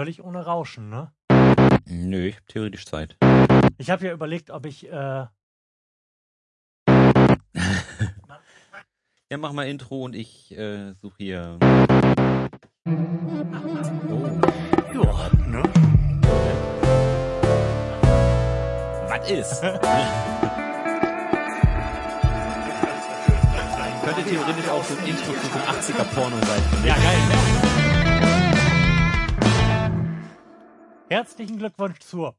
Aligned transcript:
völlig 0.00 0.24
ohne 0.24 0.46
Rauschen, 0.46 0.88
ne? 0.88 1.12
Nö, 1.84 2.28
ich 2.28 2.36
hab 2.36 2.46
theoretisch 2.46 2.86
Zeit. 2.86 3.18
Ich 3.76 3.90
habe 3.90 4.06
ja 4.06 4.14
überlegt, 4.14 4.50
ob 4.50 4.64
ich 4.64 4.90
äh, 4.90 5.26
Ja, 9.30 9.36
mach 9.36 9.52
mal 9.52 9.68
Intro 9.68 10.04
und 10.04 10.14
ich 10.14 10.56
äh, 10.56 10.94
suche 10.94 11.16
hier. 11.18 11.58
Oh. 11.60 11.70
ja, 14.94 15.28
ne? 15.46 15.62
Was 19.06 19.30
ist? 19.30 19.60
Könnte 24.02 24.22
theoretisch 24.24 24.68
auch 24.70 24.82
so 24.82 24.96
ein 24.96 25.06
Intro 25.06 25.32
zu 25.34 25.46
so 25.46 25.52
einem 25.52 25.66
80er 25.78 26.04
Porno 26.14 26.38
sein. 26.38 26.62
Ja, 26.86 26.94
geil. 26.94 27.18
Ne? 27.28 27.69
Herzlichen 31.12 31.58
Glückwunsch 31.58 31.98
zur 31.98 32.36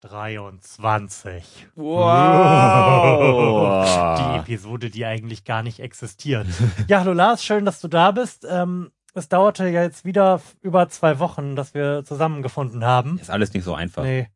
23. 0.00 1.68
Wow. 1.76 1.94
Die 4.18 4.38
Episode, 4.40 4.90
die 4.90 5.06
eigentlich 5.06 5.44
gar 5.44 5.62
nicht 5.62 5.78
existiert. 5.78 6.48
Ja, 6.88 6.98
hallo 6.98 7.12
Lars, 7.12 7.44
schön, 7.44 7.64
dass 7.64 7.80
du 7.80 7.86
da 7.86 8.10
bist. 8.10 8.44
Ähm, 8.50 8.90
es 9.14 9.28
dauerte 9.28 9.68
ja 9.68 9.84
jetzt 9.84 10.04
wieder 10.04 10.42
über 10.62 10.88
zwei 10.88 11.20
Wochen, 11.20 11.54
dass 11.54 11.74
wir 11.74 12.02
zusammengefunden 12.04 12.84
haben. 12.84 13.20
Ist 13.20 13.30
alles 13.30 13.54
nicht 13.54 13.62
so 13.62 13.74
einfach. 13.74 14.02
Nee. 14.02 14.26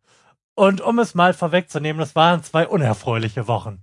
Und 0.54 0.80
um 0.80 1.01
es 1.01 1.16
mal 1.16 1.34
vorwegzunehmen, 1.34 1.98
das 1.98 2.14
waren 2.14 2.45
zwei 2.45 2.68
unerfreuliche 2.68 3.48
Wochen. 3.48 3.82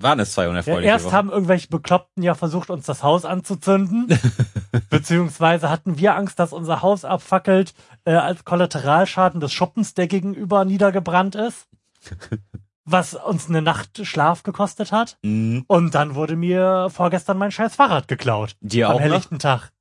Waren 0.00 0.20
es 0.20 0.32
zwei 0.32 0.44
Ja, 0.44 0.50
unerfreuliche 0.50 0.88
erst 0.88 1.06
Wochen? 1.06 1.12
haben 1.14 1.30
irgendwelche 1.30 1.68
Bekloppten 1.68 2.22
ja 2.22 2.34
versucht, 2.34 2.70
uns 2.70 2.86
das 2.86 3.02
Haus 3.02 3.24
anzuzünden. 3.24 4.06
Beziehungsweise 4.90 5.70
hatten 5.70 5.98
wir 5.98 6.14
Angst, 6.14 6.38
dass 6.38 6.52
unser 6.52 6.82
Haus 6.82 7.04
abfackelt 7.04 7.74
äh, 8.04 8.12
als 8.14 8.44
Kollateralschaden 8.44 9.40
des 9.40 9.52
Schuppens, 9.52 9.94
der 9.94 10.06
gegenüber 10.06 10.64
niedergebrannt 10.64 11.34
ist. 11.34 11.66
Was 12.84 13.14
uns 13.14 13.48
eine 13.48 13.60
Nacht 13.60 14.00
Schlaf 14.06 14.44
gekostet 14.44 14.92
hat. 14.92 15.18
Mhm. 15.22 15.64
Und 15.66 15.94
dann 15.94 16.14
wurde 16.14 16.36
mir 16.36 16.88
vorgestern 16.90 17.36
mein 17.36 17.50
scheiß 17.50 17.74
Fahrrad 17.74 18.08
geklaut. 18.08 18.56
Dir 18.60 18.86
am 18.88 18.92
auch 18.94 18.98
noch? 19.00 19.04
helllichten 19.04 19.38
Tag. 19.38 19.72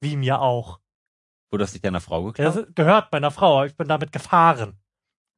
Wie 0.00 0.16
mir 0.16 0.40
auch. 0.40 0.78
Wurde 1.50 1.64
das 1.64 1.72
nicht 1.72 1.84
deiner 1.84 2.00
Frau 2.00 2.22
geklaut? 2.24 2.56
Das 2.56 2.66
gehört 2.74 3.10
meiner 3.10 3.30
Frau. 3.32 3.64
Ich 3.64 3.76
bin 3.76 3.88
damit 3.88 4.12
gefahren. 4.12 4.78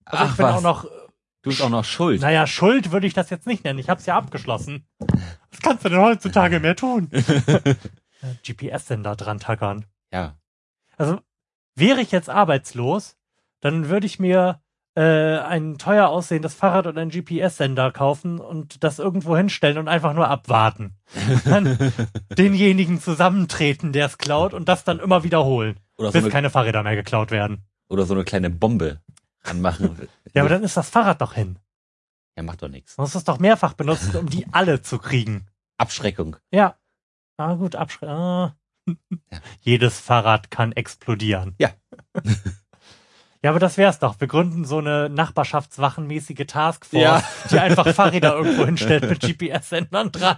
Also 0.04 0.24
ich 0.24 0.36
bin 0.36 0.44
auch 0.46 0.60
noch, 0.60 0.84
Du 1.42 1.50
bist 1.50 1.60
auch 1.62 1.70
noch 1.70 1.84
schuld. 1.84 2.20
naja, 2.20 2.46
Schuld 2.46 2.92
würde 2.92 3.06
ich 3.06 3.14
das 3.14 3.28
jetzt 3.30 3.46
nicht 3.46 3.64
nennen. 3.64 3.78
Ich 3.78 3.88
hab's 3.88 4.06
ja 4.06 4.16
abgeschlossen. 4.16 4.86
Was 4.98 5.60
kannst 5.60 5.84
du 5.84 5.88
denn 5.88 5.98
heutzutage 6.00 6.60
mehr 6.60 6.76
tun? 6.76 7.10
GPS-Sender 8.46 9.16
dran 9.16 9.38
tackern. 9.40 9.84
Ja. 10.12 10.36
Also 10.96 11.20
wäre 11.74 12.00
ich 12.00 12.12
jetzt 12.12 12.30
arbeitslos, 12.30 13.16
dann 13.60 13.88
würde 13.88 14.06
ich 14.06 14.18
mir 14.20 14.60
äh, 14.94 15.38
ein 15.38 15.78
teuer 15.78 16.08
aussehendes 16.08 16.54
Fahrrad 16.54 16.86
und 16.86 16.98
einen 16.98 17.10
GPS-Sender 17.10 17.90
kaufen 17.90 18.38
und 18.38 18.84
das 18.84 18.98
irgendwo 18.98 19.36
hinstellen 19.36 19.78
und 19.78 19.88
einfach 19.88 20.12
nur 20.14 20.28
abwarten. 20.28 20.96
Dann 21.44 21.76
denjenigen 22.38 23.00
zusammentreten, 23.00 23.92
der 23.92 24.06
es 24.06 24.18
klaut 24.18 24.54
und 24.54 24.68
das 24.68 24.84
dann 24.84 25.00
immer 25.00 25.24
wiederholen, 25.24 25.80
Oder 25.96 26.08
so, 26.08 26.12
bis 26.12 26.24
eine, 26.24 26.30
keine 26.30 26.50
Fahrräder 26.50 26.82
mehr 26.82 26.94
geklaut 26.96 27.30
werden. 27.30 27.64
oder 27.88 28.04
so 28.04 28.14
eine 28.14 28.24
kleine 28.24 28.50
Bombe 28.50 29.00
anmachen. 29.42 30.08
Ja, 30.34 30.42
aber 30.42 30.48
dann 30.50 30.62
ist 30.62 30.76
das 30.76 30.88
Fahrrad 30.90 31.20
doch 31.20 31.34
hin. 31.34 31.58
Ja, 32.36 32.42
macht 32.42 32.62
doch 32.62 32.68
nichts. 32.68 32.96
Man 32.96 33.04
muss 33.04 33.14
es 33.14 33.24
doch 33.24 33.38
mehrfach 33.38 33.74
benutzen, 33.74 34.16
um 34.16 34.28
die 34.28 34.46
alle 34.52 34.82
zu 34.82 34.98
kriegen. 34.98 35.46
Abschreckung. 35.78 36.36
Ja. 36.50 36.76
Ah, 37.36 37.54
gut, 37.54 37.76
abschre 37.76 38.08
ah. 38.08 38.56
Jedes 39.60 39.98
Fahrrad 40.00 40.50
kann 40.50 40.72
explodieren. 40.72 41.54
Ja. 41.58 41.70
Ja, 43.42 43.50
aber 43.50 43.58
das 43.58 43.76
wär's 43.76 43.98
doch. 43.98 44.20
Wir 44.20 44.28
gründen 44.28 44.64
so 44.64 44.78
eine 44.78 45.08
nachbarschaftswachenmäßige 45.10 46.46
Taskforce, 46.46 47.02
Ja. 47.02 47.22
die 47.50 47.58
einfach 47.58 47.88
Fahrräder 47.88 48.34
irgendwo 48.36 48.64
hinstellt 48.64 49.08
mit 49.08 49.20
GPS-Sendern 49.20 50.12
dran 50.12 50.36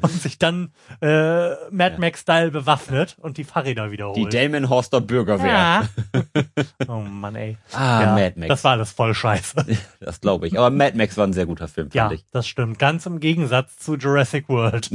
und 0.00 0.10
sich 0.10 0.38
dann 0.38 0.72
äh, 1.00 1.50
Mad 1.70 1.94
Ja. 1.94 1.98
Max-Style 1.98 2.50
bewaffnet 2.50 3.16
und 3.20 3.36
die 3.38 3.44
Fahrräder 3.44 3.86
Die 3.86 3.92
wiederholt. 3.92 4.32
Delmenhorster 4.32 5.00
Bürgerwehr. 5.00 5.46
ja. 5.48 5.88
oh 6.88 6.98
Mann, 7.00 7.36
ey. 7.36 7.56
Ah, 7.72 8.02
ja, 8.02 8.14
Mad 8.14 8.34
Max. 8.36 8.48
Das 8.48 8.64
war 8.64 8.72
alles 8.72 8.92
voll 8.92 9.14
scheiße. 9.14 9.64
Das 10.00 10.20
glaube 10.20 10.46
ich. 10.46 10.58
Aber 10.58 10.70
Mad 10.70 10.96
Max 10.96 11.16
war 11.16 11.26
ein 11.26 11.32
sehr 11.32 11.46
guter 11.46 11.68
Film, 11.68 11.88
Ja, 11.92 12.08
fand 12.08 12.20
ich. 12.20 12.26
das 12.30 12.46
stimmt. 12.46 12.78
Ganz 12.78 13.06
im 13.06 13.20
Gegensatz 13.20 13.78
zu 13.78 13.96
Jurassic 13.96 14.48
World. 14.48 14.90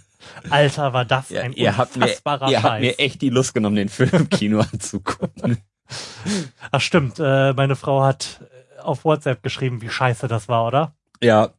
Alter, 0.50 0.92
war 0.92 1.04
das 1.04 1.28
Ja, 1.30 1.42
ein 1.42 1.52
ihr 1.52 1.76
habt, 1.76 1.96
mir, 1.96 2.04
unfassbarer 2.04 2.50
ihr 2.50 2.62
habt 2.62 2.80
mir 2.80 2.98
echt 2.98 3.20
die 3.22 3.28
Lust 3.30 3.52
genommen, 3.54 3.76
den 3.76 3.88
Film 3.90 4.10
im 4.12 4.28
Kino 4.30 4.60
anzugucken. 4.60 5.58
Ach 6.70 6.80
stimmt, 6.80 7.18
äh, 7.18 7.52
meine 7.52 7.76
Frau 7.76 8.02
hat 8.02 8.40
äh, 8.78 8.80
auf 8.80 9.04
WhatsApp 9.04 9.42
geschrieben, 9.42 9.82
wie 9.82 9.90
scheiße 9.90 10.28
das 10.28 10.48
war, 10.48 10.66
oder? 10.66 10.94
Ja. 11.22 11.50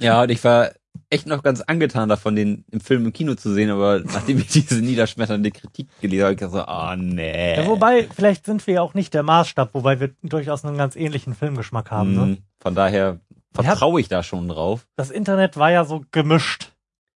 Ja, 0.00 0.22
und 0.22 0.30
ich 0.30 0.42
war 0.42 0.70
echt 1.10 1.26
noch 1.26 1.42
ganz 1.42 1.60
angetan 1.60 2.08
davon, 2.08 2.36
den 2.36 2.64
im 2.70 2.80
Film 2.80 3.06
im 3.06 3.12
Kino 3.12 3.34
zu 3.34 3.52
sehen, 3.52 3.70
aber 3.70 4.00
nachdem 4.00 4.38
ich 4.38 4.48
diese 4.48 4.80
niederschmetternde 4.80 5.50
Kritik 5.50 5.88
gelesen 6.00 6.24
habe, 6.24 6.32
ich 6.34 6.38
gesagt, 6.40 6.68
oh 6.68 6.96
nee. 6.96 7.56
Ja, 7.56 7.66
wobei, 7.66 8.08
vielleicht 8.14 8.46
sind 8.46 8.66
wir 8.66 8.74
ja 8.74 8.82
auch 8.82 8.94
nicht 8.94 9.14
der 9.14 9.22
Maßstab, 9.22 9.74
wobei 9.74 10.00
wir 10.00 10.10
durchaus 10.22 10.64
einen 10.64 10.76
ganz 10.76 10.96
ähnlichen 10.96 11.34
Filmgeschmack 11.34 11.90
haben. 11.90 12.14
Ne? 12.14 12.26
Mhm. 12.26 12.38
Von 12.60 12.74
daher 12.74 13.20
vertraue 13.52 14.00
ich 14.00 14.08
da 14.08 14.22
schon 14.22 14.48
drauf. 14.48 14.86
Das 14.96 15.10
Internet 15.10 15.56
war 15.56 15.70
ja 15.70 15.84
so 15.84 16.04
gemischt 16.10 16.72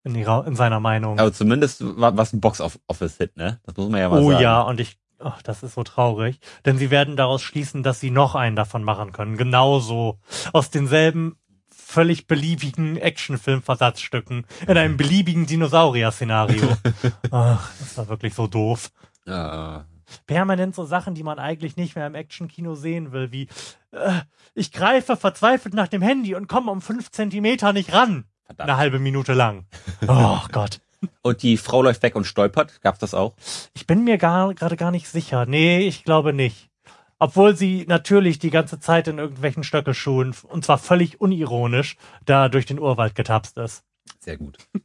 in, 0.05 0.15
ihrer, 0.15 0.47
in 0.47 0.55
seiner 0.55 0.81
Meinung. 0.81 1.19
Aber 1.19 1.33
zumindest 1.33 1.83
war 1.83 2.17
was 2.17 2.33
ein 2.33 2.41
Box-Office-Hit, 2.41 3.37
ne? 3.37 3.61
Das 3.65 3.77
muss 3.77 3.89
man 3.89 4.01
ja 4.01 4.09
mal 4.09 4.23
oh 4.23 4.31
sagen. 4.31 4.43
ja, 4.43 4.61
und 4.61 4.81
ich, 4.81 4.99
ach, 5.19 5.43
das 5.43 5.63
ist 5.63 5.75
so 5.75 5.83
traurig, 5.83 6.39
denn 6.65 6.79
sie 6.79 6.91
werden 6.91 7.17
daraus 7.17 7.43
schließen, 7.43 7.83
dass 7.83 8.01
sie 8.01 8.11
noch 8.11 8.35
einen 8.35 8.57
davon 8.57 8.85
machen 8.85 9.13
können. 9.13 9.37
Genauso 9.37 10.19
aus 10.53 10.71
denselben 10.71 11.37
völlig 11.87 12.27
beliebigen 12.27 12.97
Actionfilm-Versatzstücken 12.97 14.45
in 14.67 14.77
einem 14.77 14.97
beliebigen 14.97 15.47
Dinosaurier-Szenario. 15.47 16.77
Ach, 17.31 17.71
das 17.79 17.97
war 17.97 18.09
wirklich 18.09 18.35
so 18.35 18.49
doof. 18.49 18.91
Ja. 19.25 19.85
permanent 20.27 20.75
so 20.75 20.85
Sachen, 20.85 21.15
die 21.15 21.23
man 21.23 21.39
eigentlich 21.39 21.77
nicht 21.77 21.95
mehr 21.97 22.07
im 22.07 22.15
Actionkino 22.15 22.75
sehen 22.75 23.13
will, 23.13 23.31
wie 23.31 23.49
äh, 23.93 24.21
ich 24.55 24.73
greife 24.73 25.17
verzweifelt 25.17 25.75
nach 25.75 25.89
dem 25.89 26.03
Handy 26.03 26.35
und 26.35 26.49
komme 26.49 26.73
um 26.73 26.81
fünf 26.81 27.13
Zentimeter 27.13 27.73
nicht 27.73 27.93
ran. 27.93 28.25
Verdammt. 28.45 28.69
Eine 28.69 28.79
halbe 28.79 28.99
Minute 28.99 29.33
lang. 29.33 29.67
Oh 30.09 30.41
Gott. 30.51 30.81
Und 31.23 31.43
die 31.43 31.57
Frau 31.57 31.83
läuft 31.83 32.03
weg 32.03 32.17
und 32.17 32.27
stolpert. 32.27 32.81
Gab's 32.83 32.99
das 32.99 33.15
auch? 33.15 33.35
Ich 33.75 33.87
bin 33.87 34.03
mir 34.03 34.19
gar 34.19 34.53
gerade 34.55 34.77
gar 34.77 34.91
nicht 34.91 35.09
sicher. 35.09 35.47
Nee, 35.47 35.87
ich 35.87 36.05
glaube 36.05 36.33
nicht. 36.33 36.69
Obwohl 37.19 37.57
sie 37.57 37.85
natürlich 37.89 38.39
die 38.39 38.51
ganze 38.51 38.79
Zeit 38.79 39.09
in 39.09 39.19
irgendwelchen 39.19 39.65
Stöckelschuhen, 39.65 40.35
und 40.49 40.65
zwar 40.65 40.79
völlig 40.79 41.21
unironisch, 41.21 41.97
da 42.25 42.49
durch 42.49 42.67
den 42.67 42.79
Urwald 42.79 43.15
getapst 43.15 43.57
ist. 43.59 43.85
Sehr 44.21 44.37
gut. 44.37 44.59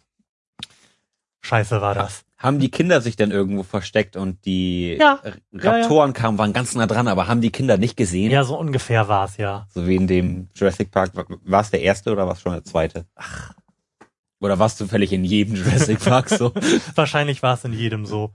Scheiße 1.44 1.82
war 1.82 1.96
das. 1.96 2.24
Haben 2.38 2.60
die 2.60 2.70
Kinder 2.72 3.02
sich 3.02 3.16
denn 3.16 3.32
irgendwo 3.32 3.64
versteckt 3.64 4.16
und 4.16 4.46
die 4.46 4.96
Ja. 5.00 5.20
R- 5.24 5.34
Ja, 5.52 5.64
ja. 5.64 5.72
Raptoren 5.82 6.14
kamen, 6.14 6.38
waren 6.38 6.54
ganz 6.54 6.74
nah 6.76 6.88
dran, 6.88 7.08
aber 7.08 7.28
haben 7.28 7.42
die 7.42 7.52
Kinder 7.52 7.78
nicht 7.78 7.98
gesehen? 7.98 8.32
Ja, 8.32 8.44
so 8.44 8.58
ungefähr 8.58 9.08
war's 9.08 9.38
ja. 9.38 9.68
So 9.74 9.88
wie 9.88 9.96
in 9.96 10.08
dem 10.08 10.50
Jurassic 10.56 10.92
Park. 10.92 11.12
War 11.16 11.62
es 11.62 11.72
der 11.72 11.82
erste 11.82 12.12
oder 12.12 12.26
war 12.26 12.34
es 12.34 12.42
schon 12.42 12.54
der 12.54 12.64
zweite? 12.64 13.06
Ach. 13.16 13.54
Oder 14.40 14.58
warst 14.58 14.80
du 14.80 14.86
zufällig 14.86 15.14
in 15.14 15.24
jedem 15.24 15.56
Jurassic 15.56 16.00
Park 16.00 16.30
so? 16.30 16.52
Wahrscheinlich 16.96 17.44
war 17.44 17.56
es 17.56 17.64
in 17.64 17.74
jedem 17.74 18.06
so. 18.06 18.32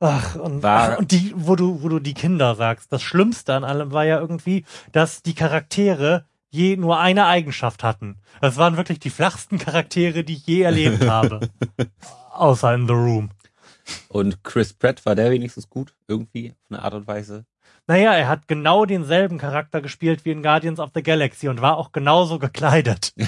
Ach, 0.00 0.34
und, 0.36 0.62
War- 0.62 0.98
und 0.98 1.10
die, 1.10 1.32
wo 1.34 1.56
du, 1.56 1.82
wo 1.82 1.88
du 1.88 1.98
die 2.00 2.14
Kinder 2.14 2.54
sagst, 2.54 2.92
das 2.92 3.02
Schlimmste 3.02 3.54
an 3.54 3.64
allem 3.64 3.92
war 3.92 4.04
ja 4.04 4.20
irgendwie, 4.20 4.64
dass 4.92 5.22
die 5.22 5.34
Charaktere 5.34 6.26
je 6.50 6.76
nur 6.76 6.98
eine 7.00 7.26
Eigenschaft 7.26 7.82
hatten. 7.82 8.18
Das 8.40 8.56
waren 8.56 8.76
wirklich 8.76 8.98
die 8.98 9.10
flachsten 9.10 9.58
Charaktere, 9.58 10.22
die 10.24 10.34
ich 10.34 10.46
je 10.46 10.62
erlebt 10.62 11.06
habe. 11.08 11.48
Außer 12.32 12.74
in 12.74 12.86
The 12.86 12.92
Room. 12.94 13.30
Und 14.08 14.42
Chris 14.44 14.72
Pratt, 14.74 15.04
war 15.06 15.14
der 15.14 15.30
wenigstens 15.30 15.70
gut? 15.70 15.94
Irgendwie, 16.08 16.50
auf 16.50 16.56
eine 16.70 16.82
Art 16.82 16.94
und 16.94 17.06
Weise? 17.06 17.46
Naja, 17.86 18.12
er 18.14 18.28
hat 18.28 18.48
genau 18.48 18.84
denselben 18.84 19.38
Charakter 19.38 19.80
gespielt 19.80 20.24
wie 20.24 20.32
in 20.32 20.42
Guardians 20.42 20.80
of 20.80 20.90
the 20.94 21.02
Galaxy 21.02 21.48
und 21.48 21.60
war 21.62 21.76
auch 21.76 21.92
genauso 21.92 22.38
gekleidet. 22.38 23.14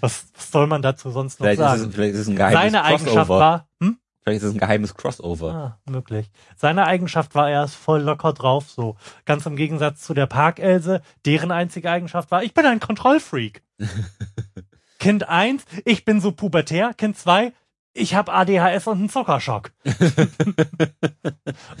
was, 0.00 0.26
was 0.34 0.50
soll 0.50 0.66
man 0.66 0.82
dazu 0.82 1.10
sonst 1.10 1.40
noch 1.40 1.46
Vielleicht 1.46 1.60
ist, 1.60 1.66
sagen? 1.66 1.82
es, 1.88 1.94
vielleicht 1.94 2.14
ist 2.14 2.20
es 2.20 2.28
ein 2.28 2.36
Seine 2.36 2.84
Eigenschaft 2.84 3.14
Crossover. 3.14 3.40
war, 3.40 3.68
hm? 3.82 3.98
Vielleicht 4.24 4.42
ist 4.42 4.48
es 4.48 4.54
ein 4.54 4.58
geheimes 4.58 4.94
Crossover. 4.94 5.52
Ah, 5.52 5.78
möglich. 5.90 6.30
Seine 6.56 6.86
Eigenschaft 6.86 7.34
war, 7.34 7.50
er 7.50 7.64
ist 7.64 7.74
voll 7.74 8.00
locker 8.00 8.32
drauf, 8.32 8.70
so. 8.70 8.96
Ganz 9.26 9.44
im 9.44 9.54
Gegensatz 9.54 10.00
zu 10.00 10.14
der 10.14 10.26
Parkelse, 10.26 11.02
deren 11.26 11.50
einzige 11.50 11.90
Eigenschaft 11.90 12.30
war, 12.30 12.42
ich 12.42 12.54
bin 12.54 12.64
ein 12.64 12.80
Kontrollfreak. 12.80 13.62
kind 14.98 15.28
eins, 15.28 15.66
ich 15.84 16.06
bin 16.06 16.22
so 16.22 16.32
pubertär. 16.32 16.94
Kind 16.94 17.18
zwei, 17.18 17.52
ich 17.92 18.14
habe 18.14 18.32
ADHS 18.32 18.86
und 18.86 18.98
einen 18.98 19.10
Zuckerschock. 19.10 19.72
oh 19.84 19.92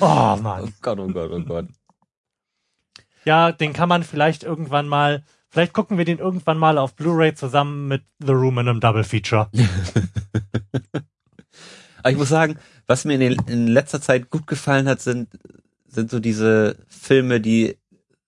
Oh 0.00 0.36
Mann. 0.36 0.74
Gott, 0.82 0.98
oh 0.98 1.08
Gott, 1.08 1.30
oh 1.32 1.40
Gott. 1.40 1.68
Ja, 3.24 3.52
den 3.52 3.72
kann 3.72 3.88
man 3.88 4.02
vielleicht 4.02 4.42
irgendwann 4.42 4.86
mal, 4.86 5.24
vielleicht 5.48 5.72
gucken 5.72 5.96
wir 5.96 6.04
den 6.04 6.18
irgendwann 6.18 6.58
mal 6.58 6.76
auf 6.76 6.94
Blu-ray 6.94 7.34
zusammen 7.34 7.88
mit 7.88 8.04
The 8.18 8.32
Room 8.32 8.58
in 8.58 8.68
einem 8.68 8.80
Double 8.80 9.02
Feature. 9.02 9.48
Aber 12.04 12.12
ich 12.12 12.18
muss 12.18 12.28
sagen, 12.28 12.56
Was 12.86 13.04
mir 13.06 13.14
in, 13.14 13.20
den, 13.20 13.36
in 13.46 13.66
letzter 13.66 14.00
Zeit 14.00 14.28
gut 14.30 14.46
gefallen 14.46 14.86
hat, 14.88 15.00
sind, 15.00 15.28
sind 15.88 16.10
so 16.10 16.20
diese 16.20 16.76
Filme, 16.86 17.40
die 17.40 17.78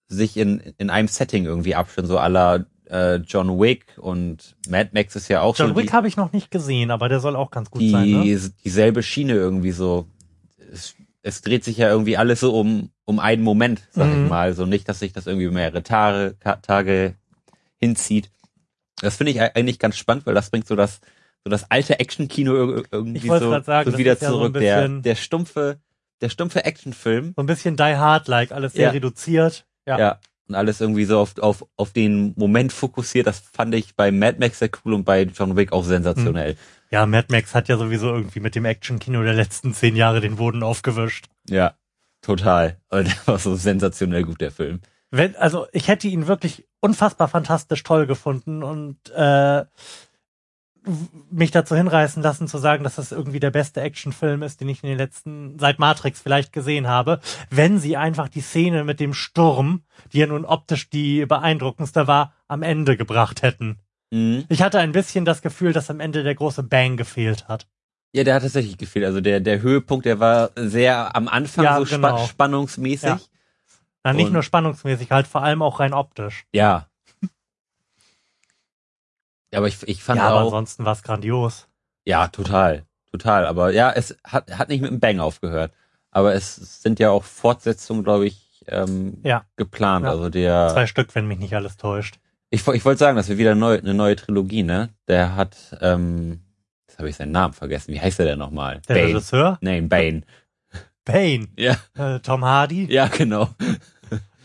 sich 0.08 0.36
in, 0.38 0.60
in 0.78 0.88
einem 0.88 1.08
Setting 1.08 1.44
irgendwie 1.44 1.74
abspielen, 1.74 2.06
so 2.06 2.18
aller 2.18 2.64
äh, 2.88 3.16
John 3.16 3.60
Wick 3.60 3.84
und 3.98 4.56
Mad 4.68 4.90
Max 4.94 5.14
ist 5.14 5.28
ja 5.28 5.42
auch 5.42 5.58
John 5.58 5.70
so 5.70 5.76
Wick 5.76 5.92
habe 5.92 6.08
ich 6.08 6.16
noch 6.16 6.32
nicht 6.32 6.50
gesehen, 6.50 6.90
aber 6.90 7.08
der 7.10 7.20
soll 7.20 7.36
auch 7.36 7.50
ganz 7.50 7.70
gut 7.70 7.82
die, 7.82 7.90
sein. 7.90 8.10
Ne? 8.10 8.50
dieselbe 8.64 9.02
Schiene 9.02 9.34
irgendwie 9.34 9.72
so. 9.72 10.06
Es, 10.72 10.94
es 11.22 11.42
dreht 11.42 11.64
sich 11.64 11.76
ja 11.76 11.90
irgendwie 11.90 12.16
alles 12.16 12.40
so 12.40 12.58
um, 12.58 12.90
um 13.04 13.18
einen 13.18 13.42
Moment, 13.42 13.82
sag 13.90 14.08
Mhm. 14.08 14.24
ich 14.24 14.30
mal. 14.30 14.54
So 14.54 14.64
nicht, 14.64 14.88
dass 14.88 15.00
sich 15.00 15.12
das 15.12 15.26
irgendwie 15.26 15.48
mehrere 15.50 15.82
Tage, 15.82 16.36
Tage 16.62 17.14
hinzieht. 17.78 18.30
Das 19.02 19.16
finde 19.16 19.32
ich 19.32 19.40
eigentlich 19.42 19.78
ganz 19.78 19.96
spannend, 19.98 20.24
weil 20.24 20.34
das 20.34 20.48
bringt 20.50 20.66
so 20.66 20.76
das, 20.76 21.00
so 21.46 21.50
das 21.50 21.70
alte 21.70 22.00
Action-Kino 22.00 22.52
ir- 22.54 22.84
irgendwie 22.90 23.28
so, 23.28 23.60
sagen, 23.60 23.92
so 23.92 23.98
wieder 23.98 24.14
ja 24.14 24.28
so 24.30 24.38
zurück. 24.38 24.54
der, 24.54 24.88
der 24.88 25.14
stumpfe, 25.14 25.78
der 26.20 26.28
stumpfe 26.28 26.64
Actionfilm. 26.64 27.34
So 27.36 27.42
ein 27.42 27.46
bisschen 27.46 27.76
Die 27.76 27.82
Hard-like, 27.84 28.50
alles 28.50 28.72
sehr 28.72 28.86
Ja. 28.86 28.90
reduziert. 28.90 29.64
Ja. 29.86 29.96
Ja. 29.96 30.20
Und 30.48 30.56
alles 30.56 30.80
irgendwie 30.80 31.04
so 31.04 31.20
auf, 31.20 31.38
auf, 31.38 31.64
auf 31.76 31.92
den 31.92 32.34
Moment 32.36 32.72
fokussiert. 32.72 33.28
Das 33.28 33.38
fand 33.52 33.76
ich 33.76 33.94
bei 33.94 34.10
Mad 34.10 34.38
Max 34.40 34.58
sehr 34.58 34.70
cool 34.84 34.94
und 34.94 35.04
bei 35.04 35.22
John 35.22 35.54
Wick 35.56 35.72
auch 35.72 35.84
sensationell. 35.84 36.56
Ja, 36.90 37.06
Mad 37.06 37.28
Max 37.30 37.54
hat 37.54 37.68
ja 37.68 37.76
sowieso 37.76 38.12
irgendwie 38.12 38.40
mit 38.40 38.56
dem 38.56 38.64
Action-Kino 38.64 39.22
der 39.22 39.34
letzten 39.34 39.72
zehn 39.72 39.94
Jahre 39.94 40.20
den 40.20 40.34
Boden 40.36 40.64
aufgewischt. 40.64 41.26
Ja, 41.48 41.74
total. 42.22 42.78
Und 42.90 43.06
der 43.06 43.26
war 43.26 43.38
so 43.38 43.54
sensationell 43.54 44.24
gut, 44.24 44.40
der 44.40 44.50
Film. 44.50 44.80
Wenn, 45.12 45.36
also 45.36 45.66
ich 45.72 45.86
hätte 45.86 46.08
ihn 46.08 46.26
wirklich 46.26 46.66
unfassbar 46.80 47.28
fantastisch 47.28 47.84
toll 47.84 48.06
gefunden 48.06 48.62
und 48.64 48.98
äh, 49.14 49.64
mich 51.30 51.50
dazu 51.50 51.74
hinreißen 51.74 52.22
lassen 52.22 52.48
zu 52.48 52.58
sagen, 52.58 52.84
dass 52.84 52.96
das 52.96 53.12
irgendwie 53.12 53.40
der 53.40 53.50
beste 53.50 53.80
Actionfilm 53.80 54.42
ist, 54.42 54.60
den 54.60 54.68
ich 54.68 54.82
in 54.82 54.88
den 54.88 54.98
letzten, 54.98 55.58
seit 55.58 55.78
Matrix 55.78 56.20
vielleicht 56.20 56.52
gesehen 56.52 56.86
habe, 56.86 57.20
wenn 57.50 57.78
sie 57.78 57.96
einfach 57.96 58.28
die 58.28 58.40
Szene 58.40 58.84
mit 58.84 59.00
dem 59.00 59.12
Sturm, 59.14 59.82
die 60.12 60.18
ja 60.18 60.26
nun 60.26 60.44
optisch 60.44 60.88
die 60.90 61.26
beeindruckendste 61.26 62.06
war, 62.06 62.32
am 62.48 62.62
Ende 62.62 62.96
gebracht 62.96 63.42
hätten. 63.42 63.78
Mhm. 64.12 64.44
Ich 64.48 64.62
hatte 64.62 64.78
ein 64.78 64.92
bisschen 64.92 65.24
das 65.24 65.42
Gefühl, 65.42 65.72
dass 65.72 65.90
am 65.90 66.00
Ende 66.00 66.22
der 66.22 66.34
große 66.34 66.62
Bang 66.62 66.96
gefehlt 66.96 67.48
hat. 67.48 67.66
Ja, 68.12 68.22
der 68.24 68.34
hat 68.34 68.42
tatsächlich 68.42 68.78
gefehlt. 68.78 69.04
Also 69.04 69.20
der, 69.20 69.40
der 69.40 69.60
Höhepunkt, 69.60 70.06
der 70.06 70.20
war 70.20 70.50
sehr 70.54 71.14
am 71.16 71.28
Anfang 71.28 71.64
Ja, 71.64 71.78
so 71.78 71.84
genau. 71.84 72.16
spa 72.18 72.26
spannungsmäßig. 72.28 73.08
Ja. 73.08 73.20
Na, 74.04 74.12
nicht 74.12 74.26
Und- 74.26 74.34
nur 74.34 74.42
spannungsmäßig, 74.44 75.10
halt 75.10 75.26
vor 75.26 75.42
allem 75.42 75.60
auch 75.62 75.80
rein 75.80 75.92
optisch. 75.92 76.46
Ja. 76.52 76.86
Ja, 79.56 79.60
aber 79.60 79.68
ich, 79.68 79.82
ich 79.88 80.02
fand 80.02 80.18
ja, 80.18 80.28
aber 80.28 80.40
auch, 80.42 80.44
ansonsten 80.44 80.84
war 80.84 80.92
es 80.92 81.02
grandios. 81.02 81.66
ja, 82.04 82.28
total, 82.28 82.84
total. 83.10 83.46
Aber 83.46 83.72
ja, 83.72 83.90
es 83.90 84.14
hat, 84.22 84.50
hat 84.58 84.68
nicht 84.68 84.82
mit 84.82 84.90
dem 84.90 85.00
Bang 85.00 85.18
aufgehört. 85.18 85.72
Aber 86.10 86.34
es 86.34 86.56
sind 86.82 86.98
ja 87.00 87.08
auch 87.10 87.24
Fortsetzungen, 87.24 88.04
glaube 88.04 88.26
ich, 88.26 88.64
ähm, 88.68 89.18
Ja. 89.24 89.44
geplant. 89.56 90.04
Ja. 90.04 90.10
Also 90.10 90.28
der, 90.28 90.68
Zwei 90.74 90.86
Stück, 90.86 91.14
wenn 91.14 91.26
mich 91.26 91.38
nicht 91.38 91.54
alles 91.54 91.78
täuscht. 91.78 92.18
ich, 92.50 92.66
ich 92.68 92.84
wollte 92.84 92.98
sagen, 92.98 93.16
dass 93.16 93.28
wir 93.30 93.38
wieder 93.38 93.54
neu, 93.54 93.78
eine 93.78 93.94
neue 93.94 94.16
Trilogie, 94.16 94.62
ne? 94.62 94.90
Der 95.08 95.36
hat, 95.36 95.56
ähm, 95.80 96.42
jetzt 96.86 96.98
habe 96.98 97.08
ich 97.08 97.16
seinen 97.16 97.32
Namen 97.32 97.54
vergessen. 97.54 97.94
Wie 97.94 98.00
heißt 98.00 98.18
der 98.18 98.26
denn 98.26 98.38
nochmal? 98.38 98.82
Der 98.88 98.94
Bane. 98.94 99.06
Regisseur, 99.08 99.58
Nein, 99.62 99.88
Bane. 99.88 100.22
Bane, 101.04 101.48
Ja, 101.56 101.76
äh, 101.96 102.20
Tom 102.20 102.44
Hardy, 102.44 102.92
ja, 102.92 103.06
genau. 103.06 103.48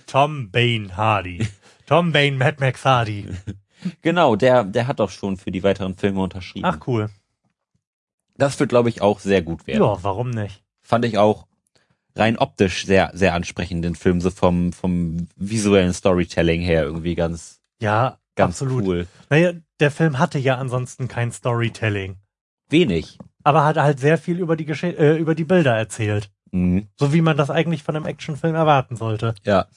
Tom 0.08 0.52
Bane 0.52 0.96
Hardy. 0.96 1.48
Tom 1.88 2.12
Bane, 2.12 2.38
Mad 2.38 2.58
Max 2.60 2.86
Hardy. 2.86 3.26
Genau, 4.02 4.36
der, 4.36 4.64
der 4.64 4.88
hat 4.88 5.00
doch 5.00 5.10
schon 5.10 5.38
für 5.38 5.52
die 5.52 5.64
weiteren 5.64 5.96
Filme 5.96 6.22
unterschrieben. 6.22 6.66
Ach 6.66 6.80
cool. 6.88 7.10
Das 8.38 8.60
wird, 8.60 8.70
glaube 8.70 8.90
ich, 8.90 9.02
auch 9.02 9.20
sehr 9.20 9.42
gut 9.42 9.68
werden. 9.68 9.82
Ja, 9.84 9.98
warum 10.04 10.30
nicht? 10.32 10.64
Fand 10.82 11.06
ich 11.06 11.18
auch 11.18 11.48
rein 12.16 12.38
optisch 12.38 12.86
sehr, 12.86 13.12
sehr 13.14 13.34
ansprechend, 13.34 13.86
den 13.86 13.96
Film, 13.96 14.20
so 14.22 14.32
vom, 14.32 14.74
vom 14.74 15.28
visuellen 15.36 15.94
Storytelling 15.94 16.62
her 16.62 16.84
irgendwie 16.84 17.16
ganz, 17.16 17.60
Ja, 17.82 18.18
ganz 18.36 18.62
absolut. 18.62 18.84
cool. 18.86 19.08
Naja, 19.30 19.54
der 19.80 19.92
Film 19.92 20.20
hatte 20.20 20.40
ja 20.40 20.58
ansonsten 20.58 21.08
kein 21.08 21.32
Storytelling, 21.32 22.18
Wenig. 22.70 23.18
aber 23.44 23.64
hat 23.64 23.78
halt 23.78 24.00
sehr 24.00 24.18
viel 24.18 24.40
über 24.40 24.56
die 24.56 24.66
Gesche 24.66 24.88
äh, 24.98 25.18
über 25.18 25.36
die 25.36 25.46
Bilder 25.46 25.76
erzählt. 25.78 26.32
Mhm. 26.52 26.88
So 27.00 27.14
wie 27.14 27.22
man 27.22 27.38
das 27.38 27.50
eigentlich 27.50 27.84
von 27.84 27.96
einem 27.96 28.06
Actionfilm 28.06 28.56
erwarten 28.56 28.96
sollte. 28.98 29.36
Ja. 29.46 29.68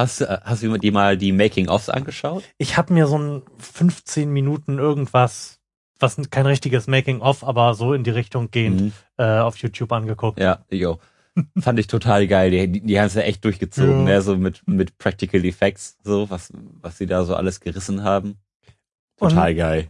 Hast, 0.00 0.20
du- 0.22 0.40
hast 0.44 0.62
du 0.62 0.76
dir 0.78 0.92
mal 0.92 1.16
die 1.16 1.32
Making-ofs 1.32 1.88
angeschaut? 1.88 2.42
Ich 2.58 2.76
habe 2.76 2.92
mir 2.92 3.06
so 3.06 3.18
ein 3.18 3.42
15 3.58 4.30
Minuten 4.32 4.78
irgendwas, 4.78 5.58
was 5.98 6.16
kein 6.30 6.46
richtiges 6.46 6.86
Making-of, 6.86 7.44
aber 7.44 7.74
so 7.74 7.92
in 7.92 8.04
die 8.04 8.10
Richtung 8.10 8.50
gehend, 8.50 8.80
Mhm. 8.80 8.92
äh, 9.18 9.38
auf 9.40 9.56
YouTube 9.58 9.92
angeguckt. 9.92 10.40
Ja, 10.40 10.64
jo. 10.70 10.98
Fand 11.58 11.78
ich 11.78 11.86
total 11.86 12.26
geil. 12.26 12.50
Die, 12.50 12.80
die, 12.80 12.98
haben 12.98 13.06
es 13.06 13.14
ja 13.14 13.22
echt 13.22 13.44
durchgezogen, 13.44 14.00
Ja. 14.08 14.14
ne? 14.14 14.22
so 14.22 14.36
mit, 14.36 14.66
mit 14.66 14.98
Practical 14.98 15.44
Effects, 15.44 15.98
so, 16.02 16.28
was, 16.30 16.52
was 16.80 16.98
sie 16.98 17.06
da 17.06 17.24
so 17.24 17.34
alles 17.36 17.60
gerissen 17.60 18.02
haben. 18.02 18.38
Total 19.18 19.54
geil. 19.54 19.88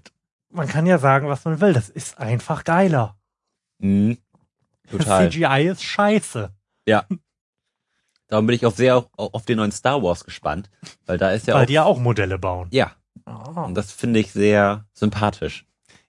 Man 0.53 0.67
kann 0.67 0.85
ja 0.87 0.99
sagen, 0.99 1.29
was 1.29 1.45
man 1.45 1.61
will. 1.61 1.73
Das 1.73 1.89
ist 1.89 2.19
einfach 2.19 2.65
geiler. 2.65 3.17
Mhm. 3.79 4.19
Total. 4.91 5.31
CGI 5.31 5.69
ist 5.71 5.85
scheiße. 5.85 6.51
Darum 8.31 8.47
bin 8.47 8.57
ich 8.57 8.65
auch 8.65 8.73
sehr 8.75 9.05
auf, 9.17 9.45
den 9.45 9.59
neuen 9.59 9.73
Star 9.73 10.03
Wars 10.03 10.25
gespannt, 10.25 10.71
weil 11.07 11.19
da 11.19 11.31
ist 11.33 11.47
ja 11.47 11.55
weil 11.55 11.65
auch, 11.65 11.67
die 11.67 11.73
ja 11.75 11.85
auch 11.85 11.99
Modelle 11.99 12.39
bauen. 12.39 12.69
ja, 12.71 12.93
Ah. 13.27 13.65
und 13.65 13.75
das 13.75 13.93
finde 13.93 14.19
ich 14.21 14.33
sehr 14.33 14.87
sympathisch. 14.95 15.67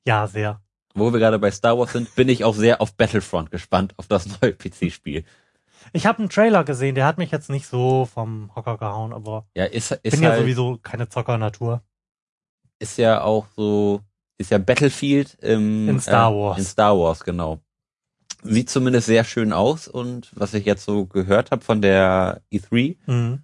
Ja, 0.08 0.28
sehr. 0.28 0.62
Wo 0.94 1.12
wir 1.12 1.20
gerade 1.20 1.40
bei 1.40 1.52
Star 1.52 1.78
Wars 1.78 1.92
sind, 1.94 2.14
bin 2.16 2.30
ich 2.30 2.44
auch 2.44 2.54
sehr 2.56 2.80
auf 2.82 2.96
Battlefront 2.96 3.52
gespannt, 3.52 3.94
auf 3.98 4.08
das 4.08 4.28
neue 4.42 4.54
PC-Spiel. 4.54 5.24
Ich 5.94 6.06
habe 6.06 6.20
einen 6.20 6.30
Trailer 6.30 6.64
gesehen, 6.64 6.96
der 6.96 7.06
hat 7.06 7.18
mich 7.18 7.32
jetzt 7.32 7.50
nicht 7.50 7.66
so 7.68 8.06
vom 8.06 8.52
Hocker 8.56 8.78
gehauen, 8.78 9.14
aber 9.14 9.46
Ja, 9.56 9.66
ist, 9.66 9.92
ist 9.92 10.12
bin 10.12 10.24
ja 10.24 10.30
halt, 10.30 10.40
sowieso 10.42 10.78
keine 10.82 11.10
Zocker-Natur. 11.10 11.82
ist 12.80 12.98
ja 12.98 13.22
auch 13.22 13.48
so, 13.56 14.02
ist 14.38 14.52
ja 14.52 14.58
Battlefield 14.60 15.36
im, 15.42 15.90
In 15.90 16.00
Star 16.00 16.32
äh, 16.32 16.36
Wars. 16.36 16.58
In 16.60 16.66
Star 16.66 16.98
Wars, 16.98 17.24
genau. 17.24 17.60
Sieht 18.44 18.70
zumindest 18.70 19.06
sehr 19.08 19.24
schön 19.24 19.54
aus 19.54 19.88
und 19.88 20.32
was 20.36 20.54
ich 20.54 20.66
jetzt 20.66 20.84
so 20.86 21.06
gehört 21.06 21.52
habe 21.52 21.64
von 21.64 21.82
der 21.82 22.42
E3, 22.52 22.98
Mhm. 23.06 23.44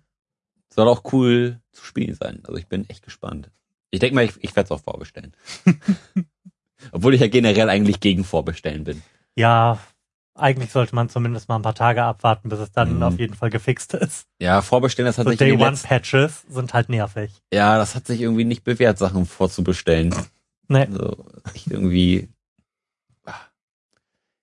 soll 0.74 0.88
auch 0.88 1.04
cool 1.14 1.60
zu 1.72 1.84
spielen 1.86 2.16
sein. 2.16 2.40
Also 2.46 2.58
ich 2.58 2.68
bin 2.68 2.90
echt 2.90 3.04
gespannt. 3.04 3.52
Ich 3.92 4.00
denke 4.00 4.16
mal, 4.16 4.26
ich, 4.26 4.34
ich 4.44 4.56
werde 4.56 4.66
es 4.68 4.72
auch 4.72 4.84
vorbestellen. 4.84 5.34
Obwohl 6.92 7.14
ich 7.14 7.22
ja 7.22 7.28
generell 7.28 7.70
eigentlich 7.70 8.00
gegen 8.00 8.24
Vorbestellen 8.24 8.84
bin. 8.84 9.02
Ja, 9.36 9.80
eigentlich 10.36 10.72
sollte 10.72 10.94
man 10.94 11.10
zumindest 11.10 11.50
mal 11.50 11.56
ein 11.56 11.62
paar 11.64 11.74
Tage 11.76 12.04
abwarten, 12.04 12.50
bis 12.50 12.60
es 12.60 12.72
dann 12.72 12.98
Mhm. 12.98 13.04
auf 13.04 13.20
jeden 13.20 13.34
Fall 13.34 13.50
gefixt 13.50 13.94
ist. 13.96 14.28
Ja, 14.40 14.62
Vorbestellen, 14.62 15.08
das 15.08 15.18
hat 15.18 15.26
So 15.26 15.32
sich 15.32 15.40
letzten, 15.40 15.58
Day-One-Patches 15.58 16.44
sind 16.50 16.74
halt 16.74 16.90
nervig. 16.90 17.32
ja, 17.52 17.78
das 17.78 17.96
hat 17.96 18.06
sich 18.08 18.22
irgendwie 18.22 18.44
nicht 18.46 18.64
bewährt, 18.64 18.98
Sachen 19.00 19.26
vorzubestellen. 19.26 20.14
Nee. 20.68 20.86
Also 20.92 21.26
echt 21.54 21.68
irgendwie. 21.72 22.30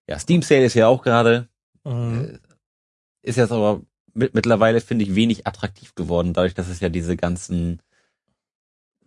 Ja, 0.09 0.19
Steam 0.19 0.43
Sale 0.43 0.65
ist 0.65 0.75
ja 0.75 0.87
auch 0.89 1.03
gerade. 1.03 1.49
Mhm. 1.85 2.39
Äh, 2.43 3.29
Ist 3.29 3.37
jetzt 3.37 3.53
aber 3.53 3.81
mit, 4.13 4.35
mittlerweile, 4.35 4.81
finde 4.83 5.05
ich, 5.05 5.15
wenig 5.15 5.47
attraktiv 5.47 5.95
geworden, 5.95 6.35
dadurch, 6.35 6.55
dass 6.55 6.69
es 6.69 6.81
ja 6.81 6.89
diese 6.91 7.17
ganzen 7.17 7.81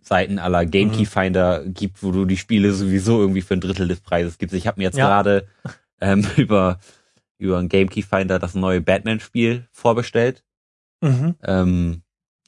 Seiten 0.00 0.38
aller 0.38 0.64
GameKey 0.66 1.02
Mhm. 1.02 1.06
Finder 1.06 1.64
gibt, 1.66 2.02
wo 2.02 2.10
du 2.12 2.24
die 2.24 2.36
Spiele 2.36 2.72
sowieso 2.72 3.20
irgendwie 3.20 3.42
für 3.42 3.54
ein 3.54 3.60
Drittel 3.60 3.88
des 3.88 4.00
Preises 4.00 4.38
gibst. 4.38 4.54
Ich 4.54 4.66
habe 4.66 4.80
mir 4.80 4.84
jetzt 4.84 4.96
Ja. 4.98 5.06
gerade 5.06 5.46
ähm, 6.00 6.22
über 6.36 6.78
über 7.40 7.58
einen 7.58 7.68
GameKey 7.68 8.02
Finder 8.02 8.40
das 8.40 8.54
neue 8.56 8.80
Batman-Spiel 8.80 9.68
vorbestellt. 9.70 10.42
Mhm. 11.00 11.36
Ähm, 11.44 12.02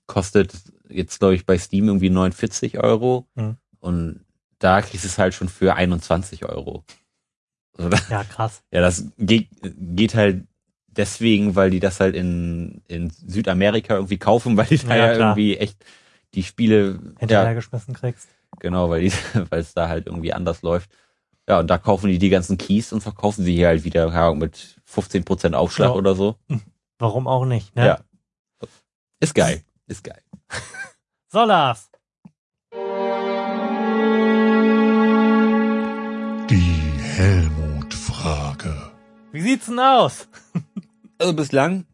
kostet 0.07 0.53
jetzt, 0.89 1.21
glaube 1.21 1.37
ich, 1.37 1.47
bei 1.47 1.57
Steam 1.59 1.87
irgendwie 1.87 2.11
49 2.11 2.79
Euro. 2.81 3.29
Mhm. 3.37 3.57
Und 3.79 4.25
da 4.59 4.83
kriegst 4.83 5.05
du 5.05 5.09
es 5.09 5.19
halt 5.19 5.35
schon 5.35 5.49
für 5.49 5.75
21 5.77 6.45
Euro. 6.47 6.85
Also 7.81 7.89
da, 7.89 7.99
Ja, 8.11 8.25
krass. 8.25 8.63
ja, 8.73 8.81
das 8.81 9.05
geht, 9.19 9.49
geht 9.63 10.15
halt 10.15 10.45
deswegen, 10.89 11.55
weil 11.57 11.71
die 11.71 11.81
das 11.81 11.99
halt 12.01 12.15
in, 12.15 12.83
in 12.89 13.11
Südamerika 13.11 13.95
irgendwie 13.95 14.19
kaufen, 14.19 14.57
weil 14.59 14.67
die 14.67 14.79
da 14.79 14.97
Ja, 14.97 15.07
ja, 15.07 15.13
irgendwie 15.15 15.57
echt 15.57 15.83
die 16.35 16.43
Spiele, 16.43 16.93
ja, 17.03 17.19
Hinterhergeschmissen 17.21 17.95
kriegst. 17.95 18.29
genau, 18.61 18.91
weil 18.91 19.03
die, 19.03 19.13
weil 19.51 19.61
es 19.61 19.73
da 19.75 19.89
halt 19.89 20.07
irgendwie 20.07 20.33
anders 20.33 20.63
läuft. 20.63 20.91
Ja, 21.49 21.59
und 21.61 21.69
da 21.69 21.79
kaufen 21.79 22.09
die 22.09 22.19
die 22.19 22.29
ganzen 22.29 22.59
Keys 22.59 22.93
und 22.93 23.01
verkaufen 23.01 23.45
sie 23.45 23.55
hier 23.55 23.69
halt 23.69 23.83
wieder 23.85 24.13
Ahnung, 24.13 24.39
mit 24.39 24.77
15% 24.87 25.55
Aufschlag 25.55 25.89
Ja. 25.89 25.95
oder 25.95 26.15
so. 26.15 26.37
Warum 26.99 27.27
auch 27.27 27.45
nicht, 27.47 27.75
ne? 27.75 27.87
Ja. 27.87 28.01
Ist 29.21 29.35
geil. 29.35 29.63
Ist 29.87 30.05
geil. 30.05 30.21
So, 31.33 31.45
Lars. 31.45 31.91
Die 36.51 37.60
Helmut-Frage. 38.23 38.75
Wie 39.33 39.41
sieht's 39.41 39.67
denn 39.67 39.79
aus? 39.81 40.29
Also 41.19 41.35
bislang 41.35 41.85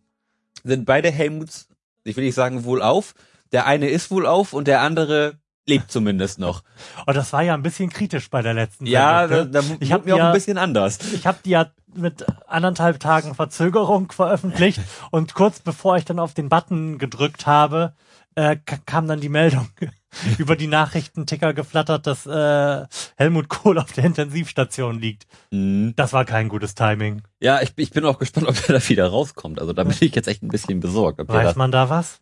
sind 0.62 0.84
beide 0.86 1.10
Helmuts, 1.10 1.66
ich 2.04 2.16
will 2.16 2.22
nicht 2.24 2.36
sagen 2.36 2.62
wohl 2.62 2.80
auf. 2.80 3.12
Der 3.50 3.66
eine 3.66 3.88
ist 3.88 4.12
wohl 4.12 4.24
auf 4.24 4.52
und 4.52 4.68
der 4.68 4.82
andere 4.82 5.40
lebt 5.66 5.90
zumindest 5.90 6.38
noch. 6.38 6.62
Oh, 7.08 7.12
das 7.12 7.32
war 7.32 7.42
ja 7.42 7.54
ein 7.54 7.62
bisschen 7.64 7.90
kritisch 7.90 8.30
bei 8.30 8.40
der 8.40 8.54
letzten 8.54 8.86
Ja, 8.86 9.26
Sendung, 9.26 9.50
da, 9.50 9.62
ne? 9.62 9.68
da 9.68 9.74
Ich 9.74 9.82
ich 9.82 9.92
hab 9.92 10.02
hab 10.02 10.06
mir 10.06 10.14
auch 10.14 10.18
ja- 10.18 10.26
ein 10.28 10.32
bisschen 10.32 10.58
anders. 10.58 11.00
Ich 11.12 11.26
habe 11.26 11.38
die 11.44 11.50
ja 11.50 11.72
mit 11.96 12.24
anderthalb 12.46 13.00
Tagen 13.00 13.34
Verzögerung 13.34 14.12
veröffentlicht 14.12 14.80
und 15.10 15.34
kurz 15.34 15.58
bevor 15.58 15.96
ich 15.96 16.04
dann 16.04 16.20
auf 16.20 16.32
den 16.32 16.48
Button 16.48 16.98
gedrückt 16.98 17.48
habe, 17.48 17.94
äh, 18.36 18.56
kam 18.86 19.08
dann 19.08 19.20
die 19.20 19.28
Meldung 19.28 19.68
über 20.38 20.54
die 20.56 20.66
Nachrichtenticker 20.68 21.52
geflattert, 21.54 22.06
dass 22.06 22.26
äh, 22.26 22.86
Helmut 23.16 23.48
Kohl 23.48 23.78
auf 23.78 23.92
der 23.92 24.04
Intensivstation 24.04 24.98
liegt. 25.00 25.26
Mhm. 25.50 25.94
Das 25.96 26.12
war 26.12 26.24
kein 26.24 26.48
gutes 26.48 26.74
Timing. 26.74 27.22
Ja, 27.40 27.60
ich, 27.62 27.72
ich 27.76 27.90
bin 27.90 28.04
auch 28.04 28.18
gespannt, 28.18 28.46
ob 28.46 28.56
er 28.68 28.78
da 28.78 28.88
wieder 28.88 29.08
rauskommt. 29.08 29.58
Also 29.60 29.72
da 29.72 29.82
bin 29.84 29.96
ich 29.98 30.14
jetzt 30.14 30.28
echt 30.28 30.42
ein 30.42 30.48
bisschen 30.48 30.80
besorgt. 30.80 31.18
Der 31.18 31.28
Weiß 31.28 31.54
da, 31.54 31.58
man 31.58 31.72
da 31.72 31.90
was? 31.90 32.20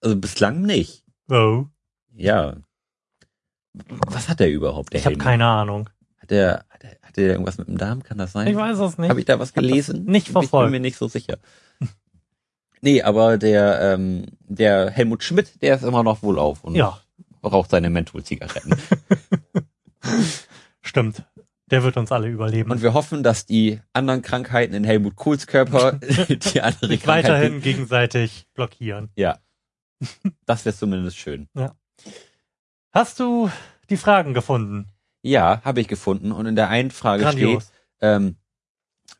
also 0.00 0.14
bislang 0.16 0.62
nicht. 0.62 1.02
Oh, 1.28 1.64
Ja. 2.14 2.54
Was 4.08 4.28
hat 4.28 4.40
er 4.40 4.48
überhaupt, 4.48 4.92
der 4.92 5.00
ich 5.00 5.06
habe 5.06 5.16
keine 5.18 5.46
Ahnung. 5.46 5.88
Hat 6.18 6.32
er, 6.32 6.64
hat 6.68 6.82
er, 6.84 6.90
hat 7.02 7.18
er 7.18 7.24
irgendwas 7.24 7.58
mit 7.58 7.68
dem 7.68 7.78
Darm? 7.78 8.02
Kann 8.02 8.18
das 8.18 8.32
sein? 8.32 8.48
Ich 8.48 8.56
weiß 8.56 8.78
es 8.78 8.98
nicht. 8.98 9.08
Habe 9.10 9.20
ich 9.20 9.26
da 9.26 9.38
was 9.38 9.52
das 9.52 9.54
gelesen? 9.62 10.04
nicht 10.04 10.28
Ich 10.28 10.34
bin 10.34 10.42
verfolgt. 10.42 10.70
mir 10.72 10.80
nicht 10.80 10.96
so 10.98 11.06
sicher. 11.08 11.38
Nee, 12.80 13.02
aber 13.02 13.38
der, 13.38 13.80
ähm, 13.80 14.26
der 14.40 14.90
Helmut 14.90 15.22
Schmidt, 15.22 15.60
der 15.62 15.76
ist 15.76 15.82
immer 15.82 16.02
noch 16.02 16.22
wohl 16.22 16.38
auf 16.38 16.64
und 16.64 16.74
Ja, 16.74 17.00
raucht 17.42 17.70
seine 17.70 17.90
Menthol-Zigaretten. 17.90 18.74
stimmt. 20.82 21.24
Der 21.70 21.82
wird 21.82 21.98
uns 21.98 22.10
alle 22.12 22.28
überleben. 22.28 22.70
und 22.70 22.80
wir 22.82 22.94
hoffen, 22.94 23.22
dass 23.22 23.44
die 23.44 23.80
anderen 23.92 24.22
Krankheiten 24.22 24.72
in 24.72 24.84
Helmut 24.84 25.16
Kohls 25.16 25.46
Körper 25.46 25.92
die 26.52 26.62
andere 26.62 26.88
sich 26.88 27.02
Krankheit 27.02 27.24
weiterhin 27.24 27.60
gegenseitig 27.60 28.46
blockieren. 28.54 29.10
Ja. 29.16 29.38
Das 30.46 30.64
wäre 30.64 30.74
zumindest 30.74 31.18
schön. 31.18 31.48
Hast 32.92 33.20
du 33.20 33.50
die 33.90 33.96
Fragen 33.98 34.32
gefunden? 34.32 34.86
Ja, 35.22 35.60
habe 35.64 35.80
ich 35.80 35.88
gefunden. 35.88 36.32
Und 36.32 36.46
in 36.46 36.56
der 36.56 36.68
einen 36.68 36.90
Frage 36.90 37.24
Grandios. 37.24 37.64
steht, 37.64 37.74
ähm, 38.00 38.36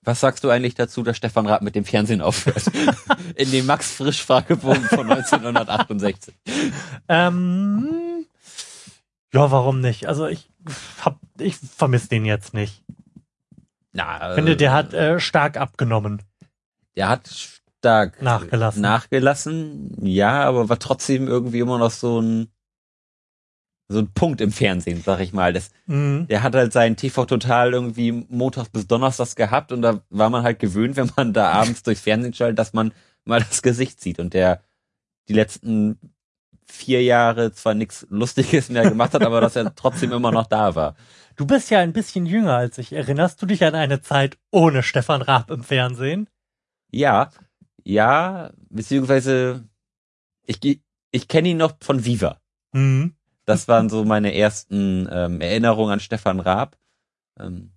was 0.03 0.21
sagst 0.21 0.45
du 0.45 0.51
eigentlich 0.51 0.75
dazu, 0.75 1.03
dass 1.03 1.17
Stefan 1.17 1.47
Raab 1.47 1.63
mit 1.63 1.75
dem 1.75 1.85
Fernsehen 1.85 2.21
aufhört? 2.23 2.65
in 3.35 3.51
dem 3.51 3.67
Max 3.67 3.93
Frisch 3.93 4.25
Fragebogen 4.25 4.85
von 4.85 5.11
1968. 5.11 6.35
Ähm, 7.09 8.27
ja, 9.33 9.51
warum 9.51 9.81
nicht? 9.81 10.07
Also 10.07 10.27
ich 10.27 10.49
hab, 11.05 11.19
ich 11.39 11.57
vermisse 11.57 12.09
den 12.09 12.25
jetzt 12.25 12.55
nicht. 12.55 12.83
Na, 13.93 14.31
Ich 14.31 14.35
finde, 14.37 14.57
der 14.57 14.71
äh, 14.71 14.75
hat 14.75 14.95
äh, 14.95 15.21
stark 15.21 15.57
abgenommen. 15.57 16.23
der 16.97 17.09
hat 17.09 17.29
stark 17.29 18.23
Nachgelassen. 18.23 18.83
nachgelassen, 18.83 20.07
ja, 20.07 20.45
aber 20.45 20.69
war 20.69 20.79
trotzdem 20.79 21.29
irgendwie 21.29 21.61
immer 21.61 21.79
noch 21.79 21.91
so 21.91 22.21
ein 22.21 22.49
so 23.89 23.99
ein 24.01 24.13
Punkt 24.13 24.41
im 24.41 24.53
Fernsehen, 24.53 25.03
sag 25.05 25.21
ich 25.21 25.33
mal. 25.33 25.53
Das, 25.53 25.71
Mhm. 25.87 26.27
der 26.29 26.43
hat 26.43 26.55
halt 26.55 26.73
sein 26.73 26.97
TV 26.97 27.25
Total 27.25 27.73
irgendwie 27.73 28.13
montags 28.29 28.69
bis 28.69 28.87
donnerstags 28.87 29.35
gehabt 29.35 29.73
und 29.73 29.81
da 29.83 30.03
war 30.11 30.29
man 30.31 30.43
halt 30.43 30.59
gewöhnt, 30.59 30.97
wenn 30.97 31.11
man 31.17 31.33
da 31.33 31.51
abends 31.53 31.83
durchs 31.83 32.03
Fernsehen 32.03 32.35
schaltet, 32.35 32.59
dass 32.59 32.73
man 32.75 32.93
mal 33.25 33.41
das 33.41 33.63
Gesicht 33.63 34.01
sieht 34.01 34.19
und 34.19 34.35
der 34.35 34.63
die 35.29 35.33
letzten 35.35 35.99
vier 36.67 37.03
Jahre 37.03 37.51
zwar 37.53 37.73
nichts 37.73 38.07
Lustiges 38.11 38.69
mehr 38.69 38.89
gemacht 38.89 39.15
hat, 39.15 39.23
aber 39.23 39.41
dass 39.41 39.57
er 39.57 39.75
trotzdem 39.75 40.13
immer 40.13 40.33
noch 40.33 40.47
da 40.47 40.75
war. 40.75 40.95
Du 41.37 41.47
bist 41.47 41.71
ja 41.71 41.79
ein 41.81 41.95
bisschen 41.95 42.27
jünger 42.27 42.57
als 42.57 42.77
ich. 42.79 42.93
Erinnerst 42.93 43.41
du 43.41 43.47
dich 43.47 43.65
an 43.65 43.75
eine 43.75 44.03
Zeit 44.03 44.37
ohne 44.51 44.83
Stefan 44.83 45.23
Raab 45.23 45.51
im 45.51 45.63
Fernsehen? 45.65 46.29
Ja, 46.91 47.31
ja, 47.85 48.51
beziehungsweise 48.69 49.65
ich, 50.45 50.81
ich 51.11 51.29
kenne 51.29 51.49
ihn 51.49 51.57
noch 51.57 51.73
von 51.81 52.05
Viva. 52.05 52.39
Mhm. 52.73 53.15
Das 53.49 53.67
waren 53.67 53.89
so 53.89 54.05
meine 54.05 54.35
ersten 54.35 55.09
ähm, 55.11 55.41
Erinnerungen 55.41 55.95
an 55.95 56.01
Stefan 56.01 56.39
Raab. 56.39 56.77
Ähm, 57.41 57.73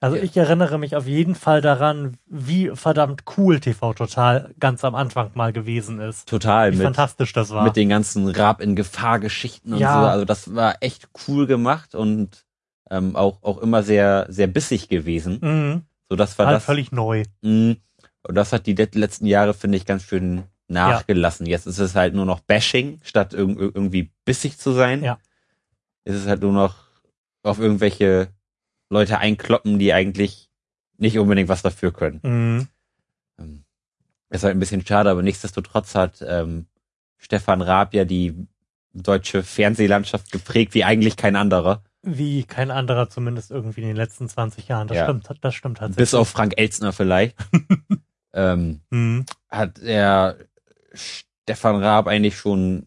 Also 0.00 0.16
ich 0.16 0.36
erinnere 0.36 0.78
mich 0.78 0.94
auf 0.96 1.06
jeden 1.06 1.34
Fall 1.34 1.60
daran, 1.62 2.18
wie 2.26 2.70
verdammt 2.74 3.22
cool 3.38 3.60
TV 3.60 3.94
Total 3.94 4.52
ganz 4.60 4.84
am 4.84 4.94
Anfang 4.94 5.30
mal 5.34 5.52
gewesen 5.52 6.00
ist. 6.00 6.28
total 6.28 6.72
Wie 6.72 6.76
mit, 6.76 6.84
fantastisch 6.84 7.32
das 7.32 7.50
war. 7.50 7.64
mit 7.64 7.76
den 7.76 7.88
ganzen 7.88 8.28
Raab 8.28 8.60
in 8.60 8.76
Gefahr 8.76 9.20
Geschichten 9.20 9.72
und 9.72 9.78
Ja. 9.78 9.92
so. 10.02 10.06
Also 10.08 10.24
das 10.26 10.54
war 10.54 10.76
echt 10.80 11.08
cool 11.26 11.46
gemacht 11.46 11.94
und 11.94 12.44
ähm, 12.90 13.16
auch 13.16 13.42
auch 13.42 13.56
immer 13.58 13.82
sehr 13.82 14.26
sehr 14.28 14.48
bissig 14.48 14.88
gewesen. 14.88 15.38
mhm. 15.40 15.82
So 16.10 16.16
das 16.16 16.38
war 16.38 16.44
Halt 16.46 16.56
das. 16.56 16.64
völlig 16.64 16.92
neu. 16.92 17.22
mh, 17.40 17.76
und 18.28 18.34
das 18.34 18.52
hat 18.52 18.66
die 18.66 18.74
let- 18.74 18.94
letzten 18.96 19.24
Jahre 19.26 19.54
finde 19.54 19.78
ich 19.78 19.86
ganz 19.86 20.02
schön 20.02 20.42
nachgelassen. 20.72 21.46
Jetzt 21.46 21.66
ist 21.66 21.78
es 21.78 21.94
halt 21.94 22.14
nur 22.14 22.24
noch 22.26 22.40
Bashing 22.40 23.00
statt 23.04 23.32
irg 23.34 23.58
irgendwie 23.58 24.10
bissig 24.24 24.58
zu 24.58 24.72
sein. 24.72 25.02
Ja. 25.04 25.18
Ist 26.04 26.16
es 26.16 26.26
halt 26.26 26.42
nur 26.42 26.52
noch 26.52 26.76
auf 27.42 27.58
irgendwelche 27.58 28.28
Leute 28.90 29.18
einkloppen, 29.18 29.78
die 29.78 29.92
eigentlich 29.92 30.48
nicht 30.98 31.18
unbedingt 31.18 31.48
was 31.48 31.62
dafür 31.62 31.92
können. 31.92 32.20
Mhm. 32.22 32.68
Ähm, 33.38 33.64
ist 34.30 34.44
halt 34.44 34.54
ein 34.56 34.60
bisschen 34.60 34.84
schade, 34.86 35.10
aber 35.10 35.22
nichtsdestotrotz 35.22 35.94
hat 35.94 36.24
ähm, 36.26 36.66
Stefan 37.18 37.62
Raab 37.62 37.94
ja 37.94 38.04
die 38.04 38.46
deutsche 38.94 39.42
Fernsehlandschaft 39.42 40.30
geprägt 40.32 40.74
wie 40.74 40.84
eigentlich 40.84 41.16
kein 41.16 41.36
anderer. 41.36 41.82
Wie 42.02 42.44
kein 42.44 42.70
anderer 42.70 43.08
zumindest 43.08 43.50
irgendwie 43.50 43.82
in 43.82 43.86
den 43.88 43.96
letzten 43.96 44.28
20 44.28 44.68
Jahren. 44.68 44.88
Das 44.88 44.96
Ja. 44.98 45.04
stimmt, 45.04 45.28
das 45.40 45.54
stimmt 45.54 45.78
tatsächlich. 45.78 45.96
Bis 45.96 46.14
auf 46.14 46.28
Frank 46.28 46.54
Elzner 46.56 46.92
vielleicht. 46.92 47.36
ähm, 48.34 48.80
Mhm. 48.90 49.24
hat 49.50 49.78
er 49.78 50.36
Stefan 50.94 51.76
Raab 51.82 52.06
eigentlich 52.06 52.36
schon 52.36 52.86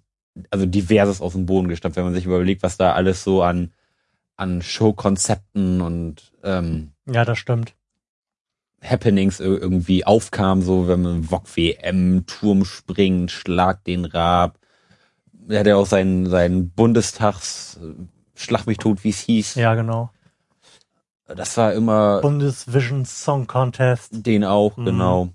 also 0.49 0.65
diverses 0.65 1.21
aus 1.21 1.33
dem 1.33 1.45
Boden 1.45 1.67
gestampft, 1.67 1.97
wenn 1.97 2.03
man 2.05 2.13
sich 2.13 2.25
überlegt, 2.25 2.61
was 2.63 2.77
da 2.77 2.93
alles 2.93 3.23
so 3.23 3.41
an 3.43 3.71
an 4.37 4.61
Showkonzepten 4.61 5.79
und 5.81 6.33
ähm, 6.43 6.91
Ja, 7.09 7.23
das 7.23 7.37
stimmt. 7.39 7.73
Happenings 8.83 9.39
ir- 9.39 9.57
irgendwie 9.59 10.05
aufkam, 10.05 10.61
so 10.61 10.87
wenn 10.87 11.01
man 11.01 11.31
Wok 11.31 11.43
WM, 11.55 12.25
Turm 12.27 12.65
springen, 12.65 13.29
Schlag 13.29 13.83
den 13.85 14.05
Raab. 14.05 14.59
Er 15.47 15.59
hat 15.61 15.67
ja 15.67 15.75
auch 15.77 15.85
seinen, 15.85 16.29
seinen 16.29 16.69
Bundestags 16.71 17.79
äh, 17.81 17.93
Schlag 18.37 18.67
mich 18.67 18.77
tot, 18.77 19.03
wie 19.05 19.09
es 19.09 19.19
hieß. 19.21 19.55
Ja, 19.55 19.73
genau. 19.75 20.09
Das 21.27 21.55
war 21.57 21.73
immer 21.73 22.19
Bundesvision 22.21 23.05
Song 23.05 23.47
Contest. 23.47 24.09
den 24.11 24.43
auch, 24.43 24.75
Mhm. 24.77 24.85
genau. 24.85 25.29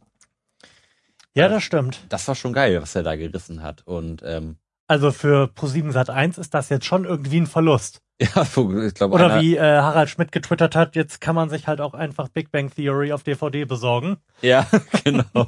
Ja, 1.36 1.48
das 1.48 1.62
stimmt. 1.62 2.00
Das 2.08 2.26
war 2.28 2.34
schon 2.34 2.52
geil, 2.52 2.80
was 2.82 2.94
er 2.94 3.02
da 3.02 3.16
gerissen 3.16 3.62
hat. 3.62 3.86
Und 3.86 4.22
ähm, 4.24 4.56
Also 4.88 5.12
für 5.12 5.44
Pro7 5.54 5.92
Sat 5.92 6.10
1 6.10 6.38
ist 6.38 6.54
das 6.54 6.68
jetzt 6.68 6.86
schon 6.86 7.04
irgendwie 7.04 7.38
ein 7.40 7.46
Verlust. 7.46 8.00
ja, 8.20 8.42
ich 8.42 8.94
glaube, 8.94 9.14
Oder 9.14 9.32
einer- 9.32 9.40
wie 9.40 9.56
äh, 9.56 9.60
Harald 9.60 10.10
Schmidt 10.10 10.30
getwittert 10.32 10.74
hat, 10.76 10.94
jetzt 10.96 11.20
kann 11.20 11.34
man 11.34 11.48
sich 11.48 11.66
halt 11.68 11.80
auch 11.80 11.94
einfach 11.94 12.28
Big 12.28 12.50
Bang 12.52 12.70
Theory 12.74 13.12
auf 13.12 13.22
DVD 13.22 13.64
besorgen. 13.64 14.18
Ja, 14.42 14.66
genau. 15.04 15.46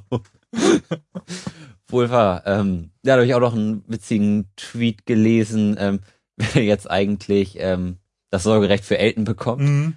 Wohl 1.89 2.11
wahr. 2.11 2.43
Ähm, 2.47 2.91
ja, 3.05 3.15
da 3.17 3.21
habe 3.21 3.27
ich 3.27 3.35
auch 3.35 3.41
noch 3.41 3.53
einen 3.55 3.85
witzigen 3.87 4.49
Tweet 4.57 5.05
gelesen, 5.05 5.77
ähm, 5.79 6.01
wer 6.37 6.63
jetzt 6.65 6.91
eigentlich 6.91 7.57
ähm, 7.59 7.99
das 8.31 8.45
Sorgerecht 8.45 8.85
für 8.85 8.97
Elton 8.99 9.25
bekommt. 9.25 9.61
Mhm. 9.63 9.97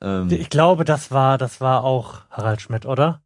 Ähm, 0.00 0.28
Ich 0.32 0.50
glaube, 0.50 0.84
das 0.84 1.12
war, 1.12 1.38
das 1.38 1.60
war 1.60 1.84
auch 1.84 2.22
Harald 2.30 2.60
Schmidt, 2.60 2.86
oder? 2.86 3.21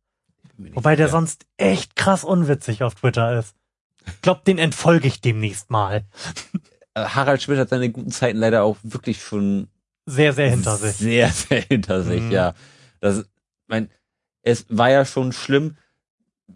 Wobei 0.59 0.97
der 0.97 1.09
sonst 1.09 1.47
echt 1.57 1.97
krass 1.97 2.25
unwitzig 2.25 2.83
auf 2.83 2.95
Twitter 2.95 3.39
ist. 3.39 3.55
Ich 4.07 4.21
glaube, 4.23 4.43
den 4.47 4.59
entfolge 4.59 5.09
ich 5.09 5.21
demnächst 5.21 5.71
mal. 5.71 6.05
Äh, 6.95 7.05
Harald 7.05 7.43
Schmidt 7.43 7.59
hat 7.59 7.69
seine 7.71 7.91
guten 7.91 8.11
Zeiten 8.11 8.39
leider 8.39 8.63
auch 8.63 8.77
wirklich 8.83 9.23
schon 9.23 9.69
Sehr, 10.07 10.33
sehr 10.33 10.49
hinter 10.51 10.77
sich. 10.77 10.97
sehr, 10.97 11.29
sehr 11.31 11.61
hinter 11.63 12.03
sich, 12.03 12.23
Mhm. 12.23 12.31
ja. 12.31 12.55
Das, 13.01 13.25
mein, 13.67 13.91
es 14.43 14.65
war 14.69 14.91
ja 14.91 15.05
schon 15.05 15.33
schlimm, 15.33 15.77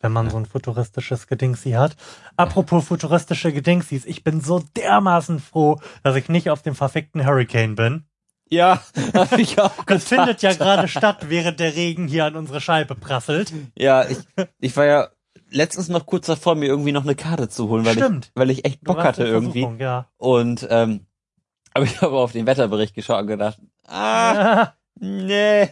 Wenn 0.00 0.12
man 0.12 0.28
so 0.28 0.36
ein 0.36 0.46
futuristisches 0.46 1.26
Gedingsi 1.26 1.72
hat. 1.72 1.96
Apropos 2.36 2.86
futuristische 2.86 3.52
Gedingsis, 3.52 4.04
ich 4.04 4.22
bin 4.22 4.40
so 4.40 4.62
dermaßen 4.76 5.40
froh, 5.40 5.80
dass 6.02 6.16
ich 6.16 6.28
nicht 6.28 6.50
auf 6.50 6.62
dem 6.62 6.74
verfickten 6.74 7.24
Hurricane 7.24 7.74
bin. 7.74 8.04
Ja, 8.50 8.82
hab 9.14 9.38
ich 9.38 9.58
auch 9.58 9.72
Das 9.86 10.04
findet 10.04 10.42
ja 10.42 10.52
gerade 10.52 10.88
statt, 10.88 11.26
während 11.28 11.60
der 11.60 11.74
Regen 11.74 12.08
hier 12.08 12.26
an 12.26 12.36
unsere 12.36 12.60
Scheibe 12.60 12.94
prasselt. 12.94 13.52
Ja, 13.76 14.04
ich, 14.08 14.18
ich 14.60 14.76
war 14.76 14.84
ja 14.84 15.08
letztens 15.54 15.88
noch 15.88 16.06
kurz 16.06 16.26
davor, 16.26 16.54
mir 16.54 16.66
irgendwie 16.66 16.92
noch 16.92 17.04
eine 17.04 17.14
Karte 17.14 17.48
zu 17.48 17.68
holen, 17.68 17.84
weil 17.84 17.94
Stimmt. 17.94 18.26
ich, 18.26 18.32
weil 18.34 18.50
ich 18.50 18.64
echt 18.64 18.82
Bock 18.82 18.98
hatte 19.02 19.24
irgendwie. 19.24 19.66
Ja. 19.78 20.08
Und 20.18 20.66
ähm, 20.70 21.06
aber 21.74 21.84
ich 21.84 22.00
habe 22.02 22.16
auf 22.16 22.32
den 22.32 22.46
Wetterbericht 22.46 22.94
geschaut 22.94 23.22
und 23.22 23.26
gedacht, 23.28 23.58
ah, 23.86 24.72
nee, 25.00 25.68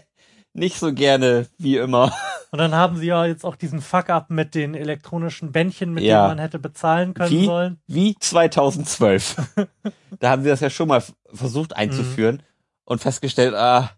nicht 0.55 0.79
so 0.79 0.93
gerne 0.93 1.47
wie 1.59 1.77
immer. 1.77 2.12
Und 2.51 2.59
dann 2.59 2.75
haben 2.75 2.97
sie 2.99 3.07
ja 3.07 3.25
jetzt 3.25 3.45
auch 3.47 3.57
diesen 3.57 3.81
Fuck-up 3.81 4.29
mit 4.29 4.55
den 4.55 4.75
elektronischen 4.75 5.53
Bändchen, 5.53 5.95
mit 5.95 6.05
Ja. 6.05 6.19
denen 6.27 6.37
man 6.37 6.39
hätte 6.39 6.59
bezahlen 6.59 7.15
können 7.15 7.31
Wie? 7.31 7.47
sollen. 7.47 7.79
Wie 7.87 8.15
2012. 8.19 9.37
da 10.21 10.31
haben 10.31 10.43
sie 10.43 10.51
das 10.51 10.61
ja 10.61 10.69
schon 10.71 10.89
mal 10.89 11.03
versucht 11.33 11.75
einzuführen 11.75 12.37
Mhm. 12.37 12.43
und 12.85 13.01
festgestellt, 13.01 13.55
ah, 13.55 13.91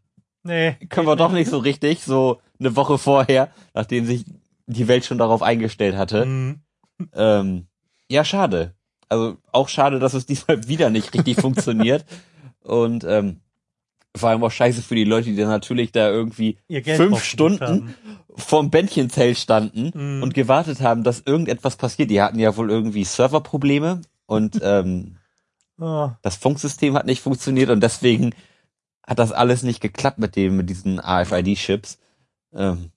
Nee. 0.45 0.77
können 0.89 1.07
wir 1.09 1.17
doch 1.17 1.33
nicht 1.33 1.51
so 1.51 1.59
richtig, 1.59 2.05
so 2.05 2.41
eine 2.61 2.77
Woche 2.77 2.99
vorher, 2.99 3.49
nachdem 3.73 4.05
sich 4.07 4.25
die 4.67 4.89
Welt 4.89 5.05
schon 5.05 5.19
darauf 5.19 5.43
eingestellt 5.43 5.97
hatte. 5.97 6.25
Mhm. 6.27 6.61
Ähm, 7.15 7.67
ja, 8.11 8.25
schade. 8.25 8.75
Also 9.09 9.37
auch 9.53 9.69
schade, 9.69 9.99
dass 9.99 10.15
es 10.15 10.27
diesmal 10.27 10.67
wieder 10.69 10.91
nicht 10.91 11.13
richtig 11.15 11.41
funktioniert. 11.41 12.05
Und 12.63 13.05
ähm, 13.05 13.41
vor 14.17 14.29
allem 14.31 14.45
auch 14.45 14.51
scheiße 14.51 14.81
für 14.83 14.95
die 14.95 15.05
Leute, 15.05 15.31
die 15.31 15.37
dann 15.37 15.49
natürlich 15.49 15.93
da 15.93 16.09
irgendwie 16.09 16.59
fünf 16.97 17.23
Stunden 17.25 17.95
vorm 18.37 18.71
Bändchenzelt 18.71 19.37
standen 19.39 19.91
Mhm. 19.95 20.23
und 20.23 20.35
gewartet 20.35 20.81
haben, 20.81 21.03
dass 21.05 21.21
irgendetwas 21.21 21.77
passiert. 21.77 22.11
Die 22.11 22.23
hatten 22.23 22.39
ja 22.39 22.57
wohl 22.57 22.71
irgendwie 22.71 23.05
Serverprobleme 23.05 24.01
und 24.27 24.59
ähm, 24.63 25.17
Oh, 25.77 26.11
das 26.23 26.37
Funksystem 26.37 26.95
hat 26.95 27.05
nicht 27.05 27.21
funktioniert 27.21 27.69
und 27.69 27.81
deswegen 27.81 28.33
hat 29.05 29.19
das 29.19 29.33
alles 29.33 29.65
nicht 29.65 29.81
geklappt 29.81 30.21
mit 30.21 30.37
dem, 30.37 30.57
mit 30.57 30.71
diesen 30.71 31.01
AFID-Chips. 31.01 31.99
Ähm, 32.55 32.93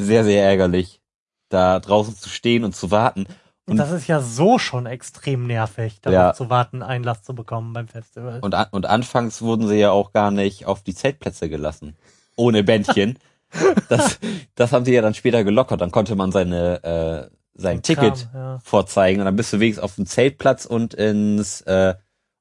sehr, 0.00 0.24
sehr 0.24 0.44
ärgerlich, 0.44 1.00
da 1.48 1.80
draußen 1.80 2.14
zu 2.16 2.28
stehen 2.28 2.64
und 2.64 2.74
zu 2.74 2.90
warten. 2.90 3.26
und 3.66 3.76
das 3.76 3.92
ist 3.92 4.08
ja 4.08 4.20
so 4.20 4.58
schon 4.58 4.86
extrem 4.86 5.46
nervig, 5.46 6.00
darauf 6.00 6.14
Ja. 6.14 6.32
zu 6.34 6.50
warten, 6.50 6.82
Einlass 6.82 7.22
zu 7.22 7.34
bekommen 7.34 7.72
beim 7.72 7.86
Festival. 7.88 8.40
Und, 8.40 8.54
an, 8.54 8.66
und 8.72 8.86
anfangs 8.86 9.42
wurden 9.42 9.68
sie 9.68 9.76
ja 9.76 9.90
auch 9.92 10.12
gar 10.12 10.30
nicht 10.30 10.66
auf 10.66 10.82
die 10.82 10.94
Zeltplätze 10.94 11.48
gelassen. 11.48 11.96
Ohne 12.36 12.64
Bändchen. 12.64 13.18
das, 13.88 14.18
das 14.54 14.72
haben 14.72 14.84
sie 14.84 14.92
ja 14.94 15.02
dann 15.02 15.14
später 15.14 15.44
gelockert. 15.44 15.80
Dann 15.80 15.90
konnte 15.92 16.16
man 16.16 16.32
seine, 16.32 17.30
äh, 17.30 17.36
sein 17.54 17.82
Ticket 17.82 18.28
kam, 18.32 18.40
ja. 18.40 18.58
vorzeigen 18.62 19.20
und 19.20 19.26
dann 19.26 19.36
bist 19.36 19.52
du 19.52 19.60
wenigstens 19.60 19.84
auf 19.84 19.94
dem 19.96 20.06
Zeltplatz 20.06 20.64
und 20.64 20.94
ins, 20.94 21.60
äh, 21.62 21.94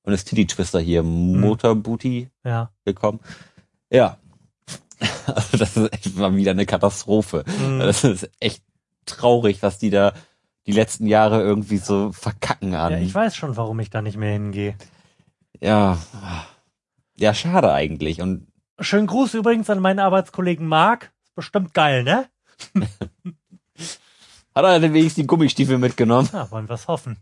und 0.04 0.14
ins 0.14 0.24
Titty 0.24 0.48
Twister 0.48 0.80
hier, 0.80 1.04
Motorbooty 1.04 2.30
ja. 2.44 2.72
gekommen. 2.86 3.20
Ja. 3.92 4.18
Also 5.28 5.58
das 5.58 5.78
ist 5.78 5.94
echt 5.94 6.18
mal 6.18 6.36
wieder 6.36 6.52
eine 6.52 6.66
Katastrophe. 6.66 7.44
Mhm. 7.48 7.80
Das 7.80 8.04
ist 8.04 8.30
echt 8.40 8.64
traurig, 9.06 9.62
was 9.62 9.78
die 9.78 9.90
da 9.90 10.14
die 10.66 10.72
letzten 10.72 11.08
Jahre 11.08 11.42
irgendwie 11.42 11.78
so 11.78 12.12
verkacken 12.12 12.74
an. 12.76 12.92
ja, 12.94 13.00
ich 13.00 13.14
weiß 13.14 13.36
schon, 13.36 13.56
warum 13.58 13.80
ich 13.80 13.90
da 13.90 14.02
nicht 14.02 14.18
mehr 14.18 14.34
hingehe. 14.34 14.76
ja. 15.60 15.98
Ja, 17.18 17.34
schade 17.34 17.74
eigentlich. 17.74 18.22
Und 18.22 18.48
Schönen 18.80 19.08
Gruß 19.08 19.34
übrigens 19.34 19.70
an 19.70 19.82
meinen 19.82 20.00
Arbeitskollegen 20.00 20.66
Marc. 20.66 21.12
Ist 21.26 21.36
bestimmt 21.36 21.74
geil, 21.74 22.04
ne? 22.04 22.30
hat 24.56 24.64
er 24.66 24.80
denn 24.80 24.94
wenigstens 24.94 25.16
die 25.24 25.28
Gummistiefel 25.28 25.78
mitgenommen? 25.78 26.30
Ja, 26.32 26.50
wollen 26.52 26.70
wir 26.70 26.76
es 26.76 26.88
hoffen. 26.88 27.18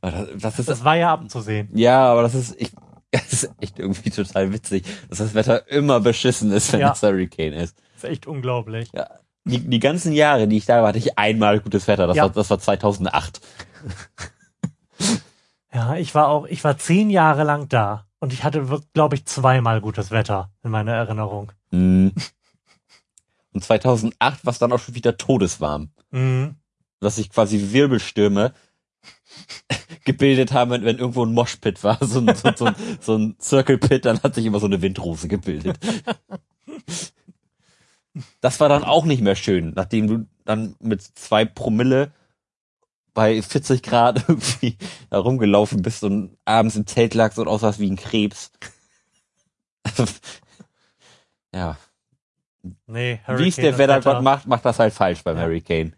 Das, 0.00 0.28
das 0.36 0.58
ist, 0.60 0.68
Das 0.68 0.84
war 0.84 0.94
ja 0.96 1.12
abzusehen. 1.12 1.68
ja, 1.74 2.04
aber 2.12 2.22
das 2.22 2.34
ist, 2.36 2.54
ich, 2.60 2.70
das 3.10 3.32
ist 3.32 3.50
echt 3.60 3.78
irgendwie 3.78 4.10
total 4.10 4.52
witzig, 4.52 4.84
dass 5.08 5.18
das 5.18 5.34
Wetter 5.34 5.68
immer 5.68 6.00
beschissen 6.00 6.52
ist, 6.52 6.72
wenn 6.72 6.80
Ja. 6.80 6.90
das 6.90 7.02
Hurricane 7.02 7.54
ist. 7.54 7.76
ist 7.96 8.04
echt 8.04 8.26
unglaublich. 8.26 8.90
Ja. 8.94 9.08
Die, 9.44 9.60
die 9.60 9.78
ganzen 9.78 10.12
Jahre, 10.12 10.46
die 10.46 10.58
ich 10.58 10.66
da 10.66 10.80
war, 10.82 10.88
hatte 10.88 10.98
ich 10.98 11.18
einmal 11.18 11.60
gutes 11.60 11.88
Wetter. 11.88 12.06
Das, 12.06 12.16
Ja. 12.16 12.24
war, 12.24 12.30
das 12.30 12.50
war 12.50 12.58
2008. 12.58 13.40
Ja, 15.72 15.96
ich 15.96 16.14
war 16.14 16.28
auch, 16.28 16.46
ich 16.46 16.64
war 16.64 16.78
zehn 16.78 17.10
Jahre 17.10 17.44
lang 17.44 17.68
da 17.68 18.06
und 18.20 18.32
ich 18.32 18.42
hatte, 18.42 18.64
glaube 18.94 19.14
ich, 19.16 19.26
zweimal 19.26 19.80
gutes 19.80 20.10
Wetter 20.10 20.50
in 20.64 20.70
meiner 20.70 20.92
Erinnerung. 20.92 21.52
Mhm. 21.70 22.12
Und 23.52 23.62
2008 23.64 24.44
war 24.46 24.52
es 24.52 24.58
dann 24.58 24.72
auch 24.72 24.78
schon 24.80 24.94
wieder 24.94 25.16
todeswarm. 25.18 25.90
Mhm. 26.10 26.56
Dass 27.00 27.16
sich 27.16 27.30
quasi 27.30 27.70
Wirbelstürme 27.72 28.54
gebildet 30.04 30.52
haben, 30.52 30.70
wenn, 30.70 30.84
wenn 30.84 30.98
irgendwo 30.98 31.24
ein 31.24 31.32
Moshpit 31.34 31.82
war, 31.84 31.98
so 32.00 32.20
ein, 32.20 32.34
so, 32.34 32.50
so, 32.56 32.64
ein- 32.66 32.74
so 33.00 33.16
ein 33.16 33.36
Circle 33.40 33.78
Pit, 33.78 34.04
dann 34.04 34.22
hat 34.22 34.34
sich 34.34 34.46
immer 34.46 34.60
so 34.60 34.66
eine 34.66 34.80
Windrose 34.82 35.28
gebildet. 35.28 35.78
Das 38.40 38.58
war 38.58 38.68
dann 38.68 38.82
auch 38.82 39.04
nicht 39.04 39.22
mehr 39.22 39.36
schön, 39.36 39.74
nachdem 39.76 40.08
du 40.08 40.26
dann 40.44 40.74
mit 40.80 41.02
zwei 41.02 41.44
Promille 41.44 42.10
bei 43.14 43.40
40 43.40 43.80
Grad 43.82 44.24
irgendwie 44.28 44.76
da 45.10 45.18
rumgelaufen 45.18 45.82
bist 45.82 46.02
und 46.02 46.36
abends 46.44 46.74
im 46.74 46.86
Zelt 46.86 47.14
lagst 47.14 47.38
und 47.38 47.46
aussahst 47.46 47.78
wie 47.78 47.88
ein 47.90 47.96
Krebs. 47.96 48.50
ja, 51.54 51.76
Nee, 52.86 53.20
wie 53.28 53.48
es 53.48 53.56
Hurricane 53.56 53.62
der 53.62 53.78
Wettergott 53.78 54.04
Wetter- 54.06 54.22
macht, 54.22 54.46
macht 54.48 54.64
das 54.64 54.78
halt 54.80 54.92
falsch 54.94 55.22
beim 55.22 55.36
Ja. 55.36 55.44
Hurricane. 55.44 55.94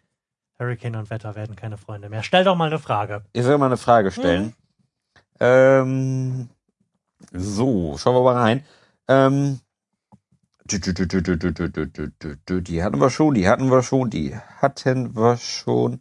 Hurricane 0.60 0.96
und 0.96 1.10
Wetter 1.10 1.34
werden 1.34 1.56
keine 1.56 1.78
Freunde 1.78 2.08
mehr. 2.10 2.22
Stell 2.22 2.44
doch 2.44 2.54
mal 2.54 2.66
eine 2.66 2.78
Frage. 2.78 3.22
Ich 3.32 3.42
soll 3.42 3.58
mal 3.58 3.66
eine 3.66 3.78
Frage 3.78 4.10
stellen. 4.10 4.44
Hm. 4.44 4.52
Ähm, 5.40 6.48
so, 7.32 7.96
schauen 7.98 8.14
wir 8.14 8.22
mal 8.22 8.36
rein. 8.36 8.64
Ähm, 9.08 9.60
die 10.70 10.76
hatten 12.82 13.00
wir 13.00 13.10
schon, 13.10 13.34
die 13.34 13.48
hatten 13.48 13.70
wir 13.70 13.82
schon, 13.82 14.10
die 14.10 14.36
hatten 14.60 15.16
wir 15.16 15.36
schon. 15.38 16.00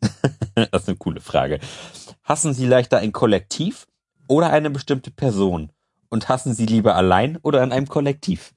das 0.00 0.82
ist 0.82 0.88
eine 0.88 0.96
coole 0.96 1.20
Frage. 1.20 1.60
Hassen 2.24 2.54
Sie 2.54 2.66
leichter 2.66 2.98
ein 2.98 3.12
Kollektiv 3.12 3.86
oder 4.26 4.50
eine 4.50 4.70
bestimmte 4.70 5.10
Person? 5.10 5.70
Und 6.08 6.28
hassen 6.28 6.54
Sie 6.54 6.66
lieber 6.66 6.94
allein 6.94 7.38
oder 7.42 7.62
in 7.62 7.72
einem 7.72 7.86
Kollektiv? 7.86 8.52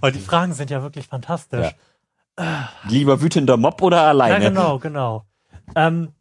Weil 0.00 0.12
die 0.12 0.20
Fragen 0.20 0.54
sind 0.54 0.70
ja 0.70 0.82
wirklich 0.82 1.06
fantastisch. 1.06 1.66
Ja. 1.66 1.72
Lieber 2.88 3.20
wütender 3.20 3.56
Mob 3.56 3.82
oder 3.82 4.02
alleine? 4.02 4.44
Ja, 4.44 4.48
genau, 4.50 4.78
genau. 4.78 5.26
Ähm, 5.74 6.12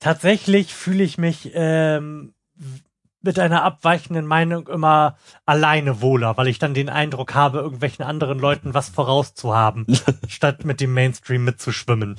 tatsächlich 0.00 0.74
fühle 0.74 1.04
ich 1.04 1.18
mich 1.18 1.50
ähm, 1.54 2.34
mit 3.26 3.38
einer 3.38 3.62
abweichenden 3.64 4.24
Meinung 4.24 4.68
immer 4.68 5.16
alleine 5.44 6.00
wohler, 6.00 6.36
weil 6.36 6.48
ich 6.48 6.58
dann 6.58 6.74
den 6.74 6.88
Eindruck 6.88 7.34
habe, 7.34 7.58
irgendwelchen 7.58 8.04
anderen 8.04 8.38
Leuten 8.38 8.72
was 8.72 8.88
vorauszuhaben, 8.88 9.86
statt 10.28 10.64
mit 10.64 10.80
dem 10.80 10.94
Mainstream 10.94 11.44
mitzuschwimmen. 11.44 12.16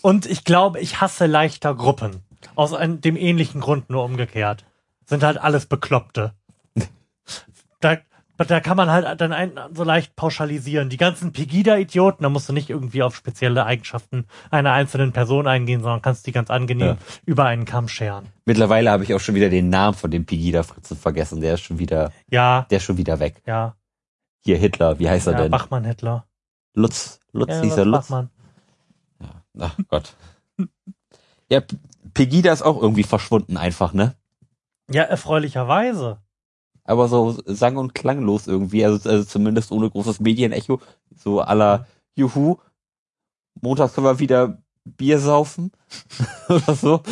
Und 0.00 0.26
ich 0.26 0.44
glaube, 0.44 0.80
ich 0.80 1.00
hasse 1.00 1.26
leichter 1.26 1.74
Gruppen. 1.74 2.22
Aus 2.54 2.72
einem, 2.72 3.00
dem 3.00 3.16
ähnlichen 3.16 3.60
Grund 3.60 3.90
nur 3.90 4.04
umgekehrt. 4.04 4.64
Sind 5.06 5.22
halt 5.22 5.38
alles 5.38 5.66
Bekloppte. 5.66 6.32
Da, 7.80 7.98
da 8.36 8.60
kann 8.60 8.76
man 8.76 8.90
halt 8.90 9.20
dann 9.20 9.32
ein, 9.32 9.52
so 9.72 9.84
leicht 9.84 10.16
pauschalisieren. 10.16 10.88
Die 10.90 10.96
ganzen 10.96 11.32
Pegida-Idioten, 11.32 12.22
da 12.24 12.28
musst 12.28 12.48
du 12.48 12.52
nicht 12.52 12.68
irgendwie 12.70 13.02
auf 13.02 13.14
spezielle 13.14 13.64
Eigenschaften 13.64 14.26
einer 14.50 14.72
einzelnen 14.72 15.12
Person 15.12 15.46
eingehen, 15.46 15.80
sondern 15.82 16.02
kannst 16.02 16.26
die 16.26 16.32
ganz 16.32 16.50
angenehm 16.50 16.86
Ja. 16.88 16.96
über 17.26 17.44
einen 17.44 17.64
Kamm 17.64 17.86
scheren. 17.88 18.26
Mittlerweile 18.44 18.90
habe 18.90 19.04
ich 19.04 19.14
auch 19.14 19.20
schon 19.20 19.34
wieder 19.36 19.50
den 19.50 19.68
Namen 19.70 19.94
von 19.96 20.10
dem 20.10 20.26
Pegida-Fritzen 20.26 20.96
vergessen. 20.96 21.40
Der 21.40 21.54
ist 21.54 21.60
schon 21.62 21.78
wieder, 21.78 22.12
Ja, 22.30 22.66
der 22.70 22.78
ist 22.78 22.84
schon 22.84 22.96
wieder 22.96 23.20
weg. 23.20 23.40
ja, 23.46 23.76
Hier 24.44 24.56
Hitler, 24.58 24.98
wie 24.98 25.08
heißt 25.08 25.26
er 25.28 25.34
ja 25.34 25.42
denn? 25.42 25.50
Bachmann-Hitler. 25.50 26.26
Lutz, 26.74 27.20
Lutz, 27.32 27.50
Ja, 27.52 27.60
hieß 27.62 27.76
er 27.76 27.84
Lutz? 27.84 28.08
Bachmann. 28.08 28.30
Ach 29.60 29.76
Gott. 29.88 30.14
Ja, 31.48 31.62
Pegida 32.14 32.52
ist 32.52 32.62
auch 32.62 32.80
irgendwie 32.82 33.04
verschwunden 33.04 33.56
einfach, 33.56 33.92
ne? 33.92 34.14
Ja, 34.90 35.04
erfreulicherweise. 35.04 36.18
Aber 36.84 37.08
so 37.08 37.36
sang- 37.46 37.76
und 37.76 37.94
klanglos 37.94 38.46
irgendwie, 38.46 38.84
also, 38.84 39.08
also 39.08 39.24
zumindest 39.24 39.72
ohne 39.72 39.90
großes 39.90 40.20
Medienecho. 40.20 40.80
So 41.16 41.40
aller 41.40 41.86
Juhu, 42.14 42.56
Montag 43.60 43.94
können 43.94 44.06
wir 44.06 44.18
wieder 44.18 44.58
Bier 44.84 45.18
saufen 45.18 45.72
oder 46.48 46.74
so. 46.74 47.02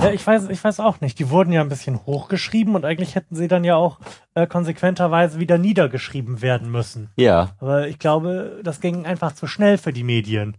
Ja, 0.00 0.10
ich 0.10 0.26
weiß, 0.26 0.48
ich 0.50 0.62
weiß 0.62 0.80
auch 0.80 1.00
nicht. 1.00 1.18
Die 1.18 1.30
wurden 1.30 1.52
ja 1.52 1.60
ein 1.60 1.68
bisschen 1.68 2.04
hochgeschrieben 2.04 2.74
und 2.74 2.84
eigentlich 2.84 3.14
hätten 3.14 3.36
sie 3.36 3.48
dann 3.48 3.64
ja 3.64 3.76
auch 3.76 4.00
äh, 4.34 4.46
konsequenterweise 4.46 5.38
wieder 5.38 5.58
niedergeschrieben 5.58 6.42
werden 6.42 6.70
müssen. 6.70 7.10
Ja, 7.16 7.50
Aber 7.58 7.88
ich 7.88 7.98
glaube, 7.98 8.60
das 8.62 8.80
ging 8.80 9.06
einfach 9.06 9.32
zu 9.32 9.46
schnell 9.46 9.78
für 9.78 9.92
die 9.92 10.04
Medien. 10.04 10.56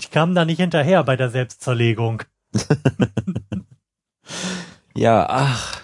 Die 0.00 0.08
kamen 0.08 0.34
da 0.34 0.44
nicht 0.44 0.60
hinterher 0.60 1.04
bei 1.04 1.16
der 1.16 1.30
Selbstzerlegung. 1.30 2.22
ja, 4.96 5.26
ach, 5.28 5.82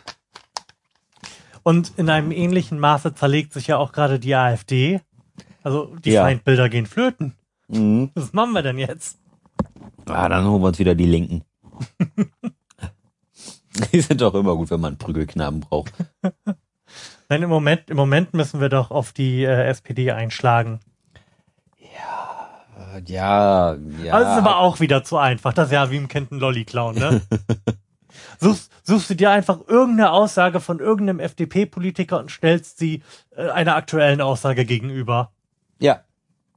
Und 1.67 1.95
in 1.97 2.09
einem 2.09 2.31
ähnlichen 2.31 2.79
Maße 2.79 3.15
zerlegt 3.17 3.53
sich 3.53 3.67
ja 3.67 3.77
auch 3.77 3.91
gerade 3.91 4.21
die 4.21 4.37
AfD. 4.37 5.01
Also 5.65 5.97
die 6.05 6.13
Ja. 6.13 6.23
Feindbilder 6.23 6.69
gehen 6.69 6.87
flöten. 6.87 7.35
mhm. 7.67 8.13
Was 8.15 8.33
machen 8.33 8.53
wir 8.53 8.63
denn 8.63 8.79
jetzt? 8.79 9.19
ah, 10.09 10.29
dann 10.29 10.47
holen 10.47 10.63
wir 10.63 10.69
uns 10.69 10.79
wieder 10.79 10.95
die 10.95 11.07
Linken. 11.07 11.43
die 13.93 14.01
sind 14.01 14.21
doch 14.21 14.33
immer 14.35 14.55
gut, 14.55 14.71
wenn 14.71 14.81
man 14.81 14.97
Prügelknaben 14.97 15.59
braucht. 15.59 15.93
Nein, 17.29 17.43
im 17.43 17.51
Moment, 17.51 17.91
im 17.91 17.97
Moment 17.97 18.33
müssen 18.33 18.61
wir 18.61 18.69
doch 18.69 18.93
auf 18.93 19.11
die 19.13 19.43
äh, 19.43 19.65
SPD 19.67 20.13
einschlagen. 20.13 20.79
Äh, 21.81 23.03
Ja, 23.07 23.75
ja. 24.05 24.15
Aber 24.15 24.23
das 24.25 24.33
ist 24.35 24.39
aber 24.39 24.59
auch 24.59 24.79
wieder 24.79 25.03
zu 25.03 25.17
einfach. 25.19 25.53
Das 25.53 25.67
ist 25.67 25.73
ja 25.73 25.91
wie 25.91 25.97
im 25.97 26.07
Kennt 26.07 26.31
einen 26.31 26.39
Lolli-Clown, 26.41 26.95
ne? 26.95 27.23
suchst, 28.41 28.71
suchst 28.83 29.11
du 29.11 29.15
dir 29.15 29.31
einfach 29.31 29.61
irgendeine 29.67 30.13
Aussage 30.13 30.61
von 30.61 30.79
irgendeinem 30.81 31.21
FDP-Politiker 31.21 32.19
und 32.19 32.31
stellst 32.31 32.79
sie 32.79 33.03
äh, 33.37 33.49
einer 33.51 33.77
aktuellen 33.77 34.21
Aussage 34.21 34.65
gegenüber. 34.65 35.33
ja, 35.79 36.01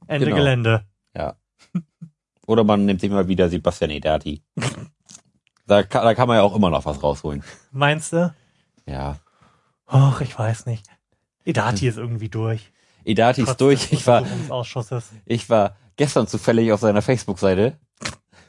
Ende 0.06 0.26
Genau. 0.26 0.36
Gelände. 0.38 0.84
ja. 1.14 1.34
Oder 2.46 2.64
man 2.64 2.84
nimmt 2.84 3.00
sich 3.00 3.10
mal 3.10 3.28
wieder 3.28 3.48
Sebastian 3.48 3.90
Edati. 3.90 4.42
Da 5.66 5.84
kann, 5.84 6.02
da 6.02 6.14
kann 6.14 6.26
man 6.26 6.36
ja 6.38 6.42
auch 6.42 6.56
immer 6.56 6.68
noch 6.70 6.84
was 6.84 7.00
rausholen. 7.00 7.44
Meinst 7.70 8.12
du? 8.12 8.34
Ja. 8.86 9.18
Och, 9.86 10.20
ich 10.20 10.36
weiß 10.36 10.66
nicht. 10.66 10.86
Edati 11.44 11.86
ist 11.86 11.96
irgendwie 11.96 12.28
durch. 12.28 12.72
Edati 13.04 13.42
ist 13.42 13.56
durch. 13.60 13.92
Ich 13.92 14.04
war, 14.06 14.24
ich 15.26 15.48
war 15.48 15.76
gestern 15.96 16.26
zufällig 16.26 16.72
auf 16.72 16.80
seiner 16.80 17.02
Facebook-Seite. 17.02 17.78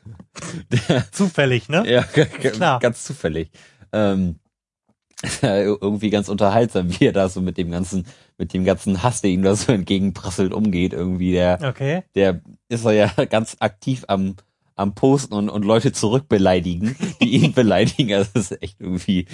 Zufällig, 1.12 1.70
ne? 1.70 1.84
Ja, 1.90 2.04
Klar. 2.04 2.80
ganz 2.80 3.04
zufällig. 3.04 3.52
Ähm, 3.92 4.40
irgendwie 5.42 6.10
ganz 6.10 6.30
unterhaltsam, 6.30 6.90
wie 7.00 7.06
er 7.06 7.12
da 7.14 7.30
so 7.30 7.42
mit 7.42 7.58
dem 7.58 7.70
ganzen, 7.70 8.08
mit 8.38 8.54
dem 8.54 8.64
ganzen 8.66 9.04
Hass, 9.04 9.22
der 9.22 9.30
ihm 9.30 9.44
da 9.44 9.56
so 9.56 9.72
entgegenprasselt, 9.72 10.54
umgeht. 10.54 10.94
Irgendwie, 10.94 11.34
der, 11.34 11.60
Okay. 11.64 12.04
der 12.16 12.42
ist 12.70 12.86
er 12.86 12.94
ja 12.94 13.08
ganz 13.26 13.58
aktiv 13.60 14.04
am, 14.08 14.36
am 14.76 14.96
Posten 14.96 15.34
und, 15.36 15.50
und 15.50 15.64
Leute 15.64 15.92
zurückbeleidigen, 15.92 16.96
die 17.22 17.36
ihn 17.36 17.54
beleidigen. 17.54 18.14
Also 18.14 18.32
das 18.34 18.52
ist 18.52 18.64
echt 18.64 18.80
irgendwie, 18.82 19.28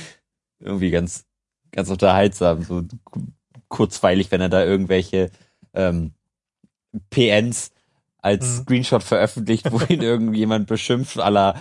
irgendwie 0.59 0.91
ganz, 0.91 1.25
ganz 1.71 1.89
unterhaltsam, 1.89 2.63
so 2.63 2.83
kurzweilig, 3.69 4.29
wenn 4.31 4.41
er 4.41 4.49
da 4.49 4.65
irgendwelche 4.65 5.29
ähm, 5.73 6.11
PNs 7.11 7.71
als 8.27 8.45
Mhm. 8.45 8.61
Screenshot 8.63 9.03
veröffentlicht, 9.03 9.71
wo 9.71 9.79
ihn 9.87 10.01
irgendjemand 10.01 10.67
beschimpft, 10.67 11.17
aller 11.19 11.55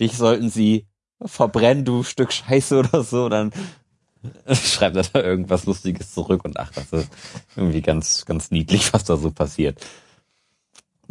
dich 0.00 0.16
sollten 0.16 0.48
sie 0.48 0.86
verbrennen, 1.24 1.84
du 1.84 2.02
Stück 2.04 2.32
Scheiße 2.32 2.78
oder 2.78 3.02
so, 3.02 3.28
dann 3.28 3.52
schreibt 4.52 4.96
er 4.96 5.02
da 5.02 5.22
irgendwas 5.22 5.66
Lustiges 5.66 6.14
zurück 6.14 6.44
und 6.44 6.58
ach, 6.58 6.70
das 6.72 6.92
ist 6.92 7.10
irgendwie 7.56 7.82
ganz, 7.82 8.24
ganz 8.24 8.50
niedlich, 8.50 8.92
was 8.92 9.04
da 9.04 9.16
so 9.16 9.30
passiert. 9.30 9.84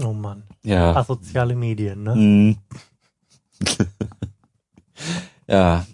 Oh 0.02 0.14
Mann. 0.14 0.44
Ja. 0.64 0.96
Asoziale 0.96 1.56
Medien, 1.56 2.04
ne? 2.04 2.16
Mm. 2.16 2.58
ja. 5.48 5.86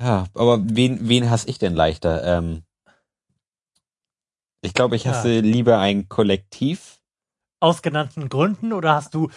Ja, 0.00 0.26
aber 0.34 0.60
wen, 0.62 1.08
wen 1.08 1.30
hasse 1.30 1.48
ich 1.48 1.58
denn 1.58 1.74
leichter? 1.74 2.22
Ähm, 2.24 2.62
ich 4.62 4.74
glaube, 4.74 4.96
ich 4.96 5.06
hasse 5.06 5.40
lieber 5.40 5.78
ein 5.78 6.08
Kollektiv. 6.08 6.98
Aus 7.60 7.82
genannten 7.82 8.28
Gründen 8.28 8.72
oder 8.72 8.94
hast 8.94 9.14
du 9.14 9.30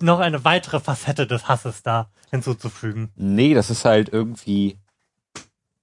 noch 0.00 0.18
eine 0.20 0.44
weitere 0.44 0.80
Facette 0.80 1.26
des 1.26 1.48
Hasses 1.48 1.82
da 1.82 2.10
hinzuzufügen? 2.30 3.10
Nee, 3.16 3.54
das 3.54 3.70
ist 3.70 3.84
halt 3.84 4.08
irgendwie 4.10 4.78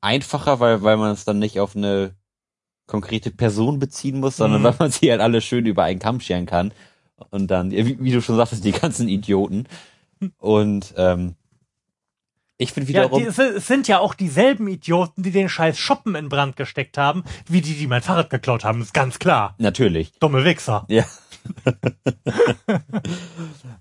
einfacher, 0.01 0.59
weil, 0.59 0.81
weil 0.83 0.97
man 0.97 1.11
es 1.11 1.25
dann 1.25 1.39
nicht 1.39 1.59
auf 1.59 1.75
eine 1.75 2.15
konkrete 2.87 3.31
Person 3.31 3.79
beziehen 3.79 4.19
muss, 4.19 4.37
sondern 4.37 4.61
Mhm. 4.61 4.65
weil 4.65 4.75
man 4.79 4.91
sie 4.91 5.09
halt 5.11 5.21
alle 5.21 5.39
schön 5.41 5.65
über 5.65 5.83
einen 5.83 5.99
Kamm 5.99 6.19
scheren 6.19 6.45
kann. 6.45 6.73
Und 7.29 7.47
dann, 7.49 7.71
ja, 7.71 7.85
wie, 7.85 7.97
wie 8.03 8.11
du 8.11 8.21
schon 8.21 8.35
sagtest, 8.35 8.65
die 8.65 8.71
ganzen 8.73 9.07
Idioten. 9.07 9.67
Und 10.37 10.93
ähm, 10.97 11.35
ich 12.57 12.71
finde 12.73 12.91
Ja, 12.91 13.03
wiederum. 13.03 13.21
die, 13.21 13.27
es 13.27 13.39
es 13.39 13.67
sind 13.67 13.87
ja 13.87 13.99
auch 13.99 14.13
dieselben 14.13 14.67
Idioten, 14.67 15.23
die 15.23 15.31
den 15.31 15.49
scheiß 15.49 15.77
Shoppen 15.77 16.15
in 16.15 16.29
Brand 16.29 16.55
gesteckt 16.55 16.97
haben, 16.97 17.23
wie 17.47 17.61
die, 17.61 17.73
die 17.75 17.87
mein 17.87 18.01
Fahrrad 18.01 18.29
geklaut 18.29 18.63
haben, 18.63 18.81
ist 18.81 18.93
ganz 18.93 19.19
klar. 19.19 19.55
natürlich. 19.57 20.11
Dumme 20.19 20.43
Wichser. 20.43 20.85
Ja. 20.89 21.03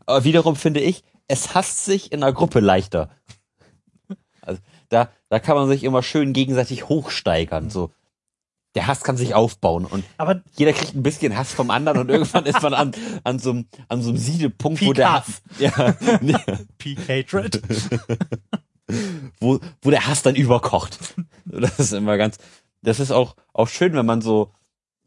Aber 0.06 0.24
wiederum 0.24 0.56
finde 0.56 0.80
ich, 0.80 1.04
es 1.28 1.54
hasst 1.54 1.84
sich 1.84 2.12
in 2.12 2.22
einer 2.22 2.32
Gruppe 2.32 2.60
leichter. 2.60 3.10
Also 4.40 4.60
da, 4.88 5.10
da 5.28 5.38
kann 5.38 5.56
man 5.56 5.68
sich 5.68 5.84
immer 5.84 6.02
schön 6.02 6.32
gegenseitig 6.32 6.88
hochsteigern. 6.88 7.70
So, 7.70 7.90
der 8.74 8.86
Hass 8.86 9.04
kann 9.04 9.16
sich 9.16 9.34
aufbauen 9.34 9.84
und 9.84 10.04
Aber 10.16 10.42
jeder 10.56 10.72
kriegt 10.72 10.94
ein 10.94 11.02
bisschen 11.02 11.36
Hass 11.36 11.52
vom 11.52 11.70
anderen 11.70 12.00
und 12.00 12.10
irgendwann 12.10 12.46
ist 12.46 12.62
man 12.62 12.74
an, 12.74 12.92
an 13.24 13.38
so 13.38 13.50
einem, 13.50 13.66
an 13.88 14.02
so 14.02 14.10
einem 14.10 14.18
Siedepunkt, 14.18 14.80
wo 14.80 14.86
Peak 14.86 14.94
der 14.96 15.12
Hass. 15.12 15.26
Hass, 15.26 15.42
ja, 15.58 15.94
nee, 16.20 16.36
Peak 16.78 17.08
Hatred. 17.08 17.62
wo, 19.40 19.60
wo 19.82 19.90
der 19.90 20.06
Hass 20.06 20.22
dann 20.22 20.34
überkocht. 20.34 21.14
Das 21.44 21.78
ist 21.78 21.92
immer 21.92 22.16
ganz, 22.16 22.38
das 22.82 23.00
ist 23.00 23.10
auch, 23.10 23.36
auch 23.52 23.68
schön, 23.68 23.92
wenn 23.94 24.06
man 24.06 24.22
so 24.22 24.52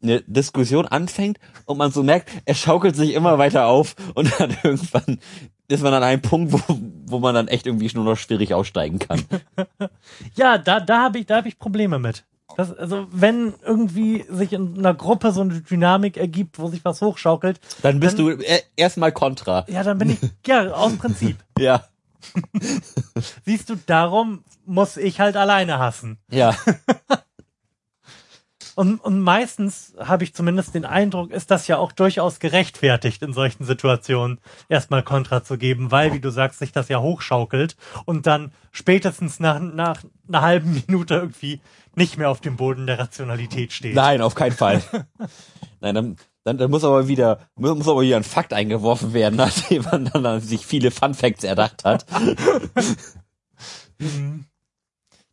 eine 0.02 0.22
Diskussion 0.22 0.86
anfängt 0.86 1.38
und 1.64 1.78
man 1.78 1.90
so 1.90 2.02
merkt, 2.02 2.30
er 2.44 2.54
schaukelt 2.54 2.96
sich 2.96 3.14
immer 3.14 3.38
weiter 3.38 3.66
auf 3.66 3.96
und 4.14 4.32
dann 4.38 4.56
irgendwann 4.62 5.18
ist 5.68 5.82
man 5.82 5.94
an 5.94 6.02
einem 6.02 6.22
Punkt, 6.22 6.52
wo, 6.52 6.60
wo 7.06 7.18
man 7.18 7.34
dann 7.34 7.48
echt 7.48 7.66
irgendwie 7.66 7.90
nur 7.94 8.04
noch 8.04 8.16
schwierig 8.16 8.54
aussteigen 8.54 8.98
kann. 8.98 9.22
Ja, 10.34 10.58
da, 10.58 10.80
da 10.80 11.02
habe 11.02 11.18
ich, 11.18 11.26
da 11.26 11.36
habe 11.36 11.48
ich 11.48 11.58
Probleme 11.58 11.98
mit. 11.98 12.24
Das, 12.56 12.72
also, 12.72 13.06
wenn 13.10 13.52
irgendwie 13.64 14.24
sich 14.30 14.52
in 14.52 14.78
einer 14.78 14.94
Gruppe 14.94 15.32
so 15.32 15.42
eine 15.42 15.60
Dynamik 15.60 16.16
ergibt, 16.16 16.58
wo 16.58 16.68
sich 16.68 16.84
was 16.84 17.02
hochschaukelt, 17.02 17.60
Dann 17.82 18.00
bist 18.00 18.18
du 18.18 18.30
äh, 18.30 18.60
erstmal 18.76 19.12
kontra. 19.12 19.64
ja, 19.68 19.82
dann 19.82 19.98
bin 19.98 20.10
ich, 20.10 20.18
ja, 20.46 20.70
aus 20.72 20.96
Prinzip. 20.96 21.36
Ja. 21.58 21.84
Siehst 23.44 23.68
du, 23.68 23.76
darum 23.86 24.42
muss 24.64 24.96
ich 24.96 25.20
halt 25.20 25.36
alleine 25.36 25.78
hassen. 25.78 26.18
Ja. 26.30 26.54
Und, 28.76 28.98
und 29.02 29.20
meistens 29.22 29.94
habe 29.98 30.22
ich 30.22 30.34
zumindest 30.34 30.74
den 30.74 30.84
Eindruck, 30.84 31.30
ist 31.30 31.50
das 31.50 31.66
ja 31.66 31.78
auch 31.78 31.92
durchaus 31.92 32.40
gerechtfertigt, 32.40 33.22
in 33.22 33.32
solchen 33.32 33.64
Situationen 33.64 34.38
erstmal 34.68 35.02
Kontra 35.02 35.42
zu 35.42 35.56
geben, 35.56 35.90
weil, 35.90 36.12
wie 36.12 36.20
du 36.20 36.28
sagst, 36.28 36.58
sich 36.58 36.72
das 36.72 36.90
ja 36.90 37.00
hochschaukelt 37.00 37.74
und 38.04 38.26
dann 38.26 38.52
spätestens 38.72 39.40
nach, 39.40 39.58
nach 39.60 40.02
einer 40.28 40.42
halben 40.42 40.84
Minute 40.86 41.14
irgendwie 41.14 41.62
nicht 41.94 42.18
mehr 42.18 42.28
auf 42.28 42.42
dem 42.42 42.58
Boden 42.58 42.86
der 42.86 42.98
Rationalität 42.98 43.72
steht. 43.72 43.94
Nein, 43.94 44.20
auf 44.20 44.34
keinen 44.34 44.52
Fall. 44.52 44.82
Nein, 45.80 45.94
dann, 45.94 46.16
dann, 46.44 46.58
dann 46.58 46.70
muss 46.70 46.84
aber 46.84 47.08
wieder, 47.08 47.48
muss, 47.54 47.74
muss 47.78 47.88
aber 47.88 48.02
wieder 48.02 48.18
ein 48.18 48.24
Fakt 48.24 48.52
eingeworfen 48.52 49.14
werden, 49.14 49.36
nachdem 49.38 49.84
man 49.84 50.04
dann 50.04 50.42
sich 50.42 50.66
viele 50.66 50.90
Fun 50.90 51.14
Facts 51.14 51.44
erdacht 51.44 51.86
hat. 51.86 52.04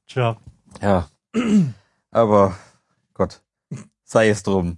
Tja, 0.07 0.37
Ja. 0.81 1.09
Aber 2.09 2.55
Gott, 3.13 3.41
sei 4.03 4.29
es 4.29 4.43
drum. 4.43 4.77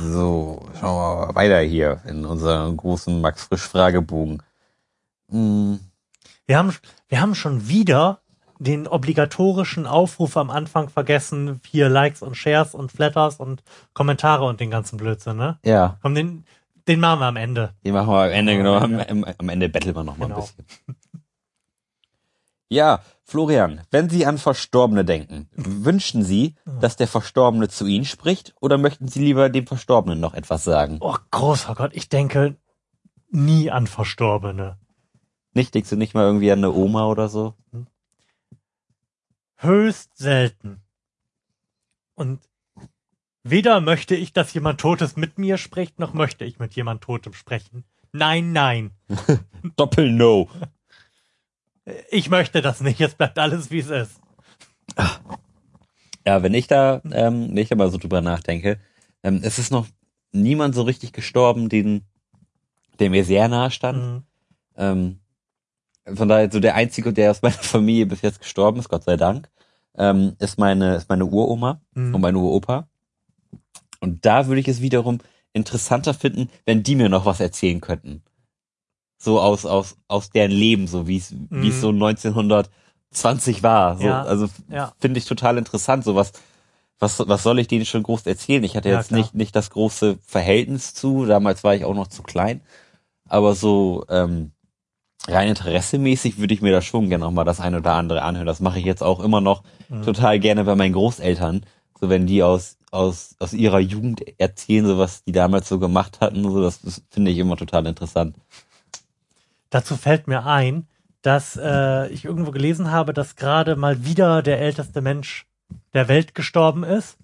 So, 0.00 0.66
schauen 0.80 0.96
wir 1.20 1.26
mal 1.26 1.34
weiter 1.34 1.60
hier 1.60 2.00
in 2.06 2.24
unserem 2.24 2.76
großen 2.76 3.20
Max 3.20 3.44
Frisch 3.44 3.62
Fragebogen. 3.62 4.42
Hm, 5.30 5.80
wir 6.46 6.56
haben, 6.58 6.74
wir 7.08 7.20
haben 7.20 7.34
schon 7.34 7.68
wieder 7.68 8.20
den 8.58 8.88
obligatorischen 8.88 9.86
Aufruf 9.86 10.36
am 10.36 10.50
Anfang 10.50 10.88
vergessen, 10.88 11.60
hier 11.66 11.88
Likes 11.88 12.22
und 12.22 12.34
Shares 12.36 12.74
und 12.74 12.90
Flatters 12.90 13.36
und 13.36 13.62
Kommentare 13.92 14.44
und 14.46 14.58
den 14.60 14.70
ganzen 14.70 14.96
Blödsinn, 14.96 15.36
ne? 15.36 15.58
ja, 15.64 15.98
Komm, 16.02 16.14
den, 16.14 16.44
den 16.88 16.98
machen 17.00 17.20
wir 17.20 17.26
am 17.26 17.36
Ende. 17.36 17.74
die 17.84 17.92
machen 17.92 18.08
wir 18.08 18.24
am 18.24 18.30
Ende, 18.30 18.56
genau. 18.56 18.76
Am, 18.78 19.24
am, 19.38 19.48
Ende 19.48 19.68
betteln 19.68 19.94
wir 19.94 20.02
noch 20.04 20.16
mal 20.16 20.26
Genau. 20.26 20.40
ein 20.40 20.42
bisschen. 20.42 20.66
Ja, 22.70 23.00
Florian, 23.28 23.82
wenn 23.90 24.08
Sie 24.08 24.24
an 24.24 24.38
Verstorbene 24.38 25.04
denken, 25.04 25.50
wünschen 25.52 26.22
Sie, 26.22 26.54
dass 26.80 26.96
der 26.96 27.06
Verstorbene 27.06 27.68
zu 27.68 27.84
Ihnen 27.84 28.06
spricht 28.06 28.54
oder 28.58 28.78
möchten 28.78 29.06
Sie 29.06 29.22
lieber 29.22 29.50
dem 29.50 29.66
Verstorbenen 29.66 30.18
noch 30.18 30.32
etwas 30.32 30.64
sagen? 30.64 30.96
Oh, 31.02 31.14
großer 31.30 31.74
Gott, 31.74 31.90
ich 31.92 32.08
denke 32.08 32.56
nie 33.28 33.70
an 33.70 33.86
Verstorbene. 33.86 34.78
Nicht, 35.52 35.74
denkst 35.74 35.90
du 35.90 35.96
nicht 35.96 36.14
mal 36.14 36.24
irgendwie 36.24 36.50
an 36.50 36.60
eine 36.60 36.72
Oma 36.72 37.04
oder 37.04 37.28
so? 37.28 37.52
Höchst 39.56 40.16
selten. 40.16 40.80
Und 42.14 42.40
weder 43.42 43.82
möchte 43.82 44.14
ich, 44.14 44.32
dass 44.32 44.54
jemand 44.54 44.80
Totes 44.80 45.16
mit 45.16 45.36
mir 45.36 45.58
spricht, 45.58 45.98
noch 45.98 46.14
möchte 46.14 46.46
ich 46.46 46.58
mit 46.58 46.74
jemand 46.76 47.02
Totem 47.02 47.34
sprechen. 47.34 47.84
Nein, 48.10 48.52
nein. 48.52 48.92
Doppel-No. 49.76 50.48
Ich 52.10 52.30
möchte 52.30 52.60
das 52.62 52.80
nicht. 52.80 53.00
Es 53.00 53.14
bleibt 53.14 53.38
alles, 53.38 53.70
wie 53.70 53.78
es 53.80 53.90
ist. 53.90 54.20
Ja, 56.26 56.42
wenn 56.42 56.54
ich 56.54 56.66
da, 56.66 57.00
ähm, 57.12 57.48
wenn 57.50 57.56
ich 57.56 57.68
da 57.68 57.76
mal 57.76 57.90
so 57.90 57.98
drüber 57.98 58.20
nachdenke, 58.20 58.78
ähm, 59.22 59.40
es 59.42 59.58
ist 59.58 59.70
noch 59.70 59.86
niemand 60.32 60.74
so 60.74 60.82
richtig 60.82 61.12
gestorben, 61.12 61.68
den, 61.68 62.02
der 62.98 63.10
mir 63.10 63.24
sehr 63.24 63.48
nahe 63.48 63.70
stand. 63.70 63.98
Mhm. 63.98 64.22
Ähm, 64.76 65.18
von 66.14 66.28
daher, 66.28 66.50
so 66.50 66.60
der 66.60 66.74
einzige, 66.74 67.12
der 67.12 67.30
aus 67.30 67.42
meiner 67.42 67.54
Familie 67.62 68.06
bis 68.06 68.22
jetzt 68.22 68.40
gestorben 68.40 68.78
ist, 68.80 68.88
Gott 68.88 69.04
sei 69.04 69.16
Dank, 69.16 69.48
ähm, 69.96 70.34
ist 70.38 70.58
meine, 70.58 70.96
ist 70.96 71.08
meine 71.08 71.24
Uroma 71.26 71.80
Mhm. 71.94 72.14
und 72.14 72.20
mein 72.20 72.36
Uropa. 72.36 72.88
Und 74.00 74.24
da 74.24 74.46
würde 74.46 74.60
ich 74.60 74.68
es 74.68 74.80
wiederum 74.80 75.18
interessanter 75.52 76.14
finden, 76.14 76.50
wenn 76.66 76.82
die 76.82 76.94
mir 76.94 77.08
noch 77.08 77.24
was 77.24 77.40
erzählen 77.40 77.80
könnten. 77.80 78.22
So 79.18 79.40
aus, 79.40 79.66
aus, 79.66 79.96
aus 80.06 80.30
deren 80.30 80.52
Leben, 80.52 80.86
so 80.86 81.06
wie 81.08 81.16
es, 81.18 81.34
wie 81.50 81.68
es 81.68 81.76
Mhm. 81.76 81.80
so 81.80 81.88
1920 81.92 83.62
war. 83.62 83.96
So, 83.98 84.04
Ja, 84.06 84.22
also 84.22 84.48
ja. 84.70 84.92
finde 84.98 85.18
ich 85.18 85.24
total 85.26 85.58
interessant. 85.58 86.04
So 86.04 86.14
was, 86.14 86.32
was, 87.00 87.18
was 87.28 87.42
soll 87.42 87.58
ich 87.58 87.68
denen 87.68 87.84
schon 87.84 88.02
groß 88.04 88.26
erzählen? 88.26 88.62
Ich 88.64 88.76
hatte 88.76 88.88
Ja, 88.88 88.96
jetzt 88.96 89.08
klar. 89.08 89.18
nicht, 89.20 89.34
nicht 89.34 89.56
das 89.56 89.70
große 89.70 90.18
Verhältnis 90.24 90.94
zu. 90.94 91.26
Damals 91.26 91.64
war 91.64 91.74
ich 91.74 91.84
auch 91.84 91.94
noch 91.94 92.06
zu 92.08 92.22
klein. 92.22 92.60
Aber 93.28 93.54
so, 93.54 94.04
ähm, 94.08 94.52
rein 95.26 95.48
interessemäßig 95.48 96.38
würde 96.38 96.54
ich 96.54 96.62
mir 96.62 96.72
da 96.72 96.80
schon 96.80 97.08
gerne 97.08 97.24
noch 97.24 97.32
mal 97.32 97.44
das 97.44 97.60
eine 97.60 97.78
oder 97.78 97.94
andere 97.94 98.22
anhören. 98.22 98.46
Das 98.46 98.60
mache 98.60 98.78
ich 98.78 98.84
jetzt 98.84 99.02
auch 99.02 99.20
immer 99.20 99.40
noch 99.40 99.62
Mhm. 99.88 100.02
total 100.04 100.38
gerne 100.38 100.64
bei 100.64 100.74
meinen 100.76 100.92
Großeltern. 100.92 101.66
So 102.00 102.08
wenn 102.08 102.26
die 102.26 102.42
aus, 102.44 102.76
aus, 102.92 103.34
aus 103.40 103.52
ihrer 103.52 103.80
Jugend 103.80 104.22
erzählen, 104.38 104.86
so 104.86 104.98
was 104.98 105.24
die 105.24 105.32
damals 105.32 105.68
so 105.68 105.78
gemacht 105.80 106.20
hatten, 106.20 106.44
so 106.44 106.62
das, 106.62 106.80
das 106.82 107.02
finde 107.10 107.32
ich 107.32 107.38
immer 107.38 107.56
total 107.56 107.86
interessant. 107.86 108.36
Dazu 109.70 109.96
fällt 109.96 110.28
mir 110.28 110.46
ein, 110.46 110.86
dass 111.22 111.56
äh, 111.56 112.08
ich 112.08 112.24
irgendwo 112.24 112.50
gelesen 112.50 112.90
habe, 112.90 113.12
dass 113.12 113.36
gerade 113.36 113.76
mal 113.76 114.04
wieder 114.04 114.42
der 114.42 114.60
älteste 114.60 115.00
Mensch 115.00 115.46
der 115.92 116.08
Welt 116.08 116.34
gestorben 116.34 116.84
ist. 116.84 117.18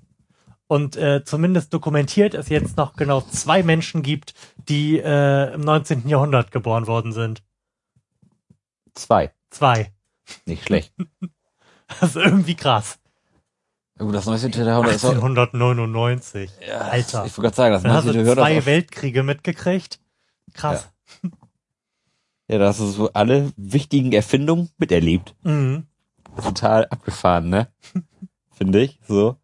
Und 0.67 0.97
äh, 0.97 1.23
zumindest 1.25 1.73
dokumentiert 1.73 2.35
es 2.35 2.49
jetzt 2.49 2.77
noch 2.77 2.97
genau 2.97 3.21
zwei 3.21 3.63
Menschen 3.63 4.03
gibt, 4.03 4.35
die 4.69 4.99
äh, 4.99 5.53
im 5.55 5.61
19. 5.61 6.09
Jahrhundert 6.09 6.51
geboren 6.51 6.87
worden 6.87 7.13
sind. 7.13 7.43
Zwei. 8.95 9.33
Zwei. 9.51 9.93
Nicht 10.47 10.65
schlecht. 10.65 10.93
Das 12.01 12.17
ist 12.17 12.17
irgendwie 12.17 12.55
krass. 12.57 12.99
Oh, 14.01 14.11
das 14.11 14.25
19. 14.25 14.53
Jahrhundert 14.53 14.97
ist 14.97 15.05
auch, 15.05 15.11
1899. 15.11 16.51
ja, 16.67 16.79
Alter. 16.79 17.27
Ich 17.27 17.37
wollte 17.37 17.43
gerade 17.43 17.55
sagen, 17.55 17.75
das 17.75 17.83
Dann 17.83 17.93
hast 17.93 18.05
19. 18.07 18.13
du 18.25 18.31
Jahrhundert 18.31 18.47
zwei 18.47 18.67
Weltkriege 18.67 19.23
mitgekriegt. 19.23 20.01
Krass. 20.55 20.89
ja, 21.23 21.31
da 22.49 22.69
hast 22.69 22.81
du 22.81 22.87
so 22.87 23.13
alle 23.13 23.53
wichtigen 23.57 24.13
Erfindungen 24.13 24.71
miterlebt. 24.79 25.35
Mhm. 25.43 25.87
Total 26.43 26.87
abgefahren, 26.87 27.49
ne? 27.49 27.69
Finde 28.51 28.83
ich, 28.83 29.01
so. 29.07 29.37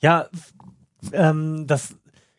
Ja, 0.00 0.28
ähm, 1.12 1.66
das 1.66 1.96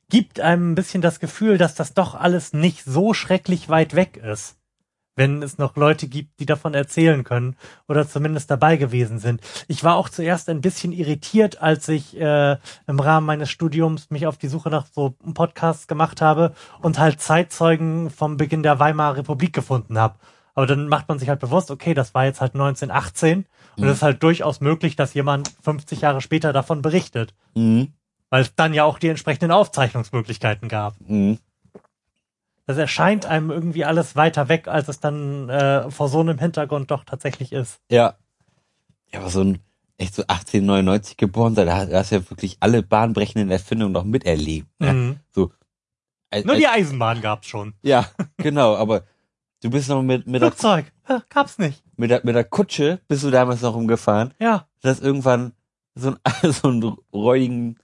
gibt 0.09 0.39
einem 0.39 0.71
ein 0.71 0.75
bisschen 0.75 1.01
das 1.01 1.19
Gefühl, 1.19 1.57
dass 1.57 1.75
das 1.75 1.93
doch 1.93 2.15
alles 2.15 2.53
nicht 2.53 2.83
so 2.83 3.13
schrecklich 3.13 3.69
weit 3.69 3.95
weg 3.95 4.17
ist. 4.17 4.57
Wenn 5.15 5.41
es 5.41 5.58
noch 5.58 5.75
Leute 5.78 6.08
gibt, 6.08 6.39
die 6.39 6.45
davon 6.45 6.73
erzählen 6.73 7.23
können 7.23 7.56
oder 7.88 8.08
zumindest 8.08 8.51
dabei 8.51 8.75
gewesen 8.75 9.17
sind. 9.19 9.41
Ich 9.67 9.84
war 9.84 9.95
auch 9.95 10.10
zuerst 10.10 10.49
ein 10.49 10.62
bisschen 10.62 10.91
irritiert, 10.91 11.62
als 11.62 11.88
ich 11.88 12.19
äh, 12.19 12.58
im 12.88 12.99
Rahmen 12.99 13.25
meines 13.25 13.49
Studiums 13.49 14.10
mich 14.10 14.28
auf 14.28 14.38
die 14.38 14.47
Suche 14.49 14.69
nach 14.69 14.86
so 14.91 15.12
Podcasts 15.34 15.88
gemacht 15.88 16.21
habe 16.21 16.54
und 16.82 16.99
halt 16.99 17.21
Zeitzeugen 17.21 18.10
vom 18.10 18.36
Beginn 18.38 18.62
der 18.63 18.80
Weimarer 18.80 19.17
Republik 19.17 19.54
gefunden 19.54 19.97
habe. 19.97 20.15
Aber 20.54 20.67
dann 20.67 20.88
macht 20.88 21.08
man 21.10 21.19
sich 21.19 21.30
halt 21.30 21.39
bewusst, 21.39 21.71
okay, 21.71 21.93
das 21.93 22.13
war 22.13 22.25
jetzt 22.25 22.41
halt 22.41 22.54
1918 22.54 23.45
und 23.78 23.84
Mhm. 23.84 23.89
es 23.89 23.97
ist 23.97 24.04
halt 24.04 24.23
durchaus 24.23 24.62
möglich, 24.62 24.95
dass 24.95 25.13
jemand 25.13 25.51
50 25.62 26.01
Jahre 26.01 26.21
später 26.21 26.51
davon 26.54 26.82
berichtet 26.82 27.34
Mhm. 27.56 27.93
weil 28.30 28.41
es 28.41 28.56
dann 28.56 28.73
ja 28.73 28.84
auch 28.86 28.99
die 28.99 29.08
entsprechenden 29.10 29.51
Aufzeichnungsmöglichkeiten 29.51 30.67
gab. 30.69 30.95
Mhm. 31.08 31.39
Das 32.67 32.78
erscheint 32.78 33.25
einem 33.25 33.51
irgendwie 33.51 33.86
alles 33.86 34.15
weiter 34.15 34.49
weg, 34.49 34.67
als 34.67 34.88
es 34.88 34.99
dann 34.99 35.49
äh, 35.49 35.89
vor 35.91 36.10
so 36.10 36.19
einem 36.19 36.39
Hintergrund 36.39 36.89
doch 36.91 37.04
tatsächlich 37.04 37.51
ist. 37.51 37.80
Ja. 37.91 38.15
Ja, 39.13 39.19
aber 39.19 39.30
so 39.30 39.41
ein 39.41 39.60
echt 39.97 40.15
so 40.15 40.23
1899 40.23 41.15
geboren 41.15 41.56
sein, 41.56 41.67
da 41.67 41.88
hast 41.93 42.12
du 42.12 42.15
ja 42.15 42.30
wirklich 42.30 42.58
alle 42.60 42.82
bahnbrechenden 42.84 43.49
Erfindungen 43.51 43.93
noch 43.93 44.04
miterlebt. 44.04 44.67
Ne? 44.80 44.93
Mhm. 44.93 45.19
Als- 46.32 46.43
Nur 46.45 46.56
die 46.56 46.67
Eisenbahn 46.67 47.21
gab's 47.21 47.47
schon. 47.47 47.75
Ja, 47.82 48.08
genau, 48.38 48.75
aber 48.75 49.04
du 49.62 49.69
bist 49.69 49.88
noch 49.88 50.01
mit, 50.01 50.28
mit, 50.28 50.41
der, 50.41 50.51
Flugzeug, 50.51 50.91
ja, 51.08 51.23
gab's 51.30 51.60
nicht. 51.60 51.82
mit, 51.95 52.10
der, 52.12 52.21
mit 52.25 52.36
der 52.36 52.43
Kutsche, 52.43 52.99
bist 53.08 53.23
du 53.23 53.32
damals 53.32 53.62
noch 53.62 53.73
rumgefahren, 53.75 54.34
Ja, 54.39 54.67
du 54.82 54.89
hast 54.89 55.01
irgendwann 55.01 55.54
so, 55.93 56.10
ein, 56.10 56.17
so 56.51 56.67
einen 56.67 56.97
räudigen 57.13 57.78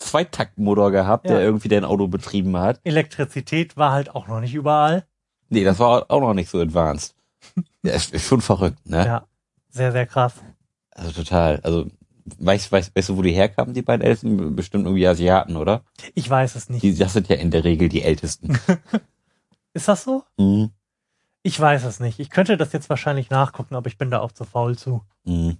Zweitaktmotor 0.00 0.90
gehabt, 0.90 1.26
Ja. 1.26 1.34
der 1.36 1.42
irgendwie 1.44 1.68
dein 1.68 1.84
Auto 1.84 2.08
betrieben 2.08 2.56
hat. 2.56 2.80
Elektrizität 2.84 3.76
war 3.76 3.92
halt 3.92 4.14
auch 4.14 4.26
noch 4.26 4.40
nicht 4.40 4.54
überall. 4.54 5.04
Nee, 5.50 5.62
das 5.64 5.78
war 5.78 6.06
auch 6.10 6.20
noch 6.20 6.34
nicht 6.34 6.50
so 6.50 6.58
advanced. 6.58 7.14
Ja, 7.82 7.92
ist, 7.92 8.12
ist 8.12 8.26
schon 8.26 8.42
verrückt, 8.42 8.86
ne? 8.88 9.06
Ja, 9.06 9.24
sehr, 9.70 9.92
sehr 9.92 10.06
krass. 10.06 10.34
Also 10.90 11.12
total. 11.12 11.60
Also, 11.62 11.86
weißt, 12.38 12.70
weißt, 12.70 12.94
weißt 12.94 13.08
du, 13.08 13.16
wo 13.16 13.22
die 13.22 13.32
herkamen, 13.32 13.72
die 13.72 13.80
beiden 13.80 14.04
Ältesten? 14.04 14.54
Bestimmt 14.54 14.84
irgendwie 14.84 15.06
Asiaten, 15.06 15.56
oder? 15.56 15.82
Ich 16.14 16.28
weiß 16.28 16.56
es 16.56 16.68
nicht. 16.68 16.82
Die, 16.82 16.94
das 16.94 17.14
sind 17.14 17.28
ja 17.30 17.36
in 17.36 17.50
der 17.50 17.64
Regel 17.64 17.88
die 17.88 18.02
Ältesten. 18.02 18.58
Ist 19.72 19.88
das 19.88 20.04
so? 20.04 20.24
mhm. 20.36 20.70
Ich 21.42 21.58
weiß 21.58 21.84
es 21.84 22.00
nicht. 22.00 22.20
Ich 22.20 22.28
könnte 22.28 22.58
das 22.58 22.74
jetzt 22.74 22.90
wahrscheinlich 22.90 23.30
nachgucken, 23.30 23.74
aber 23.74 23.86
ich 23.86 23.96
bin 23.96 24.10
da 24.10 24.20
auch 24.20 24.32
zu 24.32 24.44
faul 24.44 24.76
zu. 24.76 25.00
Mhm. 25.24 25.56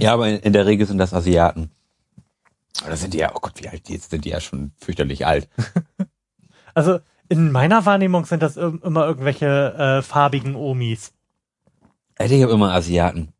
Ja, 0.00 0.14
aber 0.14 0.28
in, 0.30 0.38
in 0.38 0.52
der 0.54 0.64
Regel 0.64 0.86
sind 0.86 0.96
das 0.96 1.12
Asiaten. 1.12 1.70
Das 2.86 3.00
sind 3.00 3.14
die 3.14 3.18
ja, 3.18 3.32
oh 3.34 3.40
Gott, 3.40 3.62
wie 3.62 3.68
alt 3.68 3.88
die 3.88 3.94
jetzt 3.94 4.10
sind, 4.10 4.24
die 4.24 4.30
ja 4.30 4.40
schon 4.40 4.72
fürchterlich 4.76 5.26
alt. 5.26 5.48
Also 6.74 7.00
in 7.28 7.52
meiner 7.52 7.84
Wahrnehmung 7.84 8.24
sind 8.24 8.42
das 8.42 8.56
immer 8.56 9.06
irgendwelche 9.06 9.74
äh, 9.74 10.02
farbigen 10.02 10.54
Omis. 10.54 11.12
Ich 12.18 12.42
habe 12.42 12.52
immer 12.52 12.72
Asiaten 12.72 13.34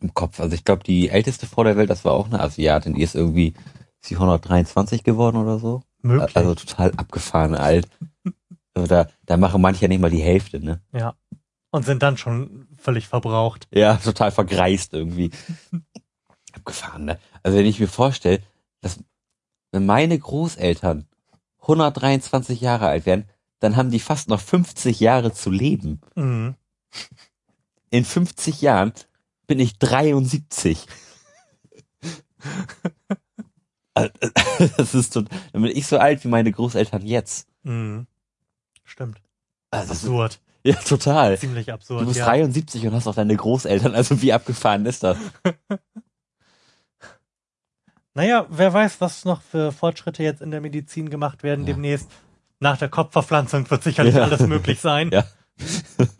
im 0.00 0.14
Kopf. 0.14 0.40
Also 0.40 0.54
ich 0.54 0.64
glaube, 0.64 0.82
die 0.82 1.08
älteste 1.08 1.46
Frau 1.46 1.64
der 1.64 1.76
Welt, 1.76 1.90
das 1.90 2.04
war 2.04 2.12
auch 2.12 2.26
eine 2.26 2.40
Asiatin. 2.40 2.94
Die 2.94 3.02
ist 3.02 3.14
irgendwie 3.14 3.54
ist 4.02 4.08
sie 4.08 4.16
123 4.16 5.04
geworden 5.04 5.36
oder 5.36 5.58
so. 5.58 5.82
Möglich. 6.02 6.36
Also 6.36 6.54
total 6.54 6.92
abgefahren 6.96 7.54
alt. 7.54 7.88
Also 8.74 8.88
da, 8.88 9.06
da 9.26 9.36
machen 9.36 9.60
manche 9.60 9.82
ja 9.82 9.88
nicht 9.88 10.00
mal 10.00 10.08
die 10.08 10.22
Hälfte, 10.22 10.58
ne? 10.58 10.80
Ja. 10.94 11.14
Und 11.72 11.84
sind 11.84 12.02
dann 12.02 12.16
schon 12.16 12.68
völlig 12.78 13.06
verbraucht. 13.06 13.68
Ja, 13.70 13.96
total 13.96 14.30
vergreist 14.30 14.94
irgendwie. 14.94 15.30
Abgefahren, 16.54 17.04
ne? 17.04 17.18
Also 17.42 17.58
wenn 17.58 17.66
ich 17.66 17.80
mir 17.80 17.88
vorstelle, 17.88 18.40
dass 18.80 18.98
wenn 19.72 19.86
meine 19.86 20.18
Großeltern 20.18 21.06
123 21.62 22.60
Jahre 22.60 22.88
alt 22.88 23.06
wären, 23.06 23.24
dann 23.60 23.76
haben 23.76 23.90
die 23.90 24.00
fast 24.00 24.28
noch 24.28 24.40
50 24.40 24.98
Jahre 25.00 25.32
zu 25.32 25.50
leben. 25.50 26.00
Mhm. 26.14 26.54
In 27.90 28.04
50 28.04 28.60
Jahren 28.62 28.92
bin 29.46 29.60
ich 29.60 29.78
73. 29.78 30.86
Das 33.94 34.94
ist 34.94 35.12
tot, 35.12 35.26
dann 35.52 35.62
bin 35.62 35.70
ich 35.76 35.86
so 35.86 35.98
alt 35.98 36.24
wie 36.24 36.28
meine 36.28 36.50
Großeltern 36.50 37.04
jetzt. 37.06 37.46
Mhm. 37.62 38.06
Stimmt. 38.84 39.20
Also 39.70 39.92
Absurd. 39.92 40.40
ja, 40.64 40.74
total. 40.76 41.38
Ziemlich 41.38 41.66
Du 41.66 41.72
absurd. 41.72 42.06
bist 42.06 42.18
Ja. 42.18 42.26
73 42.26 42.86
und 42.86 42.94
hast 42.94 43.06
auch 43.06 43.14
deine 43.14 43.36
Großeltern. 43.36 43.94
Also 43.94 44.20
wie 44.22 44.32
abgefahren 44.32 44.86
ist 44.86 45.02
das? 45.02 45.18
Naja, 48.14 48.46
wer 48.50 48.72
weiß, 48.72 49.00
was 49.00 49.24
noch 49.24 49.40
für 49.42 49.72
Fortschritte 49.72 50.22
jetzt 50.22 50.42
in 50.42 50.50
der 50.50 50.60
Medizin 50.60 51.08
gemacht 51.10 51.42
werden 51.42 51.66
Ja. 51.66 51.72
demnächst. 51.72 52.10
Nach 52.60 52.76
der 52.76 52.88
Kopfverpflanzung 52.88 53.68
wird 53.70 53.82
sicherlich 53.82 54.14
Ja. 54.14 54.22
alles 54.24 54.40
möglich 54.46 54.80
sein. 54.80 55.10
Ja. 55.12 55.24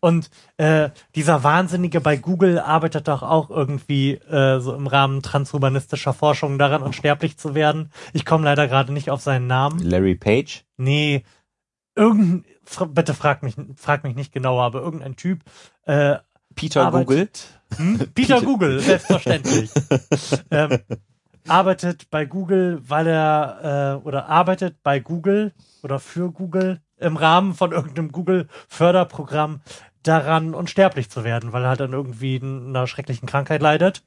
Und 0.00 0.30
äh, 0.56 0.88
dieser 1.14 1.44
Wahnsinnige 1.44 2.00
bei 2.00 2.16
Google 2.16 2.58
arbeitet 2.58 3.06
doch 3.08 3.22
auch 3.22 3.50
irgendwie 3.50 4.12
äh, 4.14 4.58
so 4.60 4.74
im 4.74 4.86
Rahmen 4.86 5.20
transhumanistischer 5.22 6.14
Forschung 6.14 6.58
daran, 6.58 6.80
unsterblich 6.82 7.36
zu 7.36 7.54
werden. 7.54 7.92
Ich 8.14 8.24
komme 8.24 8.44
leider 8.44 8.66
gerade 8.66 8.94
nicht 8.94 9.10
auf 9.10 9.20
seinen 9.20 9.46
Namen. 9.46 9.78
Larry 9.80 10.14
Page? 10.14 10.64
Nee, 10.78 11.24
irgendein, 11.94 12.46
bitte 12.94 13.12
frag 13.12 13.42
mich, 13.42 13.56
frag 13.76 14.02
mich 14.04 14.14
nicht 14.16 14.32
genauer, 14.32 14.62
aber 14.62 14.80
irgendein 14.80 15.16
Typ 15.16 15.40
äh, 15.84 16.16
Peter 16.54 16.86
arbeitet- 16.86 17.06
Google? 17.08 17.28
Hm? 17.76 17.98
Peter 18.14 18.40
Google, 18.40 18.80
selbstverständlich. 18.80 19.70
ähm, 20.50 20.78
arbeitet 21.48 22.10
bei 22.10 22.26
Google, 22.26 22.80
weil 22.86 23.06
er 23.06 24.00
äh, 24.02 24.06
oder 24.06 24.28
arbeitet 24.28 24.82
bei 24.82 25.00
Google 25.00 25.52
oder 25.82 25.98
für 25.98 26.30
Google 26.30 26.80
im 26.98 27.16
Rahmen 27.16 27.54
von 27.54 27.72
irgendeinem 27.72 28.12
Google-Förderprogramm 28.12 29.60
daran, 30.02 30.54
unsterblich 30.54 31.10
zu 31.10 31.24
werden, 31.24 31.52
weil 31.52 31.62
er 31.62 31.70
halt 31.70 31.80
dann 31.80 31.92
irgendwie 31.92 32.36
in 32.36 32.68
einer 32.68 32.86
schrecklichen 32.86 33.26
Krankheit 33.26 33.62
leidet 33.62 34.02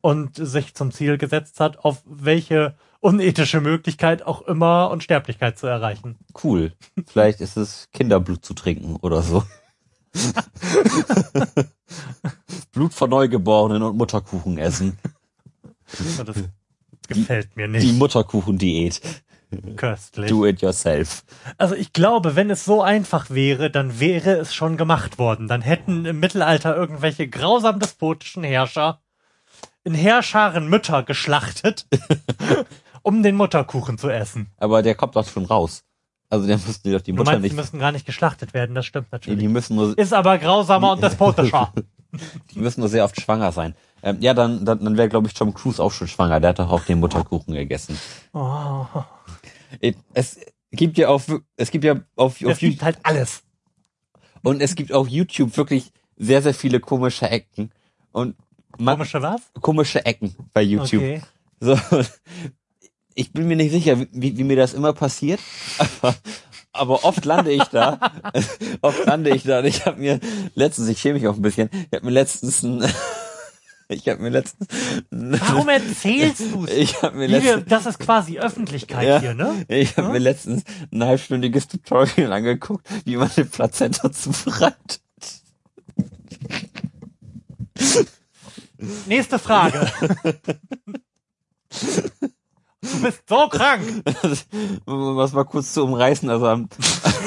und 0.00 0.36
sich 0.36 0.74
zum 0.74 0.92
Ziel 0.92 1.18
gesetzt 1.18 1.60
hat, 1.60 1.78
auf 1.78 2.02
welche 2.06 2.74
unethische 3.00 3.60
Möglichkeit 3.60 4.22
auch 4.22 4.42
immer 4.42 4.90
Unsterblichkeit 4.90 5.58
zu 5.58 5.66
erreichen. 5.66 6.16
Cool. 6.42 6.72
Vielleicht 7.06 7.40
ist 7.40 7.56
es 7.56 7.88
Kinderblut 7.92 8.44
zu 8.44 8.54
trinken 8.54 8.96
oder 8.96 9.22
so. 9.22 9.42
Von 12.96 13.10
Neugeborenen 13.10 13.82
und 13.82 13.98
Mutterkuchen 13.98 14.56
essen. 14.56 14.98
Das 16.24 16.34
gefällt 17.08 17.54
mir 17.54 17.66
Die 17.68 17.72
nicht. 17.88 17.98
Mutterkuchen-Diät. 17.98 19.02
Köstlich. 19.76 20.30
Do 20.30 20.46
it 20.46 20.62
yourself. 20.62 21.22
Also 21.58 21.74
ich 21.74 21.92
glaube, 21.92 22.36
wenn 22.36 22.48
es 22.48 22.64
so 22.64 22.80
einfach 22.82 23.28
wäre, 23.28 23.70
dann 23.70 24.00
wäre 24.00 24.30
es 24.38 24.54
schon 24.54 24.78
gemacht 24.78 25.18
worden. 25.18 25.46
Dann 25.46 25.60
hätten 25.60 26.06
im 26.06 26.20
Mittelalter 26.20 26.74
irgendwelche 26.74 27.28
grausam 27.28 27.80
despotischen 27.80 28.42
Herrscher 28.44 29.02
in 29.84 29.92
Heerscharen 29.92 30.66
Mütter 30.70 31.02
geschlachtet, 31.02 31.86
um 33.02 33.22
den 33.22 33.36
Mutterkuchen 33.36 33.98
zu 33.98 34.08
essen. 34.08 34.46
Aber 34.56 34.82
der 34.82 34.94
kommt 34.94 35.16
doch 35.16 35.28
schon 35.28 35.44
raus. 35.44 35.84
Also 36.30 36.46
der 36.46 36.56
müssen 36.56 36.80
die 36.82 36.92
doch 36.92 37.02
die 37.02 37.12
Du 37.12 37.18
Mutter 37.18 37.32
meinst, 37.32 37.42
nicht. 37.42 37.52
die 37.52 37.56
müssen 37.56 37.78
gar 37.78 37.92
nicht 37.92 38.06
geschlachtet 38.06 38.54
werden, 38.54 38.74
das 38.74 38.86
stimmt 38.86 39.12
natürlich. 39.12 39.38
die 39.38 39.48
müssen 39.48 39.76
nur, 39.76 39.96
Ist 39.98 40.14
aber 40.14 40.38
grausamer 40.38 40.92
und 40.92 41.02
despotischer. 41.02 41.72
die 42.54 42.58
müssen 42.58 42.80
nur 42.80 42.88
sehr 42.88 43.04
oft 43.04 43.20
schwanger 43.20 43.52
sein. 43.52 43.74
Ähm, 44.02 44.18
ja, 44.20 44.34
dann, 44.34 44.64
dann, 44.64 44.84
dann 44.84 44.96
wäre, 44.96 45.08
glaube 45.08 45.26
ich, 45.26 45.34
Tom 45.34 45.54
Cruise 45.54 45.82
auch 45.82 45.92
schon 45.92 46.08
schwanger. 46.08 46.40
Der 46.40 46.50
hat 46.50 46.58
doch 46.58 46.70
auch 46.70 46.82
den 46.84 47.00
Mutterkuchen 47.00 47.54
gegessen. 47.54 47.98
Oh, 48.32 48.86
Äh, 49.80 49.94
Es 50.14 50.38
gibt 50.70 50.98
ja 50.98 51.08
auf, 51.08 51.26
es 51.56 51.70
gibt 51.70 51.84
ja 51.84 51.94
auf, 51.94 52.00
auf 52.16 52.34
es 52.34 52.40
YouTube, 52.40 52.60
gibt 52.60 52.82
halt 52.82 52.98
alles. 53.02 53.42
und 54.42 54.60
es 54.60 54.74
gibt 54.74 54.92
auf 54.92 55.08
YouTube 55.08 55.56
wirklich 55.56 55.92
sehr, 56.16 56.42
sehr 56.42 56.54
viele 56.54 56.80
komische 56.80 57.28
Ecken. 57.30 57.70
Und 58.12 58.36
man, 58.78 58.96
Komische 58.96 59.22
was? 59.22 59.40
komische 59.60 60.04
Ecken 60.04 60.34
bei 60.52 60.62
YouTube. 60.62 61.02
Okay. 61.02 61.22
So, 61.60 61.78
ich 63.14 63.32
bin 63.32 63.48
mir 63.48 63.56
nicht 63.56 63.70
sicher, 63.70 63.98
wie, 64.12 64.36
wie 64.36 64.44
mir 64.44 64.56
das 64.56 64.74
immer 64.74 64.92
passiert, 64.92 65.40
aber, 65.78 66.14
aber 66.78 67.04
oft 67.04 67.24
lande 67.24 67.50
ich 67.52 67.64
da, 67.64 67.98
oft 68.82 69.06
lande 69.06 69.30
ich 69.34 69.42
da. 69.44 69.58
Und 69.60 69.64
ich 69.66 69.86
habe 69.86 70.00
mir 70.00 70.20
letztens, 70.54 70.88
ich 70.88 71.00
schäme 71.00 71.14
mich 71.18 71.28
auch 71.28 71.34
ein 71.36 71.42
bisschen, 71.42 71.68
ich 71.72 71.92
habe 71.94 72.04
mir 72.06 72.12
letztens 72.12 72.62
ein, 72.62 72.84
ich 73.88 74.08
habe 74.08 74.22
mir 74.22 74.30
letztens, 74.30 74.68
Warum 75.10 75.68
erzählst 75.68 76.40
du 76.52 76.64
es? 76.64 76.72
ich 76.72 77.02
habe 77.02 77.16
mir 77.16 77.26
letztens, 77.28 77.64
Das 77.68 77.86
ist 77.86 77.98
quasi 77.98 78.38
Öffentlichkeit 78.38 79.06
Ja. 79.06 79.20
hier, 79.20 79.34
ne? 79.34 79.64
ich 79.68 79.96
habe 79.96 80.08
Ja? 80.08 80.12
mir 80.12 80.18
letztens 80.18 80.64
ein 80.92 81.04
halbstündiges 81.04 81.68
Tutorial 81.68 82.32
angeguckt, 82.32 82.86
wie 83.04 83.16
man 83.16 83.30
den 83.36 83.48
Plazenta 83.48 84.10
zubereitet. 84.12 85.00
Nächste 89.06 89.38
Frage. 89.38 89.90
Du 92.92 93.02
bist 93.02 93.22
so 93.28 93.48
krank. 93.48 93.82
um 94.86 95.16
was 95.16 95.32
mal 95.32 95.44
kurz 95.44 95.72
zu 95.72 95.84
umreißen, 95.84 96.28
also 96.30 96.46
am, 96.46 96.68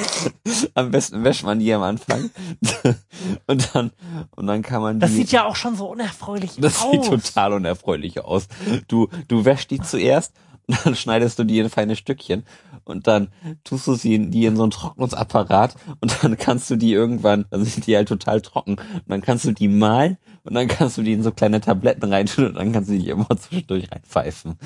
am 0.73 0.91
besten 0.91 1.23
wäscht 1.23 1.43
man 1.43 1.59
die 1.59 1.73
am 1.73 1.83
Anfang. 1.83 2.29
Und 3.47 3.69
dann, 3.73 3.91
und 4.35 4.47
dann 4.47 4.61
kann 4.61 4.81
man 4.81 4.95
die. 4.95 5.01
Das 5.01 5.11
sieht 5.11 5.31
ja 5.31 5.45
auch 5.45 5.55
schon 5.55 5.75
so 5.75 5.87
unerfreulich 5.87 6.55
das 6.57 6.81
aus. 6.81 6.91
sieht 6.91 7.05
total 7.05 7.53
unerfreulich 7.53 8.23
aus. 8.23 8.47
Du, 8.87 9.07
du 9.27 9.43
wäschst 9.45 9.71
die 9.71 9.81
zuerst 9.81 10.33
und 10.67 10.85
dann 10.85 10.95
schneidest 10.95 11.39
du 11.39 11.43
die 11.43 11.59
in 11.59 11.69
feine 11.69 11.95
Stückchen 11.95 12.43
und 12.85 13.07
dann 13.07 13.29
tust 13.63 13.87
du 13.87 13.95
sie 13.95 14.15
in, 14.15 14.31
die 14.31 14.45
in 14.45 14.55
so 14.55 14.63
einen 14.63 14.71
Trocknungsapparat 14.71 15.75
und 15.99 16.23
dann 16.23 16.37
kannst 16.37 16.69
du 16.69 16.75
die 16.75 16.93
irgendwann, 16.93 17.45
dann 17.49 17.65
sind 17.65 17.87
die 17.87 17.95
halt 17.95 18.07
total 18.07 18.41
trocken 18.41 18.75
und 18.75 19.03
dann 19.07 19.21
kannst 19.21 19.45
du 19.45 19.51
die 19.51 19.67
malen 19.67 20.17
und 20.43 20.53
dann 20.53 20.67
kannst 20.67 20.97
du 20.97 21.01
die 21.01 21.13
in 21.13 21.23
so 21.23 21.31
kleine 21.31 21.59
Tabletten 21.59 22.11
reintun 22.11 22.47
und 22.47 22.55
dann 22.55 22.71
kannst 22.71 22.89
du 22.89 22.97
die 22.97 23.09
immer 23.09 23.29
zwischendurch 23.37 23.91
reinpfeifen. 23.91 24.57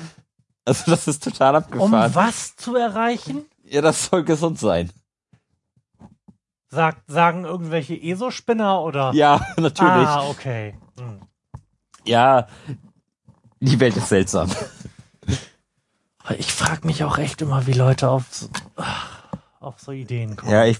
Also 0.64 0.90
das 0.90 1.06
ist 1.08 1.22
total 1.22 1.56
um 1.56 1.62
abgefahren. 1.62 2.14
was 2.14 2.56
zu 2.56 2.74
erreichen? 2.76 3.44
Ja, 3.64 3.82
das 3.82 4.06
soll 4.06 4.24
gesund 4.24 4.58
sein. 4.58 4.90
Sagt, 6.68 7.10
sagen 7.10 7.44
irgendwelche 7.44 7.94
ESO-Spinner 7.94 8.80
oder? 8.82 9.12
Ja, 9.14 9.40
natürlich. 9.56 10.08
Ah, 10.08 10.28
okay. 10.28 10.76
Hm. 10.98 11.20
Ja, 12.04 12.48
die 13.60 13.80
Welt 13.80 13.96
ist 13.96 14.08
seltsam. 14.08 14.50
Ich 16.38 16.52
frage 16.52 16.86
mich 16.86 17.04
auch 17.04 17.18
echt 17.18 17.42
immer, 17.42 17.66
wie 17.66 17.72
Leute 17.72 18.08
auf 18.10 18.24
so, 18.30 18.48
auf 19.60 19.78
so 19.80 19.92
Ideen 19.92 20.36
kommen. 20.36 20.52
Ja, 20.52 20.64
ich. 20.64 20.78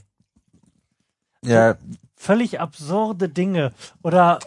Ja, 1.42 1.76
Völlig 2.16 2.60
absurde 2.60 3.28
Dinge. 3.28 3.72
Oder 4.02 4.38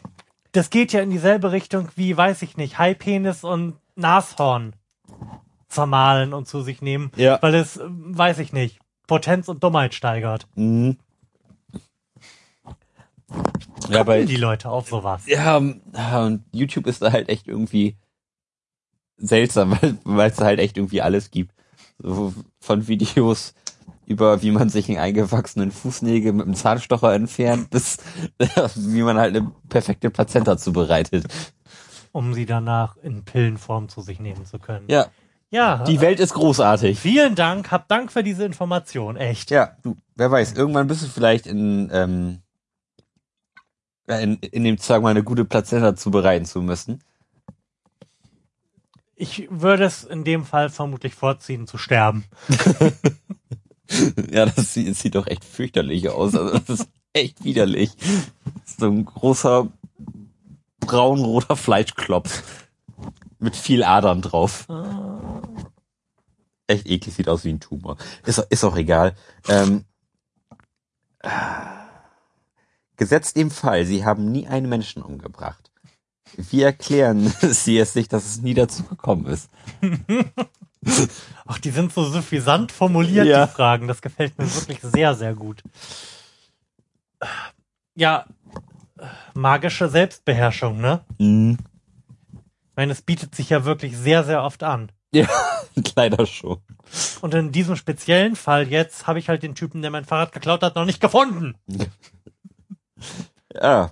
das 0.51 0.71
geht 0.71 0.93
ja 0.93 1.01
in 1.01 1.11
dieselbe 1.11 1.51
Richtung 1.51 1.89
wie, 1.95 2.17
weiß 2.17 2.41
ich 2.41 2.57
nicht, 2.57 2.79
Haipenis 2.79 3.43
und 3.43 3.75
Nashorn 3.95 4.73
zermahlen 5.67 6.33
und 6.33 6.47
zu 6.47 6.61
sich 6.61 6.81
nehmen, 6.81 7.11
ja. 7.15 7.41
weil 7.41 7.55
es, 7.55 7.77
ähm, 7.77 8.17
weiß 8.17 8.39
ich 8.39 8.53
nicht, 8.53 8.79
Potenz 9.07 9.47
und 9.47 9.63
Dummheit 9.63 9.93
steigert. 9.93 10.47
Mhm. 10.55 10.97
Ja, 13.89 14.03
bei, 14.03 14.23
die 14.23 14.37
Leute 14.37 14.69
auf 14.69 14.87
sowas. 14.89 15.23
ja, 15.25 15.61
ja, 15.93 16.25
und 16.25 16.43
YouTube 16.51 16.87
ist 16.87 17.01
da 17.01 17.11
halt 17.11 17.29
echt 17.29 17.47
irgendwie 17.47 17.97
seltsam, 19.17 19.71
weil 19.81 19.97
weil 20.03 20.29
es 20.29 20.37
da 20.37 20.45
halt 20.45 20.59
echt 20.59 20.77
irgendwie 20.77 21.01
alles 21.01 21.31
gibt. 21.31 21.53
So 21.99 22.33
von 22.59 22.87
Videos 22.87 23.53
über 24.05 24.41
wie 24.41 24.51
man 24.51 24.69
sich 24.69 24.87
einen 24.87 24.99
eingewachsenen 24.99 25.71
Fußnägel 25.71 26.31
mit 26.31 26.45
einem 26.45 26.55
Zahnstocher 26.55 27.13
entfernt, 27.13 27.69
bis 27.69 27.97
wie 28.75 29.01
man 29.01 29.17
halt 29.17 29.35
eine 29.35 29.51
perfekte 29.67 30.09
Plazenta 30.09 30.57
zubereitet. 30.57 31.25
um 32.13 32.33
sie 32.33 32.45
danach 32.45 32.95
in 32.97 33.25
Pillenform 33.25 33.89
zu 33.89 34.01
sich 34.01 34.19
nehmen 34.21 34.45
zu 34.45 34.59
können. 34.59 34.85
Ja, 34.87 35.07
Ja, 35.49 35.83
die 35.85 36.01
Welt 36.01 36.19
ist 36.19 36.33
großartig. 36.33 36.99
vielen 36.99 37.35
Dank, 37.35 37.71
hab 37.71 37.87
Dank 37.87 38.11
für 38.11 38.23
diese 38.23 38.43
Information, 38.43 39.15
echt. 39.15 39.49
Ja, 39.49 39.77
du, 39.81 39.95
wer 40.15 40.29
weiß, 40.29 40.53
irgendwann 40.53 40.87
bist 40.87 41.03
du 41.03 41.07
vielleicht 41.07 41.47
in, 41.47 41.89
ähm, 41.93 42.39
in, 44.07 44.35
in 44.37 44.63
dem 44.63 44.77
Zwang 44.77 45.03
mal 45.03 45.11
eine 45.11 45.23
gute 45.23 45.45
Plazenta 45.45 45.95
zubereiten 45.95 46.45
zu 46.45 46.61
müssen. 46.61 47.01
Ich 49.15 49.47
würde 49.49 49.85
es 49.85 50.03
in 50.03 50.23
dem 50.23 50.45
Fall 50.45 50.69
vermutlich 50.69 51.15
vorziehen, 51.15 51.67
zu 51.67 51.77
sterben. 51.77 52.25
Ja, 54.31 54.45
das 54.45 54.73
sieht, 54.73 54.95
sieht 54.97 55.15
doch 55.15 55.27
echt 55.27 55.45
fürchterlich 55.45 56.09
aus. 56.09 56.35
Also 56.35 56.59
das 56.59 56.81
ist 56.81 56.89
echt 57.13 57.43
widerlich. 57.43 57.91
So 58.65 58.87
ein 58.87 59.05
großer 59.05 59.69
braunroter 60.81 61.55
Fleischklops 61.55 62.43
mit 63.39 63.55
viel 63.55 63.83
Adern 63.83 64.21
drauf. 64.21 64.67
Echt 66.67 66.85
eklig, 66.87 67.13
sieht 67.15 67.29
aus 67.29 67.43
wie 67.45 67.53
ein 67.53 67.59
Tumor. 67.59 67.97
Ist, 68.25 68.39
ist 68.49 68.63
auch 68.63 68.75
egal. 68.75 69.15
Ähm, 69.47 69.85
gesetzt 72.97 73.37
im 73.37 73.51
Fall, 73.51 73.85
Sie 73.85 74.05
haben 74.05 74.31
nie 74.31 74.47
einen 74.47 74.69
Menschen 74.69 75.01
umgebracht. 75.01 75.71
Wie 76.35 76.61
erklären 76.61 77.27
Sie 77.41 77.77
es 77.77 77.93
sich, 77.93 78.07
dass 78.09 78.25
es 78.25 78.41
nie 78.41 78.53
dazu 78.53 78.83
gekommen 78.83 79.25
ist? 79.27 79.49
Ach, 81.45 81.57
die 81.59 81.71
sind 81.71 81.91
so 81.93 82.03
suffisant 82.03 82.71
formuliert, 82.71 83.25
Ja. 83.25 83.45
die 83.45 83.51
Fragen. 83.51 83.87
Das 83.87 84.01
gefällt 84.01 84.37
mir 84.37 84.45
wirklich 84.53 84.79
sehr, 84.81 85.15
sehr 85.15 85.33
gut. 85.33 85.63
Ja, 87.95 88.25
magische 89.33 89.89
Selbstbeherrschung, 89.89 90.79
ne? 90.79 91.01
Mhm. 91.17 91.57
Ich 92.77 92.79
meine, 92.79 92.91
es 92.91 93.01
bietet 93.01 93.33
sich 93.33 93.49
ja 93.49 93.65
wirklich 93.65 93.97
sehr, 93.97 94.23
sehr 94.23 94.43
oft 94.43 94.61
an. 94.61 94.91
Ja, 95.11 95.27
leider 95.95 96.27
schon. 96.27 96.59
Und 97.21 97.33
in 97.33 97.51
diesem 97.51 97.75
speziellen 97.75 98.35
Fall 98.35 98.67
jetzt 98.67 99.07
habe 99.07 99.17
ich 99.17 99.29
halt 99.29 99.41
den 99.41 99.55
Typen, 99.55 99.81
der 99.81 99.89
mein 99.89 100.05
Fahrrad 100.05 100.31
geklaut 100.31 100.61
hat, 100.61 100.75
noch 100.75 100.85
nicht 100.85 101.01
gefunden. 101.01 101.55
Ja. 103.51 103.89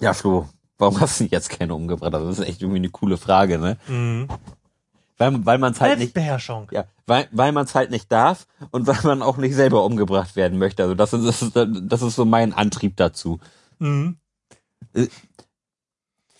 Ja, 0.00 0.14
Flo, 0.14 0.48
warum 0.78 0.98
hast 0.98 1.20
du 1.20 1.24
jetzt 1.24 1.50
keine 1.50 1.74
umgebracht? 1.74 2.14
Also, 2.14 2.26
Das 2.26 2.38
ist 2.38 2.48
echt 2.48 2.62
irgendwie 2.62 2.78
eine 2.78 2.88
coole 2.88 3.18
Frage, 3.18 3.58
ne? 3.58 3.76
Mhm. 3.86 4.28
Weil, 5.18 5.44
weil 5.44 5.58
man 5.58 5.74
es 5.74 5.80
halt 5.82 5.98
nicht, 5.98 6.16
ja, 6.16 6.86
weil, 7.06 7.28
weil 7.32 7.52
man 7.52 7.66
es 7.66 7.74
halt 7.74 7.90
nicht 7.90 8.10
darf 8.10 8.46
und 8.70 8.86
weil 8.86 9.00
man 9.02 9.20
auch 9.20 9.36
nicht 9.36 9.54
selber 9.54 9.84
umgebracht 9.84 10.36
werden 10.36 10.58
möchte. 10.58 10.82
Also 10.82 10.94
das 10.94 11.12
ist, 11.12 11.26
das 11.26 11.42
ist, 11.42 11.82
das 11.82 12.00
ist 12.00 12.14
so 12.14 12.24
mein 12.24 12.54
Antrieb 12.54 12.96
dazu. 12.96 13.40
Mhm. 13.78 14.16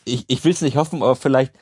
Ich, 0.04 0.24
ich 0.28 0.44
will 0.44 0.52
es 0.52 0.60
nicht 0.60 0.76
hoffen, 0.76 1.02
aber 1.02 1.16
vielleicht 1.16 1.52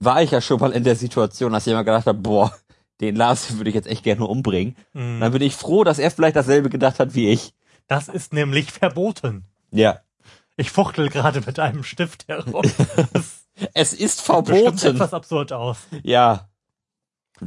war 0.00 0.22
ich 0.22 0.30
ja 0.30 0.40
schon 0.40 0.60
mal 0.60 0.72
in 0.72 0.84
der 0.84 0.96
Situation, 0.96 1.52
dass 1.52 1.66
jemand 1.66 1.86
gedacht 1.86 2.06
hat, 2.06 2.22
boah, 2.22 2.54
den 3.00 3.16
Lars 3.16 3.56
würde 3.56 3.70
ich 3.70 3.74
jetzt 3.74 3.88
echt 3.88 4.04
gerne 4.04 4.26
umbringen. 4.26 4.76
Mhm. 4.92 5.20
Dann 5.20 5.32
bin 5.32 5.42
ich 5.42 5.54
froh, 5.56 5.84
dass 5.84 5.98
er 5.98 6.10
vielleicht 6.10 6.36
dasselbe 6.36 6.68
gedacht 6.70 6.98
hat 7.00 7.14
wie 7.14 7.30
ich. 7.30 7.54
Das 7.86 8.08
ist 8.08 8.32
nämlich 8.32 8.70
verboten. 8.72 9.44
Ja. 9.70 10.00
Ich 10.56 10.70
fuchtel 10.70 11.08
gerade 11.08 11.40
mit 11.40 11.58
einem 11.58 11.84
Stift 11.84 12.26
herum. 12.28 12.62
Das 13.12 13.44
Es 13.74 13.92
ist 13.92 14.24
sieht 14.24 14.44
bestimmt 14.44 14.46
verboten. 14.48 14.86
etwas 14.96 15.14
absurd 15.14 15.52
aus. 15.52 15.78
Ja. 16.02 16.48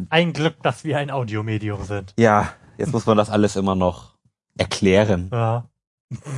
Ein 0.09 0.33
Glück, 0.33 0.61
dass 0.63 0.83
wir 0.83 0.97
ein 0.97 1.11
Audiomedium 1.11 1.83
sind. 1.83 2.13
Ja. 2.17 2.53
Jetzt 2.77 2.91
muss 2.93 3.05
man 3.05 3.17
das 3.17 3.29
alles 3.29 3.55
immer 3.55 3.75
noch 3.75 4.15
erklären. 4.57 5.29
Ja. 5.31 5.65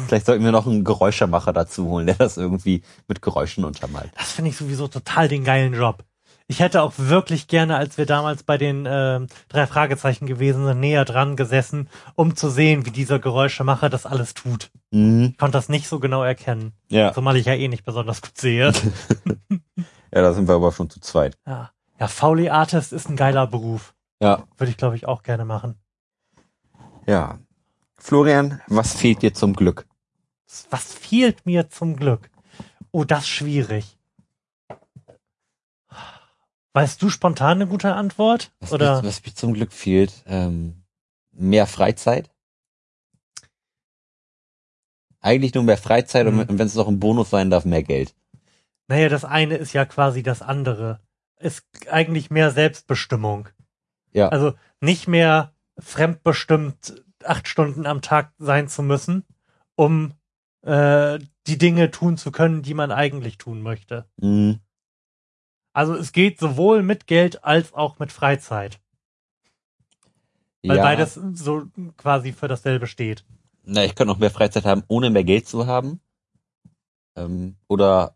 Vielleicht 0.07 0.25
sollten 0.25 0.43
wir 0.43 0.51
noch 0.51 0.67
einen 0.67 0.83
Geräuschemacher 0.83 1.53
dazu 1.53 1.87
holen, 1.87 2.05
der 2.07 2.15
das 2.15 2.37
irgendwie 2.37 2.83
mit 3.07 3.21
Geräuschen 3.21 3.65
untermalt. 3.65 4.11
Das 4.17 4.31
finde 4.31 4.49
ich 4.51 4.57
sowieso 4.57 4.87
total 4.87 5.27
den 5.27 5.43
geilen 5.43 5.73
Job. 5.73 6.03
Ich 6.47 6.59
hätte 6.59 6.81
auch 6.83 6.93
wirklich 6.97 7.47
gerne, 7.47 7.77
als 7.77 7.97
wir 7.97 8.05
damals 8.05 8.43
bei 8.43 8.57
den 8.57 8.85
ähm, 8.87 9.27
drei 9.47 9.65
Fragezeichen 9.65 10.27
gewesen 10.27 10.65
sind, 10.65 10.79
näher 10.81 11.05
dran 11.05 11.35
gesessen, 11.37 11.89
um 12.15 12.35
zu 12.35 12.49
sehen, 12.49 12.85
wie 12.85 12.91
dieser 12.91 13.17
Geräuschemacher 13.17 13.89
das 13.89 14.05
alles 14.05 14.33
tut. 14.33 14.69
Mhm. 14.91 15.29
Ich 15.31 15.37
konnte 15.37 15.53
das 15.57 15.69
nicht 15.69 15.87
so 15.87 15.99
genau 15.99 16.21
erkennen, 16.21 16.73
Ja. 16.89 17.13
zumal 17.13 17.37
ich 17.37 17.45
ja 17.45 17.53
eh 17.53 17.69
nicht 17.69 17.85
besonders 17.85 18.21
gut 18.21 18.37
sehe. 18.37 18.73
ja, 19.49 20.21
da 20.21 20.33
sind 20.33 20.47
wir 20.49 20.55
aber 20.55 20.71
schon 20.73 20.89
zu 20.89 20.99
zweit. 20.99 21.37
ja, 21.47 21.71
ja 21.99 22.07
Foley 22.09 22.49
Artist 22.49 22.91
ist 22.91 23.09
ein 23.09 23.15
geiler 23.15 23.47
Beruf. 23.47 23.93
Ja. 24.21 24.43
Würde 24.57 24.69
ich, 24.69 24.77
glaube 24.77 24.97
ich, 24.97 25.07
auch 25.07 25.23
gerne 25.23 25.45
machen. 25.45 25.75
Ja. 27.07 27.39
Florian, 28.03 28.61
was 28.67 28.93
fehlt 28.95 29.21
dir 29.21 29.33
zum 29.33 29.53
Glück? 29.55 29.87
Was 30.69 30.93
fehlt 30.93 31.45
mir 31.45 31.69
zum 31.69 31.95
Glück? 31.95 32.29
Oh, 32.91 33.05
das 33.05 33.21
ist 33.21 33.29
schwierig. 33.29 33.97
Weißt 36.73 37.01
du 37.01 37.09
spontan 37.09 37.59
eine 37.61 37.67
gute 37.67 37.95
Antwort? 37.95 38.51
Was, 38.59 38.73
Oder? 38.73 39.01
Mir, 39.01 39.07
was 39.07 39.23
mir 39.25 39.33
zum 39.33 39.53
Glück 39.53 39.71
fehlt? 39.71 40.21
Ähm, 40.25 40.83
mehr 41.31 41.65
Freizeit? 41.65 42.29
Eigentlich 45.21 45.53
nur 45.53 45.63
mehr 45.63 45.77
Freizeit 45.77 46.27
Mhm. 46.27 46.39
und 46.41 46.59
wenn 46.59 46.67
es 46.67 46.75
noch 46.75 46.89
ein 46.89 46.99
Bonus 46.99 47.29
sein 47.29 47.49
darf, 47.49 47.63
mehr 47.63 47.83
Geld. 47.83 48.13
Naja, 48.89 49.07
das 49.07 49.23
eine 49.23 49.55
ist 49.55 49.71
ja 49.71 49.85
quasi 49.85 50.23
das 50.23 50.41
andere. 50.41 50.99
Ist 51.39 51.65
eigentlich 51.89 52.29
mehr 52.31 52.51
Selbstbestimmung. 52.51 53.47
Ja. 54.11 54.27
Also 54.27 54.55
nicht 54.81 55.07
mehr 55.07 55.53
fremdbestimmt 55.79 57.02
acht 57.25 57.47
Stunden 57.47 57.85
am 57.85 58.01
Tag 58.01 58.33
sein 58.37 58.67
zu 58.67 58.83
müssen, 58.83 59.25
um 59.75 60.13
äh, 60.61 61.19
die 61.47 61.57
Dinge 61.57 61.91
tun 61.91 62.17
zu 62.17 62.31
können, 62.31 62.61
die 62.61 62.73
man 62.73 62.91
eigentlich 62.91 63.37
tun 63.37 63.61
möchte. 63.61 64.05
Mhm. 64.17 64.59
Also 65.73 65.95
es 65.95 66.11
geht 66.11 66.39
sowohl 66.39 66.83
mit 66.83 67.07
Geld 67.07 67.43
als 67.43 67.73
auch 67.73 67.97
mit 67.99 68.11
Freizeit, 68.11 68.79
weil 70.63 70.77
ja. 70.77 70.83
beides 70.83 71.15
so 71.15 71.65
quasi 71.97 72.31
für 72.31 72.47
dasselbe 72.47 72.87
steht. 72.87 73.25
Na, 73.63 73.83
ich 73.83 73.95
könnte 73.95 74.13
noch 74.13 74.19
mehr 74.19 74.31
Freizeit 74.31 74.65
haben, 74.65 74.83
ohne 74.87 75.09
mehr 75.09 75.23
Geld 75.23 75.47
zu 75.47 75.65
haben. 75.65 75.99
Ähm, 77.15 77.55
oder 77.67 78.15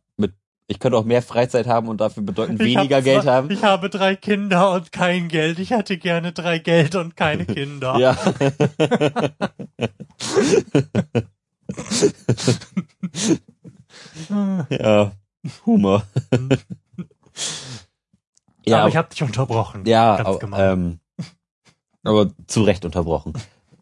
ich 0.70 0.80
könnte 0.80 0.98
auch 0.98 1.06
mehr 1.06 1.22
Freizeit 1.22 1.66
haben 1.66 1.88
und 1.88 2.02
dafür 2.02 2.24
bedeutend 2.24 2.60
weniger 2.64 2.98
hab 2.98 3.04
Geld 3.04 3.24
zwar- 3.24 3.34
haben. 3.36 3.52
Ich 3.52 3.64
habe 3.64 3.90
drei 3.90 4.16
Kinder 4.16 4.74
und 4.74 4.92
kein 4.92 5.28
Geld. 5.30 5.60
Ich 5.60 5.72
hätte 5.72 5.98
gerne 5.98 6.34
drei 6.34 6.60
Geld 6.60 6.96
und 6.96 7.16
keine 7.16 7.46
Kinder. 7.54 7.98
Ja. 7.98 8.18
ja. 14.70 15.12
Humor. 15.66 16.04
ja, 18.66 18.80
aber 18.80 18.90
ich 18.90 18.98
habe 18.98 19.10
dich 19.10 19.24
unterbrochen. 19.24 19.86
ja, 19.86 20.18
aber, 20.26 20.60
ähm, 20.60 21.00
aber 22.04 22.32
zu 22.48 22.64
Recht 22.64 22.84
unterbrochen. 22.86 23.34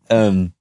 ähm, 0.09 0.53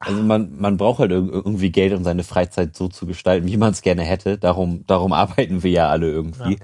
also 0.00 0.22
man, 0.22 0.58
man 0.58 0.76
braucht 0.76 1.00
halt 1.00 1.10
irg- 1.12 1.30
irgendwie 1.30 1.70
Geld, 1.70 1.92
um 1.92 2.04
seine 2.04 2.24
Freizeit 2.24 2.76
so 2.76 2.88
zu 2.88 3.06
gestalten, 3.06 3.46
wie 3.46 3.56
man 3.56 3.72
es 3.72 3.82
gerne 3.82 4.02
hätte. 4.02 4.38
Darum, 4.38 4.86
darum 4.86 5.12
arbeiten 5.12 5.62
wir 5.62 5.70
ja 5.70 5.88
alle 5.88 6.10
irgendwie. 6.10 6.58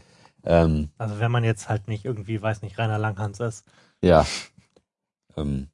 Ähm, 0.44 0.90
Also 0.98 1.18
wenn 1.20 1.32
man 1.32 1.44
jetzt 1.44 1.68
halt 1.68 1.88
nicht 1.88 2.04
irgendwie, 2.04 2.40
weiß 2.40 2.62
nicht, 2.62 2.78
Rainer 2.78 2.98
Langhans 2.98 3.40
ist. 3.40 3.64
Ja. 4.02 4.26
Ähm, 5.36 5.68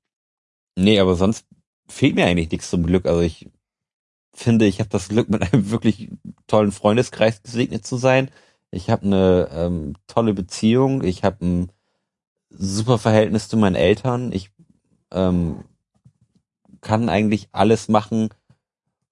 nee, 0.76 0.98
aber 1.00 1.14
sonst 1.16 1.46
fehlt 1.88 2.14
mir 2.14 2.26
eigentlich 2.26 2.50
nichts 2.50 2.70
zum 2.70 2.86
Glück. 2.86 3.06
Also 3.06 3.20
ich 3.20 3.50
finde, 4.32 4.66
ich 4.66 4.78
habe 4.80 4.88
das 4.90 5.08
Glück, 5.08 5.28
mit 5.28 5.42
einem 5.52 5.70
wirklich 5.70 6.10
tollen 6.46 6.72
Freundeskreis 6.72 7.42
gesegnet 7.42 7.86
zu 7.86 7.96
sein. 7.96 8.30
Ich 8.70 8.88
habe 8.88 9.04
eine 9.04 9.48
ähm, 9.52 9.94
tolle 10.06 10.32
Beziehung. 10.34 11.02
Ich 11.02 11.24
habe 11.24 11.44
ein 11.44 11.72
super 12.48 12.98
Verhältnis 12.98 13.48
zu 13.48 13.56
meinen 13.56 13.74
Eltern. 13.76 14.32
Ich 14.32 14.50
ähm, 15.12 15.64
kann 16.80 17.08
eigentlich 17.08 17.48
alles 17.52 17.88
machen, 17.88 18.30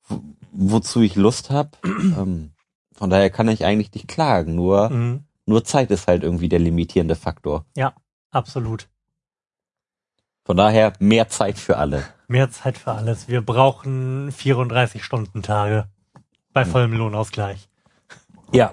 wo, 0.08 0.20
wozu 0.52 1.00
ich 1.02 1.14
Lust 1.16 1.50
habe. 1.50 1.70
ähm, 1.84 2.50
von 2.94 3.10
daher 3.10 3.30
kann 3.30 3.48
ich 3.48 3.64
eigentlich 3.64 3.92
nicht 3.92 4.08
klagen. 4.08 4.54
Nur, 4.54 4.90
Mhm, 4.90 5.24
nur 5.46 5.64
Zeit 5.64 5.90
ist 5.90 6.06
halt 6.08 6.22
irgendwie 6.22 6.48
der 6.48 6.58
limitierende 6.58 7.14
Faktor. 7.16 7.64
absolut. 8.30 8.88
Von 10.44 10.56
daher 10.56 10.92
mehr 10.98 11.28
Zeit 11.28 11.58
für 11.58 11.76
alle. 11.78 12.04
Mehr 12.26 12.50
Zeit 12.50 12.76
für 12.78 12.92
alles. 12.92 13.28
Wir 13.28 13.40
brauchen 13.42 14.30
34 14.32 15.02
Stunden 15.04 15.42
Tage 15.42 15.88
bei 16.52 16.64
Hm. 16.64 16.70
vollem 16.70 16.92
Lohnausgleich. 16.94 17.68
Ja. 18.52 18.72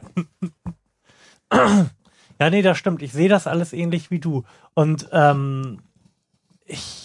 Ja, 2.38 2.50
nee, 2.50 2.62
das 2.62 2.78
stimmt. 2.78 3.02
Ich 3.02 3.14
sehe 3.14 3.30
das 3.30 3.48
alles 3.48 3.72
ähnlich 3.72 4.12
wie 4.12 4.20
du. 4.20 4.44
Und 4.74 5.08
ähm, 5.14 5.80
ich, 6.66 7.05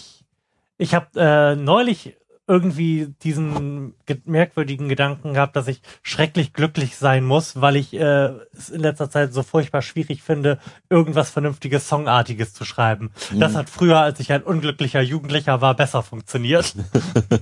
ich 0.81 0.95
habe 0.95 1.09
äh, 1.21 1.57
neulich 1.57 2.17
irgendwie 2.49 3.15
diesen 3.23 3.95
ge 4.07 4.17
merkwürdigen 4.25 4.89
Gedanken 4.89 5.35
gehabt, 5.35 5.55
dass 5.55 5.69
ich 5.69 5.83
schrecklich 6.03 6.53
glücklich 6.53 6.97
sein 6.97 7.25
muss, 7.25 7.61
weil 7.61 7.77
ich 7.77 7.95
äh, 7.95 8.31
es 8.53 8.71
in 8.71 8.81
letzter 8.81 9.09
Zeit 9.09 9.33
so 9.33 9.45
furchtbar 9.45 9.83
schwierig 9.83 10.23
finde, 10.23 10.59
irgendwas 10.89 11.31
vernünftiges 11.31 11.89
Songartiges 11.89 12.53
zu 12.53 12.65
schreiben. 12.65 13.13
Das 13.39 13.53
Mhm. 13.53 13.57
hat 13.57 13.71
früher, 13.71 14.01
als 14.01 14.19
ich 14.19 14.33
ein 14.33 14.43
unglücklicher 14.43 15.01
Jugendlicher 15.01 15.61
war, 15.61 15.77
besser 15.77 16.03
funktioniert. 16.03 16.75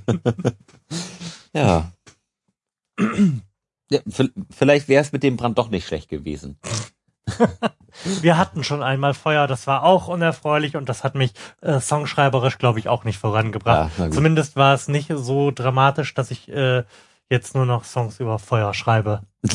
Ja. 1.55 1.91
ja 3.91 4.01
vielleicht 4.51 4.89
wäre 4.89 5.01
es 5.03 5.13
mit 5.13 5.23
dem 5.23 5.37
Brand 5.37 5.57
doch 5.57 5.71
nicht 5.71 5.87
schlecht 5.87 6.11
gewesen. 6.11 6.59
Wir 8.23 8.39
hatten 8.39 8.63
schon 8.63 8.83
einmal 8.83 9.13
Feuer, 9.15 9.47
das 9.47 9.67
war 9.67 9.83
auch 9.83 10.09
unerfreulich 10.09 10.77
und 10.77 10.89
das 10.89 11.03
hat 11.03 11.15
mich 11.15 11.33
äh, 11.63 11.81
songschreiberisch, 11.81 12.59
glaube 12.59 12.79
ich, 12.79 12.89
auch 12.89 13.05
nicht 13.05 13.19
vorangebracht. 13.19 13.91
Ja. 13.99 14.11
Zumindest 14.11 14.55
war 14.57 14.75
es 14.75 14.87
nicht 14.89 15.11
so 15.13 15.51
dramatisch, 15.51 16.15
dass 16.15 16.31
ich 16.31 16.49
äh, 16.49 16.85
jetzt 17.29 17.55
nur 17.55 17.67
noch 17.67 17.85
Songs 17.85 18.21
über 18.21 18.39
Feuer 18.39 18.73
schreibe. 18.73 19.23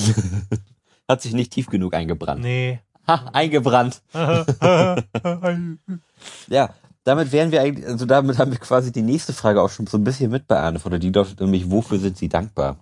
Hat 1.07 1.21
sich 1.21 1.33
nicht 1.33 1.53
tief 1.53 1.67
genug 1.67 1.93
eingebrannt. 1.93 2.41
Nee. 2.41 2.79
Ha, 3.05 3.29
eingebrannt. 3.33 4.01
Ja, 6.47 6.69
damit 7.03 7.33
wären 7.33 7.51
wir 7.51 7.61
eigentlich, 7.61 7.85
also 7.85 8.05
damit 8.05 8.37
haben 8.37 8.51
wir 8.51 8.59
quasi 8.59 8.93
die 8.93 9.01
nächste 9.01 9.33
Frage 9.33 9.61
auch 9.61 9.69
schon 9.69 9.87
so 9.87 9.97
ein 9.97 10.05
bisschen 10.05 10.31
mit 10.31 10.47
beantwortet. 10.47 11.03
Die 11.03 11.11
lautet 11.11 11.41
nämlich, 11.41 11.69
wofür 11.69 11.99
sind 11.99 12.17
Sie 12.17 12.29
dankbar? 12.29 12.77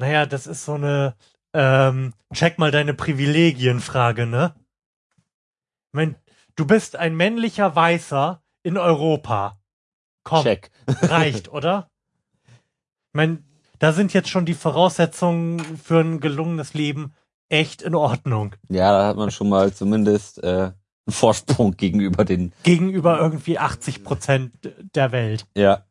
Naja, 0.00 0.26
das 0.26 0.46
ist 0.46 0.64
so 0.64 0.74
eine 0.74 1.14
ähm, 1.52 2.14
check 2.32 2.58
mal 2.58 2.70
deine 2.70 2.94
Privilegien-Frage, 2.94 4.26
ne? 4.26 4.54
Ich 4.56 5.92
mein, 5.92 6.16
du 6.56 6.66
bist 6.66 6.96
ein 6.96 7.16
männlicher 7.16 7.74
Weißer 7.76 8.42
in 8.62 8.78
Europa. 8.78 9.58
Komm. 10.24 10.42
Check. 10.42 10.70
reicht, 11.02 11.48
oder? 11.52 11.90
Ich 12.44 13.14
meine, 13.14 13.42
da 13.78 13.92
sind 13.92 14.12
jetzt 14.12 14.28
schon 14.28 14.46
die 14.46 14.54
Voraussetzungen 14.54 15.58
für 15.78 16.00
ein 16.00 16.20
gelungenes 16.20 16.74
Leben 16.74 17.12
echt 17.48 17.82
in 17.82 17.94
Ordnung. 17.94 18.54
Ja, 18.68 18.92
da 18.92 19.06
hat 19.08 19.16
man 19.16 19.30
schon 19.30 19.48
mal 19.48 19.72
zumindest 19.74 20.42
äh, 20.42 20.46
einen 20.46 20.74
Vorsprung 21.08 21.76
gegenüber 21.76 22.24
den, 22.24 22.52
Gegenüber 22.62 23.18
irgendwie 23.18 23.58
80 23.58 24.04
Prozent 24.04 24.52
der 24.94 25.12
Welt. 25.12 25.46
ja. 25.56 25.84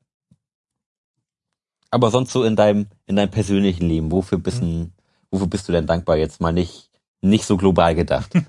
Aber 1.91 2.11
sonst 2.11 2.31
so 2.31 2.43
in 2.43 2.55
deinem, 2.55 2.87
in 3.07 3.15
deinem 3.15 3.31
persönlichen 3.31 3.87
Leben, 3.87 4.11
wofür 4.11 4.37
bist, 4.37 4.61
denn, 4.61 4.91
wofür 5.31 5.47
bist 5.47 5.67
du 5.67 5.71
denn 5.71 5.87
dankbar 5.87 6.17
jetzt 6.17 6.39
mal 6.41 6.51
nicht, 6.53 6.89
nicht 7.21 7.45
so 7.45 7.57
global 7.57 7.95
gedacht? 7.95 8.31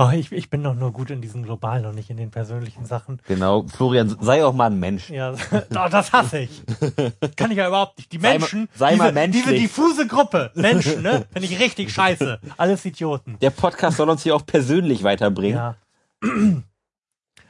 Oh, 0.00 0.10
ich, 0.14 0.30
ich 0.30 0.48
bin 0.48 0.62
doch 0.62 0.76
nur 0.76 0.92
gut 0.92 1.10
in 1.10 1.20
diesen 1.20 1.42
globalen 1.42 1.84
und 1.84 1.96
nicht 1.96 2.08
in 2.08 2.16
den 2.16 2.30
persönlichen 2.30 2.86
Sachen. 2.86 3.20
genau. 3.26 3.66
Florian, 3.66 4.16
sei 4.20 4.44
auch 4.44 4.52
mal 4.52 4.70
ein 4.70 4.78
Mensch. 4.78 5.10
Ja, 5.10 5.32
oh, 5.52 5.88
das 5.90 6.12
hasse 6.12 6.38
ich. 6.38 6.62
Kann 7.36 7.50
ich 7.50 7.56
ja 7.56 7.66
überhaupt 7.66 7.98
nicht. 7.98 8.12
Die 8.12 8.20
Sei 8.20 8.28
mal- 8.34 8.38
Menschen, 8.38 8.68
sei 8.76 8.92
diese, 8.92 9.12
mal 9.12 9.28
diese 9.28 9.52
diffuse 9.54 10.06
Gruppe, 10.06 10.52
Menschen, 10.54 11.02
ne? 11.02 11.26
Finde 11.32 11.48
ich 11.48 11.58
richtig 11.58 11.92
scheiße. 11.92 12.38
Alles 12.56 12.84
Idioten. 12.84 13.36
Der 13.40 13.50
Podcast 13.50 13.96
soll 13.96 14.08
uns 14.08 14.22
hier 14.22 14.36
auch 14.36 14.46
persönlich 14.46 15.02
weiterbringen. 15.02 15.56
Ja. 15.56 15.74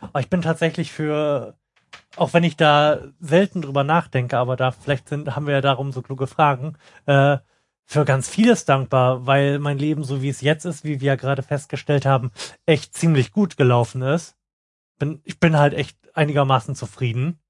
Aber 0.00 0.20
ich 0.20 0.30
bin 0.30 0.40
tatsächlich 0.40 0.90
für, 0.90 1.57
auch 2.16 2.32
wenn 2.32 2.44
ich 2.44 2.56
da 2.56 2.98
selten 3.20 3.62
drüber 3.62 3.84
nachdenke, 3.84 4.38
aber 4.38 4.56
da 4.56 4.70
vielleicht 4.70 5.08
sind, 5.08 5.34
haben 5.36 5.46
wir 5.46 5.54
ja 5.54 5.60
darum 5.60 5.92
so 5.92 6.02
kluge 6.02 6.26
Fragen, 6.26 6.76
äh, 7.06 7.38
für 7.84 8.04
ganz 8.04 8.28
vieles 8.28 8.66
dankbar, 8.66 9.26
weil 9.26 9.58
mein 9.58 9.78
Leben, 9.78 10.04
so 10.04 10.20
wie 10.20 10.28
es 10.28 10.42
jetzt 10.42 10.66
ist, 10.66 10.84
wie 10.84 11.00
wir 11.00 11.08
ja 11.08 11.16
gerade 11.16 11.42
festgestellt 11.42 12.04
haben, 12.04 12.32
echt 12.66 12.94
ziemlich 12.94 13.32
gut 13.32 13.56
gelaufen 13.56 14.02
ist. 14.02 14.36
Bin, 14.98 15.22
ich 15.24 15.40
bin 15.40 15.56
halt 15.56 15.72
echt 15.72 15.96
einigermaßen 16.14 16.74
zufrieden. 16.74 17.40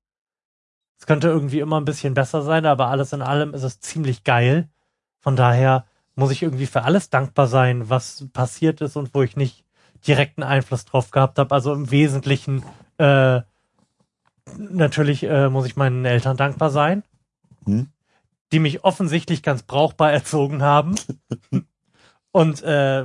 Es 0.96 1.06
könnte 1.06 1.28
irgendwie 1.28 1.58
immer 1.58 1.80
ein 1.80 1.84
bisschen 1.84 2.14
besser 2.14 2.42
sein, 2.42 2.66
aber 2.66 2.86
alles 2.86 3.12
in 3.12 3.22
allem 3.22 3.52
ist 3.52 3.64
es 3.64 3.80
ziemlich 3.80 4.22
geil. 4.22 4.68
Von 5.18 5.34
daher 5.34 5.86
muss 6.14 6.30
ich 6.30 6.42
irgendwie 6.42 6.66
für 6.66 6.82
alles 6.82 7.10
dankbar 7.10 7.48
sein, 7.48 7.90
was 7.90 8.28
passiert 8.32 8.80
ist 8.80 8.94
und 8.94 9.14
wo 9.14 9.22
ich 9.22 9.36
nicht 9.36 9.64
direkten 10.06 10.44
Einfluss 10.44 10.84
drauf 10.84 11.10
gehabt 11.10 11.38
habe. 11.38 11.52
Also 11.52 11.72
im 11.72 11.90
Wesentlichen 11.90 12.62
äh, 12.98 13.40
natürlich 14.56 15.22
äh, 15.24 15.48
muss 15.48 15.66
ich 15.66 15.76
meinen 15.76 16.04
Eltern 16.04 16.36
dankbar 16.36 16.70
sein, 16.70 17.02
Hm? 17.64 17.88
die 18.52 18.60
mich 18.60 18.84
offensichtlich 18.84 19.42
ganz 19.42 19.62
brauchbar 19.62 20.12
erzogen 20.12 20.62
haben 20.62 20.94
und 22.32 22.62
äh, 22.62 23.04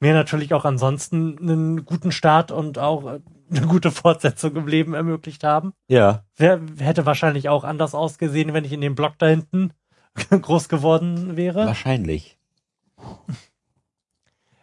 mir 0.00 0.12
natürlich 0.14 0.52
auch 0.52 0.64
ansonsten 0.64 1.38
einen 1.38 1.84
guten 1.84 2.12
Start 2.12 2.50
und 2.50 2.78
auch 2.78 3.06
äh, 3.06 3.20
eine 3.50 3.66
gute 3.66 3.90
Fortsetzung 3.90 4.56
im 4.56 4.66
Leben 4.66 4.94
ermöglicht 4.94 5.44
haben. 5.44 5.74
Ja. 5.86 6.24
Wer 6.36 6.60
hätte 6.78 7.06
wahrscheinlich 7.06 7.48
auch 7.48 7.62
anders 7.62 7.94
ausgesehen, 7.94 8.52
wenn 8.52 8.64
ich 8.64 8.72
in 8.72 8.80
dem 8.80 8.94
Block 8.94 9.14
da 9.18 9.26
hinten 9.26 9.72
groß 10.30 10.68
geworden 10.68 11.36
wäre. 11.36 11.66
Wahrscheinlich. 11.66 12.38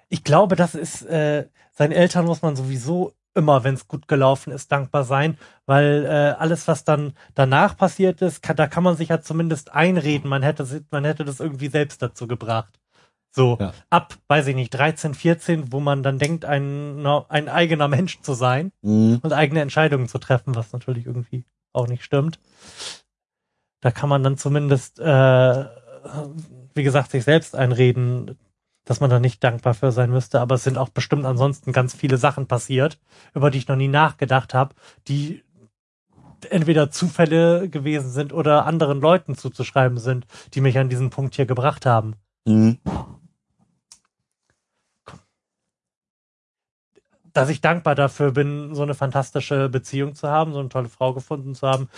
Ich 0.10 0.24
glaube, 0.24 0.56
das 0.56 0.76
ist, 0.76 1.04
äh, 1.04 1.48
seinen 1.72 1.92
Eltern 1.92 2.26
muss 2.26 2.42
man 2.42 2.56
sowieso 2.56 3.14
immer, 3.34 3.64
wenn 3.64 3.76
es 3.76 3.88
gut 3.88 4.08
gelaufen 4.08 4.52
ist, 4.52 4.72
dankbar 4.72 5.04
sein, 5.04 5.38
weil 5.66 6.06
äh, 6.06 6.36
alles, 6.38 6.68
was 6.68 6.84
dann 6.84 7.14
danach 7.34 7.78
passiert 7.78 8.22
ist, 8.22 8.42
kann, 8.44 8.56
da 8.56 8.68
kann 8.68 8.84
man 8.84 8.96
sich 8.98 9.10
ja 9.10 9.22
zumindest 9.22 9.74
einreden, 9.74 10.30
man 10.30 10.44
hätte, 10.44 10.84
man 10.92 11.06
hätte 11.06 11.24
das 11.26 11.40
irgendwie 11.40 11.70
selbst 11.70 12.02
dazu 12.02 12.28
gebracht. 12.28 12.80
So, 13.34 13.58
Ja. 13.62 13.74
ab, 13.90 14.16
weiß 14.28 14.48
ich 14.48 14.56
nicht, 14.56 14.72
13, 14.72 15.14
14, 15.14 15.72
wo 15.72 15.80
man 15.80 16.04
dann 16.04 16.20
denkt, 16.20 16.44
ein, 16.44 17.06
ein 17.30 17.48
eigener 17.48 17.88
Mensch 17.88 18.20
zu 18.22 18.34
sein 18.34 18.72
Mhm. 18.82 19.20
und 19.22 19.32
eigene 19.32 19.62
Entscheidungen 19.62 20.10
zu 20.10 20.18
treffen, 20.18 20.56
was 20.56 20.74
natürlich 20.74 21.06
irgendwie 21.06 21.46
auch 21.72 21.88
nicht 21.88 22.04
stimmt. 22.04 22.40
Da 23.80 23.92
kann 23.92 24.10
man 24.10 24.24
dann 24.24 24.38
zumindest, 24.38 25.00
äh, 25.00 25.66
wie 26.76 26.84
gesagt, 26.84 27.12
sich 27.12 27.24
selbst 27.24 27.56
einreden, 27.56 28.38
dass 28.86 29.00
man 29.00 29.10
da 29.10 29.20
nicht 29.20 29.44
dankbar 29.44 29.74
für 29.74 29.92
sein 29.92 30.12
müsste. 30.12 30.42
Aber 30.42 30.56
es 30.56 30.64
sind 30.64 30.78
auch 30.78 30.90
bestimmt 30.90 31.26
ansonsten 31.26 31.72
ganz 31.72 31.94
viele 31.94 32.18
Sachen 32.18 32.48
passiert, 32.48 33.00
über 33.34 33.52
die 33.52 33.60
ich 33.60 33.68
noch 33.68 33.76
nie 33.76 33.88
nachgedacht 33.88 34.54
habe, 34.54 34.76
die 35.08 35.44
entweder 36.50 36.90
Zufälle 36.90 37.70
gewesen 37.70 38.10
sind 38.10 38.34
oder 38.34 38.66
anderen 38.66 39.00
Leuten 39.00 39.36
zuzuschreiben 39.36 39.98
sind, 39.98 40.26
die 40.54 40.62
mich 40.62 40.78
an 40.78 40.90
diesen 40.90 41.12
Punkt 41.12 41.36
hier 41.36 41.46
gebracht 41.46 41.86
haben. 41.86 42.16
Mhm. 42.46 42.80
dass 47.34 47.50
ich 47.50 47.62
dankbar 47.62 47.96
dafür 47.96 48.32
bin, 48.32 48.76
so 48.76 48.84
eine 48.84 48.94
fantastische 48.94 49.70
Beziehung 49.70 50.16
zu 50.16 50.28
haben, 50.28 50.54
so 50.54 50.60
eine 50.60 50.70
tolle 50.70 50.90
Frau 50.90 51.14
gefunden 51.14 51.56
zu 51.56 51.68
haben. 51.68 51.90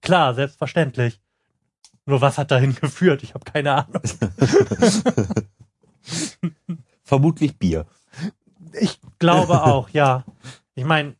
Klar, 0.00 0.34
selbstverständlich. 0.34 1.20
Nur 2.06 2.20
was 2.20 2.38
hat 2.38 2.50
dahin 2.50 2.74
geführt? 2.80 3.22
Ich 3.22 3.34
habe 3.34 3.44
keine 3.44 3.72
Ahnung. 3.72 4.02
Vermutlich 7.02 7.58
Bier. 7.58 7.86
Ich 8.80 9.00
glaube 9.18 9.62
auch, 9.62 9.88
ja. 9.90 10.24
Ich 10.74 10.84
meine, 10.84 11.14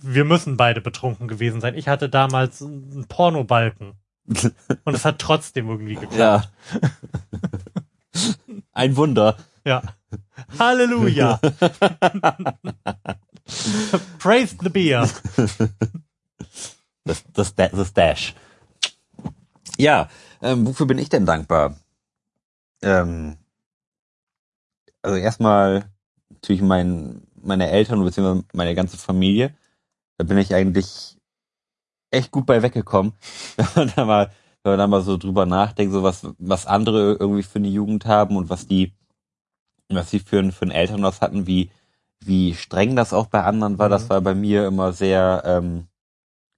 wir 0.00 0.24
müssen 0.24 0.56
beide 0.56 0.80
betrunken 0.80 1.28
gewesen 1.28 1.60
sein. 1.60 1.74
Ich 1.76 1.88
hatte 1.88 2.08
damals 2.08 2.62
einen 2.62 3.06
Pornobalken. 3.08 3.92
Und 4.84 4.94
es 4.94 5.04
hat 5.04 5.18
trotzdem 5.18 5.68
irgendwie 5.68 5.96
geklappt. 5.96 6.14
Ja. 6.14 6.44
Ein 8.72 8.96
Wunder. 8.96 9.36
Ja. 9.64 9.82
Halleluja. 10.58 11.38
Praise 14.18 14.56
the 14.62 14.68
beer. 14.68 15.08
Das, 17.04 17.24
das, 17.32 17.54
das 17.54 17.92
Dash. 17.92 18.34
Ja, 19.76 20.08
ähm, 20.42 20.66
wofür 20.66 20.86
bin 20.86 20.98
ich 20.98 21.08
denn 21.08 21.26
dankbar? 21.26 21.76
Ähm, 22.82 23.36
also 25.02 25.16
erstmal 25.16 25.84
natürlich 26.30 26.62
mein, 26.62 27.22
meine 27.42 27.70
Eltern 27.70 28.04
bzw. 28.04 28.42
meine 28.52 28.74
ganze 28.74 28.96
Familie. 28.96 29.54
Da 30.18 30.24
bin 30.24 30.38
ich 30.38 30.54
eigentlich 30.54 31.16
echt 32.10 32.30
gut 32.30 32.46
bei 32.46 32.62
weggekommen, 32.62 33.12
wenn 33.56 33.66
man 33.76 33.92
da 33.96 34.04
mal, 34.04 34.30
wenn 34.62 34.72
man 34.72 34.78
da 34.78 34.86
mal 34.86 35.02
so 35.02 35.16
drüber 35.16 35.46
nachdenkt, 35.46 35.92
so 35.92 36.02
was, 36.02 36.26
was 36.38 36.66
andere 36.66 37.14
irgendwie 37.18 37.42
für 37.42 37.58
eine 37.58 37.68
Jugend 37.68 38.06
haben 38.06 38.36
und 38.36 38.50
was 38.50 38.66
die, 38.66 38.92
was 39.88 40.10
sie 40.10 40.20
für, 40.20 40.38
ein- 40.40 40.52
für 40.52 40.66
ein 40.66 40.70
Elternhaus 40.70 41.20
hatten, 41.20 41.46
wie, 41.46 41.70
wie 42.20 42.54
streng 42.54 42.96
das 42.96 43.12
auch 43.12 43.26
bei 43.26 43.42
anderen 43.44 43.78
war. 43.78 43.88
Das 43.88 44.04
Mhm. 44.04 44.08
war 44.10 44.20
bei 44.20 44.34
mir 44.34 44.66
immer 44.66 44.92
sehr, 44.92 45.42
ähm, 45.46 45.86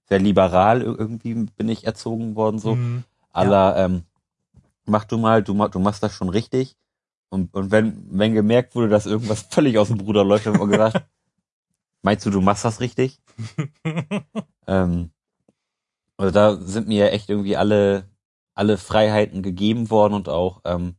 sehr 0.09 0.19
liberal 0.19 0.81
ir- 0.81 0.97
irgendwie 0.99 1.33
bin 1.35 1.69
ich 1.69 1.85
erzogen 1.85 2.35
worden, 2.35 2.59
so. 2.59 2.75
Mhm. 2.75 3.03
aller, 3.31 3.77
ähm, 3.77 4.03
mach 4.85 5.05
du 5.05 5.17
mal, 5.17 5.43
du, 5.43 5.53
du 5.69 5.79
machst 5.79 6.03
das 6.03 6.13
schon 6.13 6.29
richtig. 6.29 6.75
Und, 7.33 7.51
und 7.55 7.71
wenn, 7.71 8.05
wenn 8.11 8.35
gemerkt 8.35 8.75
wurde, 8.75 8.89
dass 8.89 9.07
irgendwas 9.07 9.41
völlig 9.49 9.79
aus 9.79 9.87
dem 9.87 9.97
Bruder 9.97 10.23
läuft, 10.23 10.45
haben 10.45 10.59
wir 10.59 10.67
gesagt, 10.67 11.03
meinst 12.03 12.23
du, 12.25 12.29
du 12.29 12.41
machst 12.41 12.63
das 12.63 12.79
richtig? 12.79 13.19
Ähm, 14.65 15.11
also 16.15 16.31
da 16.31 16.55
sind 16.55 16.87
mir 16.87 17.11
echt 17.11 17.29
irgendwie 17.29 17.57
alle, 17.57 18.07
alle 18.55 18.77
Freiheiten 18.77 19.43
gegeben 19.43 19.89
worden 19.89 20.13
und 20.13 20.29
auch 20.29 20.61
ähm, 20.63 20.95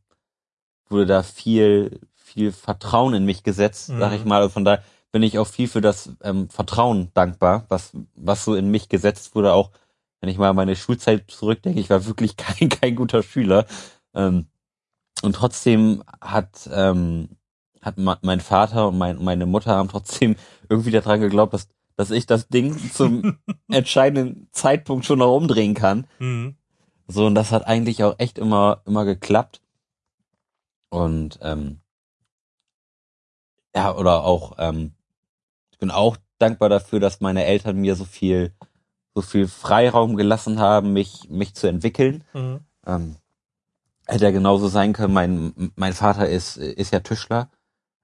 wurde 0.87 1.07
da 1.07 1.23
viel, 1.23 1.99
viel 2.13 2.51
Vertrauen 2.51 3.15
in 3.15 3.25
mich 3.25 3.41
gesetzt, 3.41 3.87
sag 3.87 4.11
Mhm. 4.11 4.17
ich 4.17 4.25
mal. 4.25 4.43
Und 4.43 4.51
von 4.51 4.65
daher 4.65 4.83
bin 5.11 5.23
ich 5.23 5.39
auch 5.39 5.47
viel 5.47 5.67
für 5.67 5.81
das 5.81 6.11
ähm, 6.21 6.47
Vertrauen 6.49 7.09
dankbar, 7.15 7.65
was, 7.69 7.93
was 8.13 8.45
so 8.45 8.53
in 8.53 8.69
mich 8.69 8.87
gesetzt 8.87 9.33
wurde, 9.33 9.53
auch 9.53 9.71
wenn 10.21 10.29
ich 10.29 10.37
mal 10.37 10.53
meine 10.53 10.75
Schulzeit 10.75 11.31
zurückdenke, 11.31 11.79
ich 11.79 11.89
war 11.89 12.05
wirklich 12.05 12.37
kein, 12.37 12.69
kein 12.69 12.95
guter 12.95 13.23
Schüler. 13.23 13.65
Ähm, 14.13 14.45
und 15.21 15.35
trotzdem 15.35 16.03
hat, 16.21 16.69
ähm, 16.71 17.29
hat 17.81 17.97
mein 17.97 18.39
Vater 18.41 18.89
und 18.89 18.97
mein, 18.97 19.23
meine 19.23 19.45
Mutter 19.45 19.75
haben 19.75 19.89
trotzdem 19.89 20.35
irgendwie 20.69 20.91
daran 20.91 21.19
geglaubt, 21.19 21.53
dass, 21.53 21.67
dass 21.95 22.11
ich 22.11 22.25
das 22.25 22.47
Ding 22.47 22.77
zum 22.91 23.37
entscheidenden 23.69 24.47
Zeitpunkt 24.51 25.05
schon 25.05 25.19
noch 25.19 25.35
umdrehen 25.35 25.73
kann. 25.73 26.07
Mhm. 26.19 26.55
So, 27.07 27.25
und 27.25 27.35
das 27.35 27.51
hat 27.51 27.67
eigentlich 27.67 28.03
auch 28.03 28.15
echt 28.17 28.37
immer, 28.37 28.81
immer 28.85 29.05
geklappt. 29.05 29.61
Und 30.89 31.39
ähm, 31.41 31.81
ja, 33.75 33.95
oder 33.95 34.23
auch, 34.23 34.55
ähm, 34.57 34.93
ich 35.71 35.77
bin 35.77 35.91
auch 35.91 36.17
dankbar 36.39 36.69
dafür, 36.69 36.99
dass 36.99 37.21
meine 37.21 37.45
Eltern 37.45 37.77
mir 37.77 37.95
so 37.95 38.05
viel, 38.05 38.53
so 39.13 39.21
viel 39.21 39.47
Freiraum 39.47 40.15
gelassen 40.15 40.59
haben, 40.59 40.93
mich, 40.93 41.29
mich 41.29 41.53
zu 41.53 41.67
entwickeln. 41.67 42.23
Mhm. 42.33 42.59
Ähm, 42.85 43.15
hätte 44.07 44.25
ja 44.25 44.31
genauso 44.31 44.67
sein 44.67 44.93
können, 44.93 45.13
mein, 45.13 45.71
mein 45.75 45.93
Vater 45.93 46.27
ist, 46.27 46.57
ist 46.57 46.93
ja 46.93 46.99
Tischler, 46.99 47.49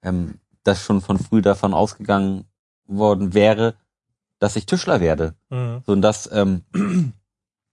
ähm, 0.02 0.38
dass 0.64 0.82
schon 0.82 1.00
von 1.00 1.18
früh 1.18 1.42
davon 1.42 1.74
ausgegangen 1.74 2.44
worden 2.86 3.34
wäre, 3.34 3.74
dass 4.38 4.56
ich 4.56 4.66
Tischler 4.66 5.00
werde. 5.00 5.34
Mhm. 5.50 5.82
So, 5.86 5.92
und 5.92 6.02
das, 6.02 6.28
ähm, 6.32 6.62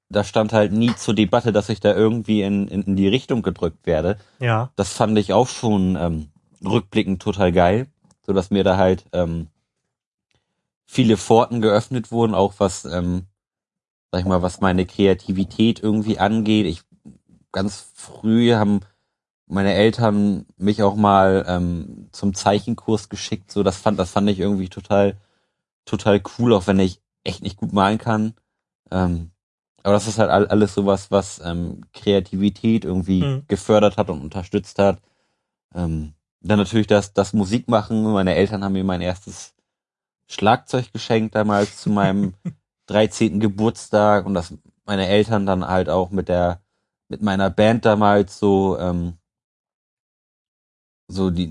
da 0.10 0.24
stand 0.24 0.54
halt 0.54 0.72
nie 0.72 0.96
zur 0.96 1.14
Debatte, 1.14 1.52
dass 1.52 1.70
ich 1.70 1.80
da 1.80 1.96
irgendwie 1.96 2.42
in, 2.42 2.68
in, 2.68 2.84
in 2.84 2.96
die 2.96 3.08
Richtung 3.08 3.42
gedrückt 3.42 3.86
werde. 3.86 4.18
Ja. 4.40 4.72
Das 4.76 4.94
fand 4.94 5.18
ich 5.18 5.34
auch 5.34 5.48
schon 5.48 5.96
ähm, 5.96 6.30
rückblickend 6.64 7.22
total 7.22 7.52
geil, 7.52 7.88
so 8.26 8.34
dass 8.34 8.52
mir 8.52 8.64
da 8.64 8.78
halt 8.78 9.06
ähm, 9.14 9.48
viele 10.86 11.18
Pforten 11.18 11.62
geöffnet 11.62 12.12
wurden, 12.12 12.34
auch 12.34 12.56
was, 12.58 12.86
ähm, 12.86 13.26
sag 14.12 14.22
ich 14.22 14.28
mal, 14.28 14.42
was 14.42 14.62
meine 14.62 14.86
Kreativität 14.86 15.82
irgendwie 15.82 16.18
angeht. 16.18 16.66
Ich 16.66 16.82
ganz 17.52 17.92
früh 17.96 18.54
haben 18.54 18.82
meine 19.48 19.74
Eltern 19.74 20.46
mich 20.58 20.84
auch 20.84 20.96
mal 20.96 21.44
ähm, 21.48 22.10
zum 22.12 22.36
Zeichenkurs 22.36 23.10
geschickt. 23.10 23.52
So, 23.52 23.64
das 23.64 23.78
fand, 23.78 23.98
das 23.98 24.12
fand 24.12 24.30
ich 24.30 24.40
irgendwie 24.40 24.70
total, 24.70 25.18
total 25.86 26.22
cool, 26.38 26.54
auch 26.54 26.68
wenn 26.68 26.80
ich 26.80 27.02
echt 27.24 27.42
nicht 27.42 27.58
gut 27.58 27.74
malen 27.74 27.98
kann. 27.98 28.36
Ähm, 28.92 29.32
aber 29.82 29.94
das 29.94 30.08
ist 30.08 30.20
halt 30.20 30.30
all, 30.30 30.48
alles 30.48 30.76
sowas, 30.76 31.10
was 31.10 31.42
ähm, 31.44 31.86
Kreativität 31.94 32.86
irgendwie 32.86 33.24
Mhm. 33.24 33.44
gefördert 33.48 33.98
hat 33.98 34.10
und 34.10 34.22
unterstützt 34.22 34.78
hat. 34.78 35.02
Ähm, 35.74 36.14
dann 36.42 36.60
natürlich 36.60 36.88
das, 36.88 37.14
das 37.14 37.34
Musikmachen. 37.34 38.04
Meine 38.04 38.36
Eltern 38.36 38.64
haben 38.64 38.74
mir 38.74 38.84
mein 38.84 39.02
erstes 39.02 39.56
Schlagzeug 40.28 40.94
geschenkt 40.94 41.36
damals 41.36 41.78
zu 41.78 41.90
meinem 41.90 42.34
13. 42.88 43.40
Geburtstag 43.40 44.26
und 44.26 44.36
das 44.36 44.54
meine 44.86 45.08
Eltern 45.08 45.46
dann 45.46 45.68
halt 45.68 45.90
auch 45.90 46.12
mit 46.12 46.30
der 46.30 46.62
mit 47.10 47.22
meiner 47.22 47.50
Band 47.50 47.86
damals 47.86 48.40
so 48.40 48.78
ähm, 48.80 49.14
so 51.08 51.30
die 51.30 51.50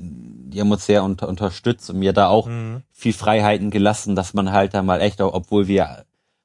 die 0.51 0.61
haben 0.61 0.71
uns 0.73 0.87
sehr 0.87 1.05
unter, 1.05 1.29
unterstützt 1.29 1.91
und 1.91 1.99
mir 1.99 2.13
da 2.15 2.29
auch 2.29 2.47
Mhm. 2.47 2.83
viel 2.91 3.13
Freiheiten 3.13 3.71
gelassen, 3.71 4.17
dass 4.17 4.33
man 4.33 4.51
halt 4.51 4.73
da 4.73 4.83
mal 4.83 5.01
echt, 5.03 5.21
auch, 5.21 5.35
obwohl 5.35 5.69
wir 5.69 6.05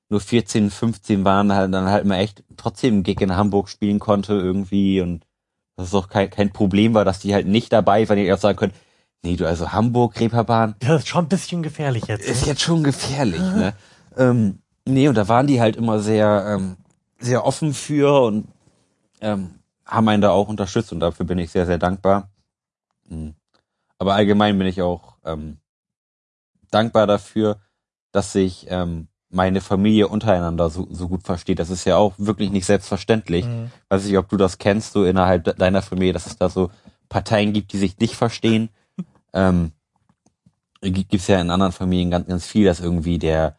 nur 0.09 0.19
14, 0.19 0.69
15 0.69 1.23
waren, 1.23 1.53
halt 1.53 1.73
dann 1.73 1.89
halt 1.89 2.05
mal 2.05 2.17
echt 2.17 2.43
trotzdem 2.57 2.95
einen 2.95 3.03
Gig 3.03 3.21
in 3.21 3.35
Hamburg 3.35 3.69
spielen 3.69 3.99
konnte 3.99 4.33
irgendwie 4.33 4.99
und 4.99 5.25
das 5.77 5.87
ist 5.87 5.95
auch 5.95 6.09
kein, 6.09 6.29
kein 6.29 6.51
Problem 6.51 6.93
war, 6.93 7.05
dass 7.05 7.19
die 7.19 7.33
halt 7.33 7.47
nicht 7.47 7.71
dabei 7.71 8.07
waren, 8.09 8.17
die 8.17 8.31
auch 8.31 8.37
sagen 8.37 8.57
können, 8.57 8.73
nee, 9.23 9.37
du, 9.37 9.47
also 9.47 9.71
Hamburg, 9.71 10.19
Reeperbahn, 10.19 10.75
Das 10.79 10.99
ist 11.03 11.07
schon 11.07 11.25
ein 11.25 11.29
bisschen 11.29 11.63
gefährlich 11.63 12.05
jetzt. 12.07 12.27
ist 12.29 12.41
ne? 12.41 12.47
jetzt 12.49 12.61
schon 12.61 12.83
gefährlich, 12.83 13.41
ne? 13.55 13.73
Ähm, 14.17 14.59
nee, 14.85 15.07
und 15.07 15.15
da 15.15 15.27
waren 15.29 15.47
die 15.47 15.61
halt 15.61 15.77
immer 15.77 15.99
sehr, 15.99 16.45
ähm, 16.57 16.75
sehr 17.19 17.45
offen 17.45 17.73
für 17.73 18.21
und 18.23 18.47
ähm, 19.23 19.59
haben 19.85 20.07
einen 20.09 20.21
da 20.21 20.29
auch 20.31 20.47
unterstützt 20.47 20.91
und 20.91 20.99
dafür 20.99 21.25
bin 21.25 21.39
ich 21.39 21.51
sehr, 21.51 21.65
sehr 21.65 21.77
dankbar. 21.79 22.29
Mhm. 23.09 23.33
Aber 23.97 24.13
allgemein 24.15 24.57
bin 24.57 24.67
ich 24.67 24.81
auch 24.81 25.15
ähm, 25.23 25.57
dankbar 26.71 27.07
dafür, 27.07 27.59
dass 28.11 28.33
sich 28.33 28.67
ähm, 28.69 29.07
meine 29.29 29.61
Familie 29.61 30.07
untereinander 30.07 30.69
so, 30.69 30.87
so 30.91 31.07
gut 31.07 31.23
versteht. 31.23 31.59
Das 31.59 31.69
ist 31.69 31.85
ja 31.85 31.97
auch 31.97 32.13
wirklich 32.17 32.51
nicht 32.51 32.65
selbstverständlich. 32.65 33.45
Mhm. 33.45 33.71
Weiß 33.89 34.05
nicht, 34.05 34.17
ob 34.17 34.29
du 34.29 34.37
das 34.37 34.57
kennst, 34.57 34.93
so 34.93 35.05
innerhalb 35.05 35.43
de- 35.45 35.55
deiner 35.55 35.81
Familie, 35.81 36.13
dass 36.13 36.27
es 36.27 36.37
da 36.37 36.49
so 36.49 36.69
Parteien 37.09 37.53
gibt, 37.53 37.73
die 37.73 37.77
sich 37.77 37.97
nicht 37.97 38.15
verstehen. 38.15 38.69
ähm, 39.33 39.71
gi- 40.81 41.05
gibt's 41.05 41.27
ja 41.27 41.39
in 41.41 41.49
anderen 41.49 41.71
Familien 41.71 42.11
ganz, 42.11 42.27
ganz 42.27 42.45
viel, 42.45 42.65
dass 42.65 42.79
irgendwie 42.79 43.17
der, 43.17 43.57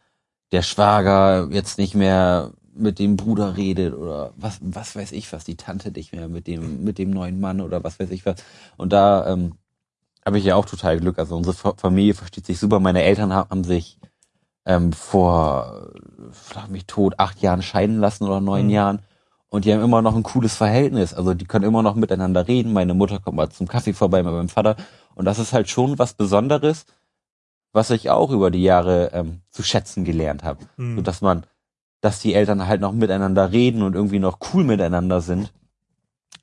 der 0.52 0.62
Schwager 0.62 1.48
jetzt 1.50 1.78
nicht 1.78 1.94
mehr 1.94 2.52
mit 2.76 2.98
dem 2.98 3.16
Bruder 3.16 3.56
redet 3.56 3.94
oder 3.94 4.32
was, 4.36 4.58
was 4.60 4.96
weiß 4.96 5.12
ich 5.12 5.32
was, 5.32 5.44
die 5.44 5.56
Tante 5.56 5.90
nicht 5.90 6.12
mehr 6.12 6.28
mit 6.28 6.46
dem, 6.46 6.82
mit 6.84 6.98
dem 6.98 7.10
neuen 7.10 7.40
Mann 7.40 7.60
oder 7.60 7.84
was 7.84 8.00
weiß 8.00 8.10
ich 8.10 8.26
was. 8.26 8.36
Und 8.76 8.92
da 8.92 9.26
ähm, 9.32 9.52
habe 10.24 10.38
ich 10.38 10.44
ja 10.44 10.56
auch 10.56 10.66
total 10.66 10.98
Glück. 10.98 11.18
Also 11.18 11.36
unsere 11.36 11.54
Fa- 11.54 11.74
Familie 11.76 12.14
versteht 12.14 12.46
sich 12.46 12.58
super. 12.58 12.80
Meine 12.80 13.02
Eltern 13.02 13.32
haben, 13.32 13.62
sich 13.64 13.98
ähm, 14.66 14.92
vor, 14.92 15.90
schlag 16.48 16.70
mich 16.70 16.86
tot, 16.86 17.14
acht 17.18 17.40
Jahren 17.42 17.62
scheiden 17.62 17.98
lassen 17.98 18.24
oder 18.24 18.40
neun 18.40 18.64
Mhm. 18.66 18.70
Jahren. 18.70 18.98
Und 19.50 19.64
die 19.66 19.72
haben 19.72 19.82
immer 19.84 20.02
noch 20.02 20.16
ein 20.16 20.22
cooles 20.24 20.56
Verhältnis. 20.56 21.14
Also 21.14 21.34
die 21.34 21.44
können 21.44 21.64
immer 21.64 21.82
noch 21.82 21.94
miteinander 21.94 22.48
reden. 22.48 22.72
Meine 22.72 22.94
Mutter 22.94 23.20
kommt 23.20 23.36
mal 23.36 23.50
zum 23.50 23.68
Kaffee 23.68 23.92
vorbei 23.92 24.22
mit 24.22 24.32
meinem 24.32 24.48
Vater. 24.48 24.74
Und 25.14 25.26
das 25.26 25.38
ist 25.38 25.52
halt 25.52 25.68
schon 25.70 25.98
was 25.98 26.14
Besonderes, 26.14 26.86
was 27.72 27.90
ich 27.90 28.10
auch 28.10 28.30
über 28.30 28.50
die 28.50 28.62
Jahre 28.62 29.10
ähm, 29.12 29.42
zu 29.50 29.62
schätzen 29.62 30.04
gelernt 30.04 30.42
habe. 30.42 30.64
Mhm. 30.76 30.96
So 30.96 31.02
dass 31.02 31.20
man, 31.20 31.44
dass 32.04 32.20
die 32.20 32.34
Eltern 32.34 32.66
halt 32.66 32.80
noch 32.82 32.92
miteinander 32.92 33.50
reden 33.50 33.82
und 33.82 33.94
irgendwie 33.94 34.18
noch 34.18 34.38
cool 34.52 34.62
miteinander 34.64 35.20
sind. 35.22 35.52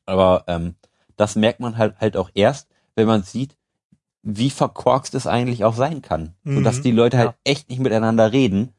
Aber 0.05 0.43
ähm, 0.47 0.75
das 1.17 1.35
merkt 1.35 1.59
man 1.59 1.77
halt 1.77 1.95
halt 1.99 2.17
auch 2.17 2.29
erst, 2.33 2.67
wenn 2.95 3.07
man 3.07 3.23
sieht, 3.23 3.55
wie 4.23 4.49
verkorkst 4.49 5.13
es 5.15 5.27
eigentlich 5.27 5.63
auch 5.63 5.75
sein 5.75 6.01
kann. 6.01 6.33
So 6.45 6.59
Mhm. 6.59 6.63
dass 6.63 6.81
die 6.81 6.91
Leute 6.91 7.17
halt 7.17 7.29
Ja. 7.29 7.35
echt 7.43 7.69
nicht 7.69 7.79
miteinander 7.79 8.31
reden. 8.31 8.73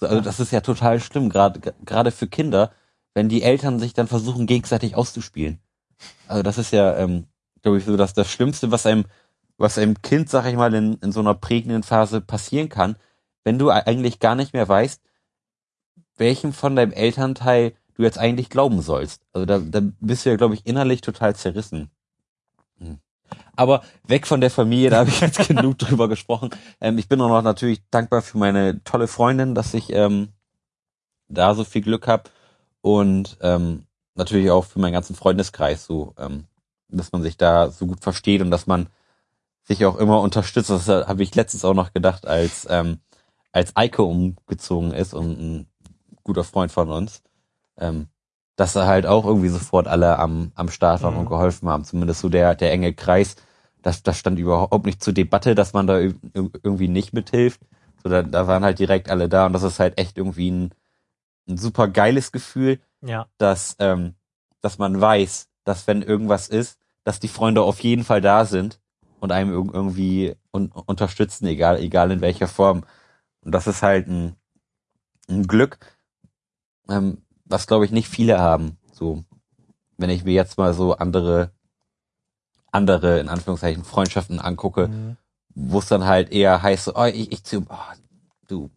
So, 0.00 0.06
also 0.06 0.20
das 0.20 0.40
ist 0.40 0.52
ja 0.52 0.60
total 0.60 1.00
schlimm, 1.00 1.28
gerade 1.28 1.60
gerade 1.84 2.10
für 2.10 2.26
Kinder, 2.28 2.72
wenn 3.14 3.28
die 3.28 3.42
Eltern 3.42 3.78
sich 3.78 3.92
dann 3.94 4.06
versuchen, 4.08 4.46
gegenseitig 4.46 4.96
auszuspielen. 4.96 5.58
Also 6.28 6.42
das 6.42 6.56
ist 6.58 6.72
ja, 6.72 6.96
ähm, 6.96 7.26
glaube 7.62 7.78
ich, 7.78 7.84
so 7.84 7.96
dass 7.96 8.14
das 8.14 8.30
Schlimmste, 8.30 8.70
was 8.70 8.86
einem, 8.86 9.04
was 9.58 9.76
einem 9.76 10.00
Kind, 10.00 10.30
sag 10.30 10.46
ich 10.46 10.56
mal, 10.56 10.72
in, 10.74 10.94
in 11.02 11.12
so 11.12 11.20
einer 11.20 11.34
prägenden 11.34 11.82
Phase 11.82 12.20
passieren 12.22 12.68
kann, 12.70 12.96
wenn 13.44 13.58
du 13.58 13.70
eigentlich 13.70 14.18
gar 14.18 14.34
nicht 14.34 14.52
mehr 14.54 14.68
weißt, 14.68 15.02
welchem 16.16 16.52
von 16.52 16.76
deinem 16.76 16.92
Elternteil 16.92 17.74
du 17.94 18.02
jetzt 18.02 18.18
eigentlich 18.18 18.50
glauben 18.50 18.82
sollst. 18.82 19.22
Also 19.32 19.46
da, 19.46 19.58
da 19.58 19.80
bist 20.00 20.24
du 20.24 20.30
ja, 20.30 20.36
glaube 20.36 20.54
ich, 20.54 20.66
innerlich 20.66 21.00
total 21.00 21.36
zerrissen. 21.36 21.90
Hm. 22.78 22.98
Aber 23.56 23.82
weg 24.06 24.26
von 24.26 24.40
der 24.40 24.50
Familie, 24.50 24.90
da 24.90 24.98
habe 24.98 25.10
ich 25.10 25.20
jetzt 25.20 25.48
genug 25.48 25.78
drüber 25.78 26.08
gesprochen. 26.08 26.50
Ähm, 26.80 26.98
ich 26.98 27.08
bin 27.08 27.20
auch 27.20 27.28
noch 27.28 27.42
natürlich 27.42 27.82
dankbar 27.90 28.22
für 28.22 28.38
meine 28.38 28.82
tolle 28.84 29.08
Freundin, 29.08 29.54
dass 29.54 29.74
ich 29.74 29.92
ähm, 29.92 30.28
da 31.28 31.54
so 31.54 31.64
viel 31.64 31.82
Glück 31.82 32.06
habe 32.06 32.24
und 32.80 33.38
ähm, 33.40 33.86
natürlich 34.14 34.50
auch 34.50 34.64
für 34.64 34.78
meinen 34.78 34.92
ganzen 34.92 35.16
Freundeskreis 35.16 35.84
so, 35.84 36.14
ähm, 36.18 36.44
dass 36.88 37.12
man 37.12 37.22
sich 37.22 37.36
da 37.36 37.70
so 37.70 37.86
gut 37.86 38.00
versteht 38.00 38.42
und 38.42 38.50
dass 38.50 38.66
man 38.66 38.88
sich 39.62 39.84
auch 39.86 39.96
immer 39.96 40.20
unterstützt. 40.20 40.70
Das 40.70 40.88
habe 40.88 41.22
ich 41.22 41.34
letztens 41.34 41.64
auch 41.64 41.74
noch 41.74 41.92
gedacht, 41.92 42.26
als 42.26 42.66
ähm, 42.68 42.98
als 43.52 43.76
Eike 43.76 44.02
umgezogen 44.02 44.92
ist 44.92 45.14
und 45.14 45.38
ein 45.38 45.66
guter 46.24 46.44
Freund 46.44 46.72
von 46.72 46.90
uns, 46.90 47.22
ähm, 47.78 48.08
dass 48.56 48.72
da 48.74 48.86
halt 48.86 49.06
auch 49.06 49.24
irgendwie 49.24 49.48
sofort 49.48 49.88
alle 49.88 50.18
am, 50.18 50.52
am 50.54 50.68
Start 50.68 51.02
waren 51.02 51.14
Mhm. 51.14 51.20
und 51.20 51.28
geholfen 51.28 51.68
haben. 51.68 51.84
Zumindest 51.84 52.20
so 52.20 52.28
der, 52.28 52.54
der 52.54 52.72
enge 52.72 52.92
Kreis. 52.92 53.36
Das, 53.82 54.02
das 54.02 54.18
stand 54.18 54.38
überhaupt 54.38 54.86
nicht 54.86 55.02
zur 55.02 55.12
Debatte, 55.12 55.54
dass 55.54 55.72
man 55.72 55.86
da 55.86 55.94
ir- 55.96 56.14
irgendwie 56.34 56.88
nicht 56.88 57.12
mithilft. 57.12 57.60
So, 58.02 58.08
da, 58.08 58.22
da 58.22 58.46
waren 58.46 58.62
halt 58.64 58.78
direkt 58.78 59.10
alle 59.10 59.28
da 59.28 59.46
und 59.46 59.52
das 59.54 59.62
ist 59.62 59.80
halt 59.80 59.98
echt 59.98 60.18
irgendwie 60.18 60.50
ein, 60.50 60.74
ein 61.48 61.56
super 61.58 61.88
geiles 61.88 62.30
Gefühl, 62.30 62.78
Ja. 63.00 63.26
dass, 63.38 63.74
ähm, 63.80 64.14
dass 64.60 64.78
man 64.78 65.00
weiß, 65.00 65.48
dass 65.64 65.86
wenn 65.86 66.02
irgendwas 66.02 66.48
ist, 66.48 66.78
dass 67.04 67.18
die 67.18 67.28
Freunde 67.28 67.62
auf 67.62 67.80
jeden 67.80 68.04
Fall 68.04 68.20
da 68.20 68.44
sind 68.44 68.80
und 69.18 69.32
einem 69.32 69.50
irg- 69.52 69.72
irgendwie 69.74 70.36
un 70.52 70.70
unterstützen, 70.70 71.46
egal, 71.46 71.78
egal 71.80 72.10
in 72.12 72.20
welcher 72.20 72.46
Form. 72.48 72.84
Und 73.44 73.52
das 73.52 73.66
ist 73.66 73.82
halt 73.82 74.06
ein, 74.06 74.36
ein 75.28 75.46
Glück, 75.48 75.91
ähm, 76.88 77.18
was 77.44 77.66
glaube 77.66 77.84
ich 77.84 77.90
nicht 77.92 78.08
viele 78.08 78.38
haben. 78.40 78.76
So, 78.92 79.24
wenn 79.98 80.10
ich 80.10 80.24
mir 80.24 80.32
jetzt 80.34 80.58
mal 80.58 80.74
so 80.74 80.94
andere, 80.96 81.52
andere, 82.70 83.20
in 83.20 83.28
Anführungszeichen, 83.28 83.84
Freundschaften 83.84 84.40
angucke, 84.40 84.88
Mhm. 84.88 85.16
wo 85.54 85.78
es 85.80 85.86
dann 85.86 86.04
halt 86.06 86.30
eher 86.32 86.62
heißt, 86.62 86.84
so, 86.86 86.94
oh, 86.96 87.04
ich, 87.04 87.30
ich 87.32 87.44
zieh, 87.44 87.58
oh, 87.58 87.76
du, 88.48 88.70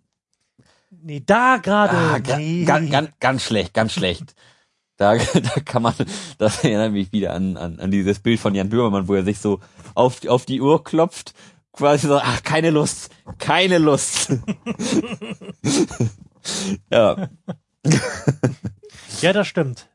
Nee, 1.01 1.19
da 1.25 1.57
gerade. 1.57 1.95
Ah, 1.95 2.37
nee. 2.37 2.63
ga, 2.65 2.79
ganz, 2.79 3.09
ganz 3.19 3.43
schlecht, 3.43 3.73
ganz 3.73 3.91
schlecht. 3.93 4.33
Da, 4.97 5.15
da 5.17 5.59
kann 5.65 5.81
man, 5.81 5.93
das 6.37 6.63
erinnert 6.63 6.93
mich 6.93 7.11
wieder 7.11 7.33
an, 7.33 7.57
an, 7.57 7.81
an 7.81 7.91
dieses 7.91 8.19
Bild 8.21 8.39
von 8.39 8.55
Jan 8.55 8.69
Böhmermann, 8.69 9.09
wo 9.09 9.13
er 9.15 9.25
sich 9.25 9.39
so 9.39 9.59
auf, 9.93 10.21
die- 10.21 10.29
auf 10.29 10.45
die 10.45 10.61
Uhr 10.61 10.85
klopft, 10.85 11.33
quasi 11.73 12.07
so, 12.07 12.15
ach, 12.17 12.41
keine 12.43 12.69
Lust, 12.69 13.09
keine 13.37 13.77
Lust. 13.77 14.31
ja, 16.89 17.27
Ja, 19.21 19.33
das 19.33 19.47
stimmt. 19.47 19.87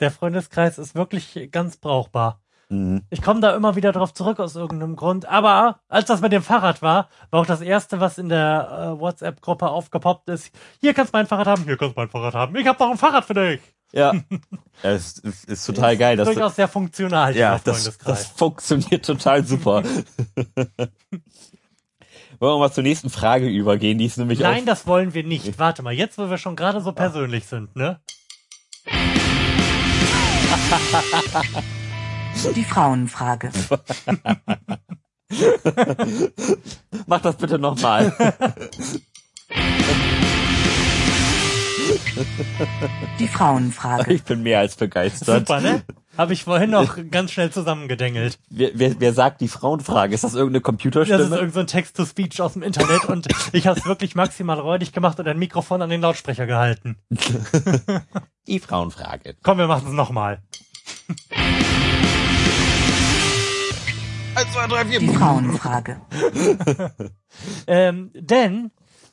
Der 0.00 0.10
Freundeskreis 0.10 0.78
ist 0.78 0.94
wirklich 0.94 1.50
ganz 1.52 1.76
brauchbar. 1.76 2.40
mhm. 2.68 3.02
Ich 3.10 3.22
komme 3.22 3.40
da 3.40 3.54
immer 3.54 3.76
wieder 3.76 3.92
drauf 3.92 4.12
zurück 4.14 4.40
aus 4.40 4.56
irgendeinem 4.56 4.96
Grund. 4.96 5.26
Aber 5.26 5.80
als 5.88 6.06
das 6.06 6.20
mit 6.20 6.32
dem 6.32 6.42
Fahrrad 6.42 6.80
war, 6.82 7.08
war 7.30 7.40
auch 7.40 7.46
das 7.46 7.60
erste, 7.60 8.00
was 8.00 8.18
in 8.18 8.28
der 8.28 8.94
äh, 8.96 9.00
WhatsApp-Gruppe 9.00 9.68
aufgepoppt 9.68 10.28
ist. 10.30 10.50
Hier 10.80 10.94
kannst 10.94 11.12
du 11.14 11.18
mein 11.18 11.26
Fahrrad 11.26 11.46
haben, 11.46 11.64
hier 11.64 11.76
kannst 11.76 11.96
du 11.96 12.00
mein 12.00 12.08
Fahrrad 12.08 12.34
haben. 12.34 12.56
Ich 12.56 12.66
habe 12.66 12.82
noch 12.82 12.90
ein 12.90 12.98
Fahrrad 12.98 13.24
für 13.24 13.34
dich. 13.34 13.60
ja. 13.92 14.12
Es 14.82 15.18
ist, 15.18 15.46
ist 15.46 15.64
total 15.64 15.96
geil, 15.96 16.16
dass 16.18 16.26
Durchaus 16.28 16.56
sehr 16.56 16.68
funktional, 16.68 17.34
ja, 17.34 17.52
das, 17.52 17.62
das 17.64 17.76
Freundeskreis. 17.96 18.26
funktioniert 18.26 19.04
total 19.06 19.42
super. 19.46 19.82
Wollen 22.38 22.54
wir 22.54 22.58
mal 22.58 22.72
zur 22.72 22.82
nächsten 22.82 23.08
Frage 23.08 23.48
übergehen, 23.48 23.98
die 23.98 24.04
ist 24.04 24.18
nämlich 24.18 24.40
Nein, 24.40 24.62
auch, 24.62 24.66
das 24.66 24.86
wollen 24.86 25.14
wir 25.14 25.24
nicht. 25.24 25.58
Warte 25.58 25.82
mal, 25.82 25.94
jetzt, 25.94 26.18
wo 26.18 26.28
wir 26.28 26.36
schon 26.36 26.54
gerade 26.54 26.82
so 26.82 26.92
persönlich 26.92 27.46
sind, 27.46 27.74
ne? 27.76 27.98
Die 32.54 32.64
Frauenfrage. 32.64 33.50
mach 37.06 37.22
das 37.22 37.36
bitte 37.36 37.58
nochmal. 37.58 38.12
Die 43.18 43.28
Frauenfrage. 43.28 44.12
Ich 44.12 44.24
bin 44.24 44.42
mehr 44.42 44.60
als 44.60 44.76
begeistert. 44.76 45.48
Super, 45.48 45.60
ne? 45.60 45.82
Habe 46.16 46.32
ich 46.32 46.44
vorhin 46.44 46.70
noch 46.70 46.96
ganz 47.10 47.32
schnell 47.32 47.50
zusammengedengelt. 47.50 48.38
Wer, 48.48 48.70
wer, 48.74 48.98
wer 49.00 49.12
sagt 49.12 49.40
die 49.40 49.48
Frauenfrage? 49.48 50.14
Ist 50.14 50.24
das 50.24 50.34
irgendeine 50.34 50.60
Das 50.60 50.60
ist 50.60 50.64
Computerstimme? 50.64 51.22
irgendein 51.36 51.50
so 51.52 51.62
Text-to-Speech 51.64 52.40
aus 52.40 52.54
dem 52.54 52.62
Internet 52.62 53.04
und 53.04 53.28
ich 53.52 53.66
habe 53.66 53.78
es 53.78 53.84
wirklich 53.86 54.14
maximal 54.14 54.58
räudig 54.58 54.92
gemacht 54.92 55.18
und 55.20 55.28
ein 55.28 55.38
Mikrofon 55.38 55.82
an 55.82 55.90
den 55.90 56.00
Lautsprecher 56.00 56.46
gehalten. 56.46 56.96
die 58.46 58.58
Frauenfrage. 58.60 59.36
Komm, 59.42 59.58
wir 59.58 59.66
machen 59.66 59.88
es 59.88 59.92
nochmal. 59.92 60.42
Eins, 64.34 64.52
zwei, 64.52 64.66
drei, 64.66 64.84
Die 64.84 64.98
vier. 64.98 65.12
Frauenfrage. 65.14 66.00
Ähm, 67.66 68.12
denn 68.14 68.70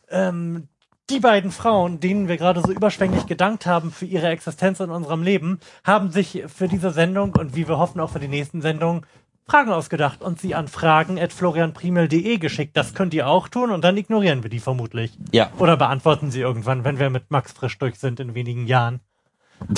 ähm, 0.10 0.70
die 1.10 1.20
beiden 1.20 1.52
Frauen, 1.52 2.00
denen 2.00 2.28
wir 2.28 2.38
gerade 2.38 2.62
so 2.62 2.72
überschwänglich 2.72 3.26
gedankt 3.26 3.66
haben 3.66 3.92
für 3.92 4.06
ihre 4.06 4.30
Existenz 4.30 4.80
in 4.80 4.90
unserem 4.90 5.24
Leben, 5.24 5.60
haben 5.84 6.12
sich 6.12 6.44
für 6.48 6.68
diese 6.68 6.92
Sendung 6.92 7.36
und 7.36 7.56
wie 7.56 7.68
wir 7.68 7.78
hoffen 7.78 8.00
auch 8.00 8.10
für 8.10 8.20
die 8.20 8.28
nächsten 8.28 8.62
Sendungen 8.62 9.06
Fragen 9.46 9.72
ausgedacht 9.72 10.22
und 10.22 10.40
sie 10.40 10.56
an 10.56 10.70
fragen.florianprimel.de 10.70 12.38
geschickt. 12.38 12.78
Das 12.78 12.94
könnt 12.94 13.14
ihr 13.14 13.28
auch 13.28 13.50
tun 13.50 13.72
und 13.72 13.84
dann 13.84 13.98
ignorieren 13.98 14.42
wir 14.42 14.50
die 14.50 14.62
vermutlich. 14.62 15.18
Ja, 15.34 15.52
Oder 15.60 15.76
beantworten 15.76 16.32
sie 16.32 16.40
irgendwann, 16.40 16.86
wenn 16.86 16.98
wir 16.98 17.10
mit 17.10 17.30
Max 17.30 17.52
frisch 17.52 17.78
durch 17.78 18.00
sind 18.00 18.22
in 18.22 18.36
wenigen 18.36 18.68
Jahren. 18.68 19.02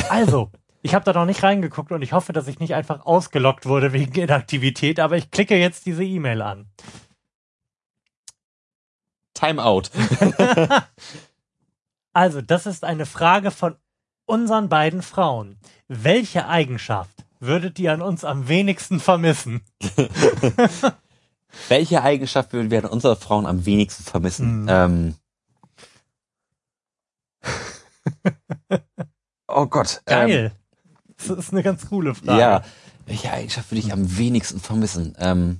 Also, 0.10 0.52
ich 0.84 0.94
habe 0.94 1.04
da 1.04 1.14
noch 1.14 1.26
nicht 1.26 1.42
reingeguckt 1.42 1.92
und 1.92 2.04
ich 2.04 2.14
hoffe, 2.14 2.32
dass 2.32 2.48
ich 2.48 2.60
nicht 2.60 2.76
einfach 2.76 3.08
ausgelockt 3.08 3.66
wurde 3.66 3.92
wegen 3.92 4.14
Inaktivität, 4.14 5.00
aber 5.00 5.18
ich 5.18 5.32
klicke 5.32 5.58
jetzt 5.58 5.88
diese 5.88 6.04
E-Mail 6.04 6.44
an. 6.44 6.68
Timeout. 9.36 9.84
Also, 12.16 12.42
das 12.42 12.66
ist 12.66 12.86
eine 12.86 13.06
Frage 13.06 13.52
von 13.52 13.76
unseren 14.26 14.70
beiden 14.70 15.02
Frauen. 15.02 15.58
Welche 15.90 16.48
Eigenschaft 16.48 17.26
würdet 17.42 17.78
ihr 17.78 17.92
an 17.92 18.02
uns 18.02 18.24
am 18.24 18.48
wenigsten 18.48 19.02
vermissen? 19.02 19.66
Welche 21.68 22.02
Eigenschaft 22.02 22.54
würden 22.54 22.72
wir 22.72 22.86
an 22.86 22.90
unsere 22.90 23.18
Frauen 23.18 23.46
am 23.46 23.66
wenigsten 23.66 24.04
vermissen? 24.04 24.62
Mhm. 24.62 24.70
Ähm. 24.70 25.16
oh 29.50 29.66
Gott. 29.66 30.02
Ähm, 30.08 30.28
Geil. 30.30 30.52
Das 31.18 31.30
ist 31.30 31.52
eine 31.52 31.64
ganz 31.64 31.90
coole 31.90 32.16
Frage. 32.16 32.40
Ja, 32.40 32.64
welche 33.08 33.30
Eigenschaft 33.30 33.72
würde 33.72 33.80
ich 33.80 33.92
am 33.92 34.18
wenigsten 34.18 34.62
vermissen? 34.62 35.18
Ähm, 35.20 35.60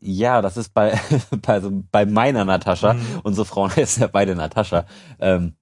ja, 0.00 0.42
das 0.42 0.56
ist 0.56 0.72
bei, 0.74 0.98
bei, 1.42 1.54
also 1.54 1.70
bei 1.90 2.06
meiner 2.06 2.44
Natascha. 2.44 2.94
Mhm. 2.94 3.20
Unsere 3.22 3.44
Frauen 3.44 3.70
heißen 3.76 4.00
ja 4.02 4.06
beide 4.06 4.34
Natascha. 4.34 4.86
Ähm, 5.18 5.54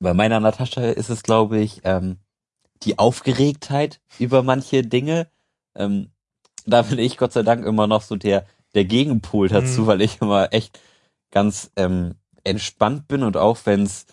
bei 0.00 0.14
meiner 0.14 0.40
Natascha 0.40 0.82
ist 0.82 1.10
es, 1.10 1.22
glaube 1.22 1.58
ich, 1.58 1.80
ähm, 1.84 2.18
die 2.82 2.98
Aufgeregtheit 2.98 4.00
über 4.18 4.42
manche 4.42 4.82
Dinge. 4.82 5.28
Ähm, 5.74 6.10
da 6.66 6.82
bin 6.82 6.98
ich 6.98 7.16
Gott 7.16 7.32
sei 7.32 7.42
Dank 7.42 7.64
immer 7.64 7.86
noch 7.86 8.02
so 8.02 8.16
der, 8.16 8.46
der 8.74 8.84
Gegenpol 8.84 9.48
dazu, 9.48 9.82
Mhm. 9.82 9.86
weil 9.86 10.00
ich 10.02 10.20
immer 10.20 10.52
echt 10.52 10.80
ganz 11.30 11.70
ähm, 11.76 12.14
entspannt 12.44 13.08
bin 13.08 13.22
und 13.22 13.36
auch 13.36 13.58
wenn's 13.64 14.06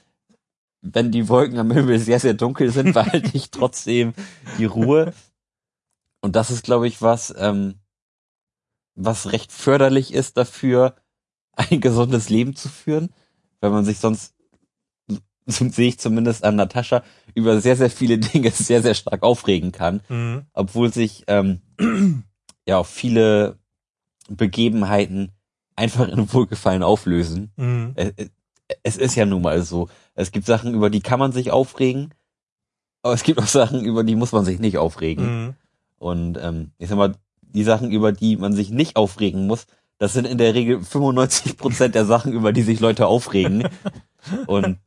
wenn 0.86 1.12
die 1.12 1.30
Wolken 1.30 1.58
am 1.60 1.72
Himmel 1.72 1.98
sehr, 1.98 2.20
sehr 2.20 2.34
dunkel 2.34 2.70
sind, 2.70 2.94
behalte 2.94 3.32
ich 3.34 3.52
trotzdem 3.52 4.14
die 4.58 4.66
Ruhe. 4.66 5.14
Und 6.22 6.36
das 6.36 6.52
ist, 6.52 6.66
glaube 6.66 6.88
ich, 6.88 7.02
was, 7.02 7.34
ähm, 7.38 7.76
was 8.96 9.32
recht 9.32 9.52
förderlich 9.52 10.14
ist 10.14 10.38
dafür, 10.38 10.96
ein 11.56 11.82
gesundes 11.82 12.30
Leben 12.30 12.56
zu 12.56 12.70
führen, 12.70 13.10
weil 13.62 13.70
man 13.72 13.86
sich 13.86 14.00
sonst, 14.00 14.34
so 15.46 15.68
sehe 15.70 15.90
ich 15.90 16.00
zumindest 16.00 16.44
an 16.44 16.56
Natascha, 16.56 17.04
über 17.36 17.60
sehr, 17.62 17.76
sehr 17.76 17.90
viele 17.90 18.18
Dinge 18.20 18.52
sehr, 18.52 18.82
sehr 18.82 18.94
stark 18.96 19.24
aufregen 19.24 19.72
kann, 19.72 20.02
Mhm. 20.10 20.46
obwohl 20.54 20.92
sich 20.94 21.24
ähm, 21.28 21.62
ja 22.68 22.78
auch 22.78 22.86
viele 22.88 23.58
Begebenheiten 24.30 25.32
einfach 25.76 26.08
in 26.08 26.32
Wohlgefallen 26.34 26.84
auflösen. 26.84 27.52
Mhm. 27.58 27.94
Äh, 27.96 28.14
äh, 28.16 28.30
Es 28.84 28.98
ist 28.98 29.16
ja 29.16 29.26
nun 29.26 29.42
mal 29.42 29.62
so. 29.64 29.90
Es 30.16 30.32
gibt 30.32 30.46
Sachen, 30.46 30.74
über 30.74 30.90
die 30.90 31.02
kann 31.02 31.20
man 31.20 31.32
sich 31.32 31.52
aufregen, 31.52 32.14
aber 33.02 33.14
es 33.14 33.24
gibt 33.24 33.40
auch 33.40 33.48
Sachen, 33.48 33.84
über 33.84 34.04
die 34.04 34.16
muss 34.16 34.32
man 34.32 34.46
sich 34.46 34.60
nicht 34.60 34.78
aufregen. 34.78 35.26
Mhm. 35.46 35.54
Und 35.98 36.38
ähm, 36.42 36.72
ich 36.78 36.90
sag 36.90 36.98
mal, 36.98 37.16
die 37.54 37.64
Sachen, 37.64 37.92
über 37.92 38.12
die 38.12 38.38
man 38.38 38.54
sich 38.54 38.70
nicht 38.70 38.96
aufregen 38.96 39.48
muss, 39.48 39.66
das 39.98 40.14
sind 40.14 40.26
in 40.26 40.38
der 40.38 40.54
Regel 40.54 40.82
95 40.84 41.58
Prozent 41.58 41.96
der 41.96 42.06
Sachen, 42.06 42.34
über 42.34 42.52
die 42.52 42.64
sich 42.64 42.80
Leute 42.80 43.08
aufregen. 43.08 43.68
Und 44.48 44.80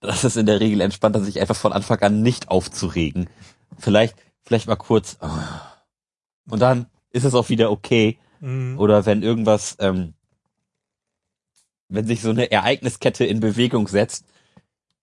das 0.00 0.24
ist 0.24 0.36
in 0.36 0.46
der 0.46 0.60
Regel 0.60 0.80
entspannter, 0.80 1.20
sich 1.20 1.40
einfach 1.40 1.56
von 1.56 1.72
Anfang 1.72 2.00
an 2.00 2.22
nicht 2.22 2.48
aufzuregen. 2.48 3.28
Vielleicht, 3.78 4.14
vielleicht 4.42 4.66
mal 4.66 4.76
kurz. 4.76 5.16
ah. 5.20 5.82
Und 6.48 6.60
dann 6.60 6.86
ist 7.10 7.24
es 7.24 7.34
auch 7.34 7.48
wieder 7.48 7.70
okay. 7.70 8.18
Mhm. 8.40 8.78
Oder 8.78 9.06
wenn 9.06 9.22
irgendwas, 9.22 9.76
ähm, 9.80 10.14
wenn 11.88 12.06
sich 12.06 12.22
so 12.22 12.30
eine 12.30 12.50
Ereigniskette 12.50 13.24
in 13.24 13.40
Bewegung 13.40 13.88
setzt, 13.88 14.26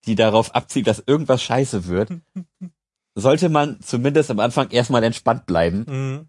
die 0.06 0.14
darauf 0.14 0.54
abzielt, 0.54 0.86
dass 0.86 1.02
irgendwas 1.06 1.42
scheiße 1.42 1.86
wird, 1.86 2.10
sollte 3.14 3.48
man 3.48 3.80
zumindest 3.82 4.30
am 4.30 4.40
Anfang 4.40 4.70
erstmal 4.70 5.04
entspannt 5.04 5.46
bleiben 5.46 5.84
Mhm. 5.88 6.28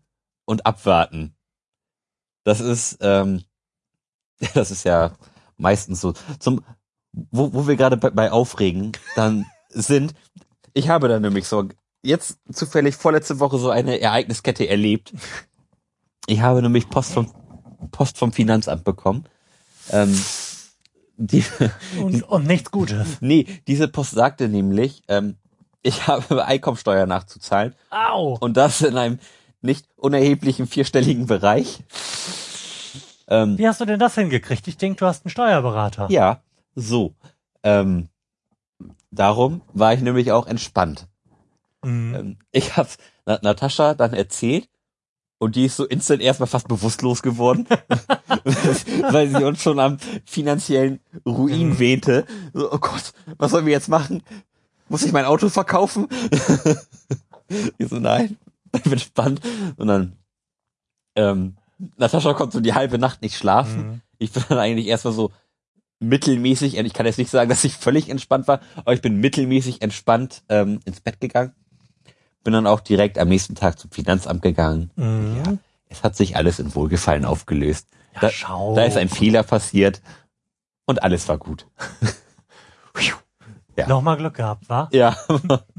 Und 0.50 0.66
abwarten. 0.66 1.36
Das 2.44 2.60
ist, 2.60 2.98
ähm, 3.02 3.44
das 4.56 4.72
ist 4.72 4.84
ja 4.84 5.14
meistens 5.58 6.02
so. 6.02 6.14
Zum, 6.40 6.66
wo, 7.12 7.54
wo 7.54 7.68
wir 7.68 7.76
gerade 7.76 7.98
bei, 7.98 8.10
bei 8.10 8.32
Aufregen 8.32 8.94
dann 9.16 9.46
sind, 9.70 10.16
ich 10.74 10.90
habe 10.90 11.08
da 11.08 11.20
nämlich 11.20 11.48
so 11.48 11.70
jetzt 12.02 12.40
zufällig 12.52 12.96
vorletzte 12.96 13.40
Woche 13.40 13.60
so 13.60 13.70
eine 13.70 14.00
Ereigniskette 14.00 14.68
erlebt. 14.68 15.14
Ich 16.26 16.42
habe 16.42 16.62
nämlich 16.62 16.90
Post 16.90 17.14
vom 17.14 17.32
Post 17.92 18.18
vom 18.18 18.34
Finanzamt 18.34 18.84
bekommen. 18.84 19.26
Ähm, 19.92 20.20
die, 21.18 21.44
Und, 22.02 22.24
und 22.24 22.48
nichts 22.48 22.72
Gutes. 22.72 23.18
nee, 23.20 23.46
diese 23.68 23.88
Post 23.88 24.12
sagte 24.12 24.48
nämlich, 24.48 25.04
ähm, 25.08 25.38
ich 25.82 26.08
habe 26.08 26.46
Einkommensteuer 26.46 27.06
nachzuzahlen 27.06 27.76
Au! 27.90 28.38
und 28.40 28.58
das 28.58 28.82
in 28.82 28.98
einem 28.98 29.20
nicht 29.62 29.88
unerheblichen 29.96 30.68
vierstelligen 30.68 31.26
Bereich. 31.26 31.80
Ähm, 33.28 33.58
Wie 33.58 33.68
hast 33.68 33.80
du 33.82 33.86
denn 33.86 34.00
das 34.00 34.16
hingekriegt? 34.16 34.68
Ich 34.68 34.78
denke, 34.78 35.00
du 35.00 35.06
hast 35.06 35.26
einen 35.26 35.32
Steuerberater. 35.32 36.08
ja, 36.10 36.42
so. 36.76 37.14
Ähm, 37.64 38.08
darum 39.12 39.62
war 39.74 39.94
ich 39.94 40.02
nämlich 40.02 40.32
auch 40.32 40.48
entspannt. 40.48 41.08
Mhm. 41.84 42.16
Ähm, 42.16 42.38
ich 42.52 42.78
hab's 42.78 42.98
Na 43.26 43.40
Natascha 43.42 43.94
dann 43.94 44.14
erzählt 44.14 44.70
und 45.40 45.56
die 45.56 45.66
ist 45.66 45.76
so 45.78 45.86
instant 45.86 46.22
erstmal 46.22 46.48
fast 46.48 46.68
bewusstlos 46.68 47.22
geworden, 47.22 47.68
weil 49.12 49.28
sie 49.30 49.44
uns 49.44 49.62
schon 49.62 49.80
am 49.80 49.98
finanziellen 50.26 51.00
Ruin 51.26 51.70
Mhm. 51.70 51.80
wähnte. 51.80 52.26
So, 52.54 52.72
oh 52.72 52.78
Gott, 52.80 53.14
was 53.38 53.52
sollen 53.52 53.66
wir 53.66 53.74
jetzt 53.74 53.90
machen? 53.90 54.24
Muss 54.90 55.04
ich 55.04 55.12
mein 55.12 55.26
Auto 55.26 55.50
verkaufen? 55.50 56.08
ich 57.78 57.88
so, 57.90 57.98
nein, 57.98 58.38
ich 58.76 58.84
bin 58.90 59.00
spannend. 59.00 59.42
Und 59.78 59.88
dann, 59.88 60.18
ähm, 61.16 61.58
Natascha 61.98 62.34
konnte 62.34 62.58
so 62.58 62.62
die 62.62 62.74
halbe 62.74 62.98
Nacht 62.98 63.22
nicht 63.22 63.38
schlafen. 63.38 63.88
Mhm. 63.88 64.02
Ich 64.18 64.32
bin 64.32 64.44
dann 64.50 64.60
eigentlich 64.60 64.88
erstmal 64.88 65.14
so 65.14 65.32
mittelmäßig, 66.00 66.78
ich 66.78 66.94
kann 66.94 67.06
jetzt 67.06 67.18
nicht 67.18 67.30
sagen, 67.30 67.50
dass 67.50 67.64
ich 67.64 67.74
völlig 67.74 68.10
entspannt 68.10 68.48
war, 68.48 68.62
aber 68.78 68.94
ich 68.94 69.02
bin 69.02 69.20
mittelmäßig 69.20 69.82
entspannt 69.82 70.44
ähm, 70.50 70.80
ins 70.86 71.02
Bett 71.02 71.20
gegangen. 71.20 71.54
Bin 72.44 72.54
dann 72.54 72.68
auch 72.68 72.80
direkt 72.80 73.18
am 73.18 73.28
nächsten 73.28 73.56
Tag 73.56 73.80
zum 73.80 73.92
Finanzamt 73.92 74.42
gegangen. 74.42 74.92
Mhm. 74.96 75.42
Ja, 75.46 75.54
es 75.90 76.04
hat 76.04 76.16
sich 76.16 76.36
alles 76.36 76.60
in 76.60 76.74
Wohlgefallen 76.74 77.26
aufgelöst. 77.26 77.88
Ja, 78.16 78.22
da, 78.22 78.30
schau. 78.30 78.76
da 78.76 78.84
ist 78.84 78.98
ein 78.98 79.10
Fehler 79.10 79.44
passiert 79.44 80.02
und 80.86 81.04
alles 81.04 81.28
war 81.28 81.38
gut. 81.38 81.68
Ja. 83.80 83.88
Nochmal 83.88 84.18
Glück 84.18 84.34
gehabt, 84.34 84.68
wa? 84.68 84.90
Ja, 84.92 85.16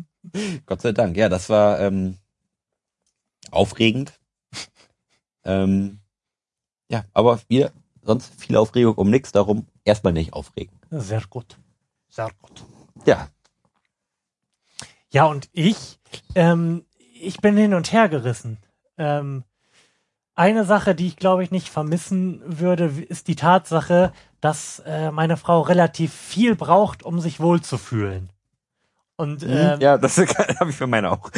Gott 0.67 0.81
sei 0.81 0.93
Dank. 0.93 1.19
Ja, 1.19 1.29
das 1.29 1.51
war 1.51 1.81
ähm, 1.81 2.17
aufregend. 3.51 4.19
ähm, 5.45 6.01
ja, 6.89 7.05
aber 7.13 7.41
wir 7.49 7.73
sonst 8.03 8.41
viel 8.41 8.57
Aufregung 8.57 8.95
um 8.95 9.11
nichts, 9.11 9.33
darum 9.33 9.67
erstmal 9.85 10.13
nicht 10.13 10.33
aufregen. 10.33 10.79
Sehr 10.91 11.23
gut. 11.29 11.59
Sehr 12.09 12.31
gut. 12.41 12.65
Ja, 13.07 13.29
Ja, 15.13 15.27
und 15.27 15.49
ich, 15.53 15.99
ähm, 16.35 16.85
ich 17.15 17.41
bin 17.41 17.57
hin 17.57 17.75
und 17.75 17.93
her 17.93 18.09
gerissen. 18.09 18.59
Ähm, 18.99 19.45
eine 20.35 20.65
Sache, 20.65 20.95
die 20.95 21.07
ich 21.07 21.17
glaube 21.17 21.43
ich 21.45 21.51
nicht 21.51 21.69
vermissen 21.69 22.43
würde, 22.45 22.87
ist 22.87 23.29
die 23.29 23.37
Tatsache, 23.37 24.13
dass 24.41 24.81
äh, 24.87 25.11
meine 25.11 25.37
Frau 25.37 25.61
relativ 25.61 26.13
viel 26.13 26.57
braucht, 26.57 27.03
um 27.03 27.21
sich 27.21 27.41
wohlzufühlen. 27.41 28.31
Und 29.21 29.43
ähm, 29.43 29.81
ja, 29.81 29.99
das 29.99 30.17
habe 30.61 30.71
ich 30.71 30.77
für 30.77 30.87
meine 30.87 31.11
auch. 31.11 31.31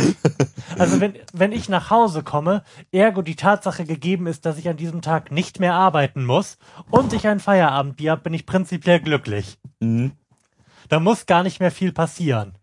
also 0.78 1.00
wenn, 1.00 1.14
wenn 1.32 1.50
ich 1.50 1.68
nach 1.68 1.90
Hause 1.90 2.22
komme, 2.22 2.62
ergo 2.92 3.22
die 3.22 3.34
Tatsache 3.34 3.84
gegeben 3.84 4.28
ist, 4.28 4.46
dass 4.46 4.56
ich 4.56 4.68
an 4.68 4.76
diesem 4.76 5.02
Tag 5.02 5.32
nicht 5.32 5.58
mehr 5.58 5.74
arbeiten 5.74 6.24
muss 6.24 6.58
und 6.92 7.12
ich 7.12 7.26
ein 7.26 7.40
Feierabendbier 7.40 8.12
habe, 8.12 8.22
bin 8.22 8.34
ich 8.34 8.46
prinzipiell 8.46 9.00
glücklich. 9.00 9.58
Mhm. 9.80 10.12
Da 10.88 11.00
muss 11.00 11.26
gar 11.26 11.42
nicht 11.42 11.58
mehr 11.58 11.72
viel 11.72 11.90
passieren. 11.90 12.56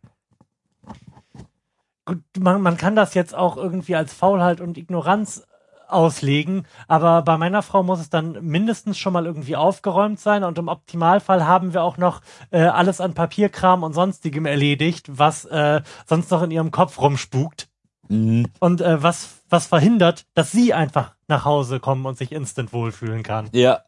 Gut, 2.05 2.23
man, 2.39 2.61
man 2.61 2.77
kann 2.77 2.95
das 2.95 3.13
jetzt 3.13 3.35
auch 3.35 3.57
irgendwie 3.57 3.97
als 3.97 4.13
Faulheit 4.13 4.61
und 4.61 4.77
Ignoranz 4.77 5.45
auslegen, 5.91 6.65
aber 6.87 7.21
bei 7.23 7.37
meiner 7.37 7.61
Frau 7.61 7.83
muss 7.83 7.99
es 7.99 8.09
dann 8.09 8.37
mindestens 8.45 8.97
schon 8.97 9.13
mal 9.13 9.25
irgendwie 9.25 9.55
aufgeräumt 9.55 10.19
sein 10.19 10.43
und 10.43 10.57
im 10.57 10.67
Optimalfall 10.67 11.45
haben 11.45 11.73
wir 11.73 11.83
auch 11.83 11.97
noch 11.97 12.21
äh, 12.51 12.61
alles 12.61 13.01
an 13.01 13.13
Papierkram 13.13 13.83
und 13.83 13.93
sonstigem 13.93 14.45
erledigt, 14.45 15.07
was 15.09 15.45
äh, 15.45 15.81
sonst 16.05 16.31
noch 16.31 16.43
in 16.43 16.51
ihrem 16.51 16.71
Kopf 16.71 16.99
rumspukt 17.01 17.67
Mhm. 18.11 18.47
und 18.59 18.81
äh, 18.81 19.03
was, 19.03 19.35
was 19.51 19.67
verhindert, 19.67 20.25
dass 20.33 20.51
sie 20.51 20.73
einfach 20.73 21.13
nach 21.27 21.45
Hause 21.45 21.79
kommen 21.79 22.07
und 22.07 22.17
sich 22.17 22.31
instant 22.31 22.73
wohlfühlen 22.73 23.21
kann. 23.21 23.49
Ja. 23.51 23.81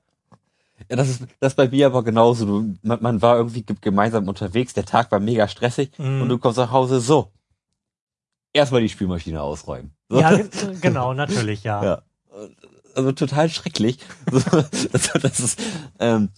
Ja, 0.90 0.96
das 0.96 1.10
ist 1.10 1.22
das 1.40 1.54
ist 1.54 1.56
bei 1.56 1.68
mir 1.68 1.88
aber 1.88 2.04
genauso. 2.04 2.46
Du, 2.46 2.74
man, 2.84 3.02
man 3.02 3.22
war 3.24 3.38
irgendwie 3.38 3.64
ge- 3.64 3.76
gemeinsam 3.82 4.28
unterwegs, 4.28 4.74
der 4.74 4.86
Tag 4.86 5.12
war 5.12 5.20
mega 5.20 5.48
stressig 5.48 5.92
Mhm. 5.98 6.22
und 6.24 6.30
du 6.30 6.38
kommst 6.38 6.58
nach 6.60 6.72
Hause 6.72 7.00
so. 7.00 7.32
Erstmal 8.54 8.82
die 8.82 8.90
Spülmaschine 8.90 9.42
ausräumen. 9.42 9.94
So. 10.10 10.20
Ja, 10.20 10.36
ge- 10.36 10.50
genau, 10.82 11.14
natürlich, 11.14 11.64
ja. 11.64 11.84
Ja. 11.84 12.02
Also 12.96 13.12
total 13.14 13.50
schrecklich. 13.50 13.98
So, 14.32 15.20
das, 15.20 15.40
ist, 15.40 15.62
ähm, 16.00 16.30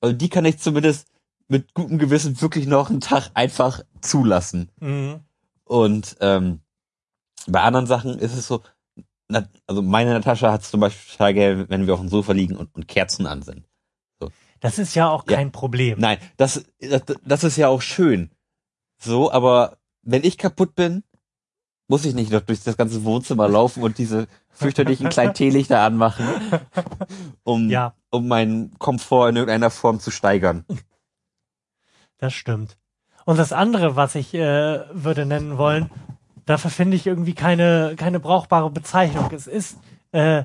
also 0.00 0.14
die 0.16 0.28
kann 0.28 0.44
ich 0.44 0.58
zumindest 0.58 1.08
mit 1.48 1.74
gutem 1.74 1.98
Gewissen 1.98 2.40
wirklich 2.40 2.66
noch 2.66 2.90
einen 2.90 3.00
Tag 3.00 3.30
einfach 3.34 3.80
zulassen. 4.00 4.70
Mhm. 4.80 5.20
Und 5.64 6.16
ähm, 6.20 6.60
bei 7.46 7.60
anderen 7.62 7.86
Sachen 7.86 8.18
ist 8.18 8.34
es 8.36 8.46
so, 8.46 8.62
also 9.66 9.82
meine 9.82 10.12
Natascha 10.12 10.52
hat 10.52 10.62
es 10.62 10.70
zum 10.70 10.80
Beispiel 10.80 11.12
total 11.12 11.34
gerne, 11.34 11.68
wenn 11.68 11.86
wir 11.86 11.94
auf 11.94 12.00
dem 12.00 12.08
Sofa 12.08 12.32
liegen 12.32 12.56
und, 12.56 12.74
und 12.74 12.86
Kerzen 12.88 13.26
an 13.26 13.42
sind. 13.42 13.66
Das 14.60 14.78
ist 14.78 14.94
ja 14.94 15.10
auch 15.10 15.24
Ja. 15.28 15.36
kein 15.36 15.52
Problem. 15.52 15.98
Nein, 15.98 16.18
das, 16.38 16.64
das, 16.80 17.02
das 17.24 17.44
ist 17.44 17.56
ja 17.56 17.68
auch 17.68 17.82
schön. 17.82 18.30
So, 18.98 19.30
aber 19.30 19.76
wenn 20.02 20.24
ich 20.24 20.38
kaputt 20.38 20.74
bin, 20.74 21.02
muss 21.88 22.04
ich 22.04 22.14
nicht 22.14 22.30
noch 22.32 22.40
durch 22.40 22.62
das 22.62 22.76
ganze 22.76 23.04
Wohnzimmer 23.04 23.48
laufen 23.48 23.82
und 23.82 23.98
diese 23.98 24.26
fürchterlichen 24.50 25.08
kleinen 25.08 25.34
Teelichter 25.34 25.80
anmachen, 25.80 26.26
um, 27.42 27.68
Ja. 27.68 27.94
um 28.10 28.26
meinen 28.28 28.78
Komfort 28.78 29.28
in 29.30 29.36
irgendeiner 29.36 29.70
Form 29.70 30.00
zu 30.00 30.10
steigern. 30.10 30.64
Das 32.18 32.32
stimmt. 32.32 32.76
Und 33.26 33.38
das 33.38 33.52
andere, 33.52 33.96
was 33.96 34.14
ich 34.14 34.34
äh, 34.34 34.80
würde 34.92 35.26
nennen 35.26 35.58
wollen, 35.58 35.90
dafür 36.46 36.70
finde 36.70 36.96
ich 36.96 37.06
irgendwie 37.06 37.34
keine, 37.34 37.94
keine 37.96 38.20
brauchbare 38.20 38.70
Bezeichnung. 38.70 39.30
Es 39.32 39.46
ist 39.46 39.78
äh, 40.12 40.44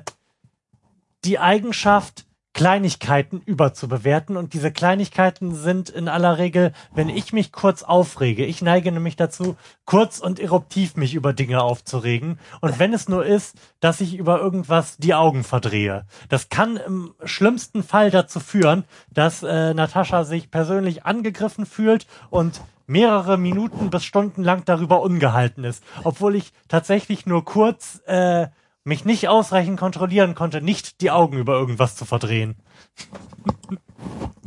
die 1.24 1.38
Eigenschaft, 1.38 2.26
Kleinigkeiten 2.52 3.40
überzubewerten. 3.44 4.36
Und 4.36 4.54
diese 4.54 4.72
Kleinigkeiten 4.72 5.54
sind 5.54 5.88
in 5.88 6.08
aller 6.08 6.38
Regel, 6.38 6.72
wenn 6.92 7.08
ich 7.08 7.32
mich 7.32 7.52
kurz 7.52 7.82
aufrege. 7.82 8.44
Ich 8.44 8.60
neige 8.62 8.90
nämlich 8.90 9.16
dazu, 9.16 9.56
kurz 9.84 10.18
und 10.18 10.40
eruptiv 10.40 10.96
mich 10.96 11.14
über 11.14 11.32
Dinge 11.32 11.62
aufzuregen. 11.62 12.38
Und 12.60 12.78
wenn 12.78 12.92
es 12.92 13.08
nur 13.08 13.24
ist, 13.24 13.56
dass 13.80 14.00
ich 14.00 14.16
über 14.16 14.40
irgendwas 14.40 14.96
die 14.96 15.14
Augen 15.14 15.44
verdrehe. 15.44 16.06
Das 16.28 16.48
kann 16.48 16.76
im 16.76 17.14
schlimmsten 17.24 17.82
Fall 17.82 18.10
dazu 18.10 18.40
führen, 18.40 18.84
dass 19.12 19.42
äh, 19.42 19.72
Natascha 19.74 20.24
sich 20.24 20.50
persönlich 20.50 21.04
angegriffen 21.06 21.66
fühlt 21.66 22.06
und 22.30 22.60
mehrere 22.90 23.38
Minuten 23.38 23.88
bis 23.90 24.04
Stunden 24.04 24.42
lang 24.42 24.64
darüber 24.64 25.00
ungehalten 25.00 25.62
ist, 25.62 25.84
obwohl 26.02 26.34
ich 26.34 26.52
tatsächlich 26.66 27.24
nur 27.24 27.44
kurz 27.44 28.02
äh, 28.06 28.48
mich 28.84 29.04
nicht 29.04 29.28
ausreichend 29.28 29.78
kontrollieren 29.78 30.34
konnte, 30.34 30.62
nicht 30.62 31.00
die 31.00 31.10
Augen 31.10 31.38
über 31.38 31.54
irgendwas 31.54 31.96
zu 31.96 32.04
verdrehen. 32.04 32.56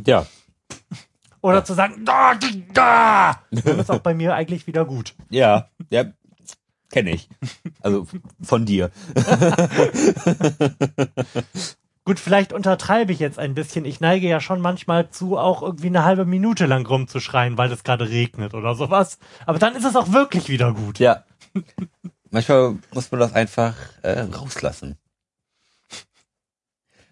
Ja. 0.06 0.26
Oder 1.42 1.66
zu 1.66 1.74
sagen, 1.74 2.06
da, 2.06 2.36
da, 2.36 2.48
da. 2.74 3.42
Dann 3.52 3.80
ist 3.80 3.92
auch 3.92 4.00
bei 4.00 4.14
mir 4.14 4.34
eigentlich 4.34 4.66
wieder 4.66 4.86
gut. 4.86 5.14
Ja, 5.30 5.70
ja, 5.90 6.06
kenne 6.90 7.12
ich. 7.12 7.28
Also 7.82 8.08
von 8.42 8.66
dir. 8.66 8.92
Gut, 12.06 12.20
vielleicht 12.20 12.52
untertreibe 12.52 13.14
ich 13.14 13.20
jetzt 13.20 13.40
ein 13.40 13.54
bisschen. 13.54 13.86
Ich 13.86 14.02
neige 14.02 14.28
ja 14.28 14.42
schon 14.42 14.60
manchmal 14.60 15.10
zu, 15.10 15.38
auch 15.38 15.62
irgendwie 15.62 15.88
eine 15.88 16.04
halbe 16.04 16.26
Minute 16.26 16.66
lang 16.66 16.86
rumzuschreien, 16.86 17.58
weil 17.58 17.72
es 17.72 17.86
gerade 17.86 18.10
regnet 18.10 18.54
oder 18.54 18.76
sowas. 18.76 19.20
Aber 19.46 19.58
dann 19.58 19.74
ist 19.76 19.86
es 19.86 19.96
auch 19.96 20.12
wirklich 20.12 20.50
wieder 20.50 20.74
gut. 20.74 21.00
Ja. 21.00 21.24
Manchmal 22.34 22.78
muss 22.92 23.12
man 23.12 23.20
das 23.20 23.34
einfach 23.34 23.76
äh, 24.02 24.22
rauslassen. 24.22 24.98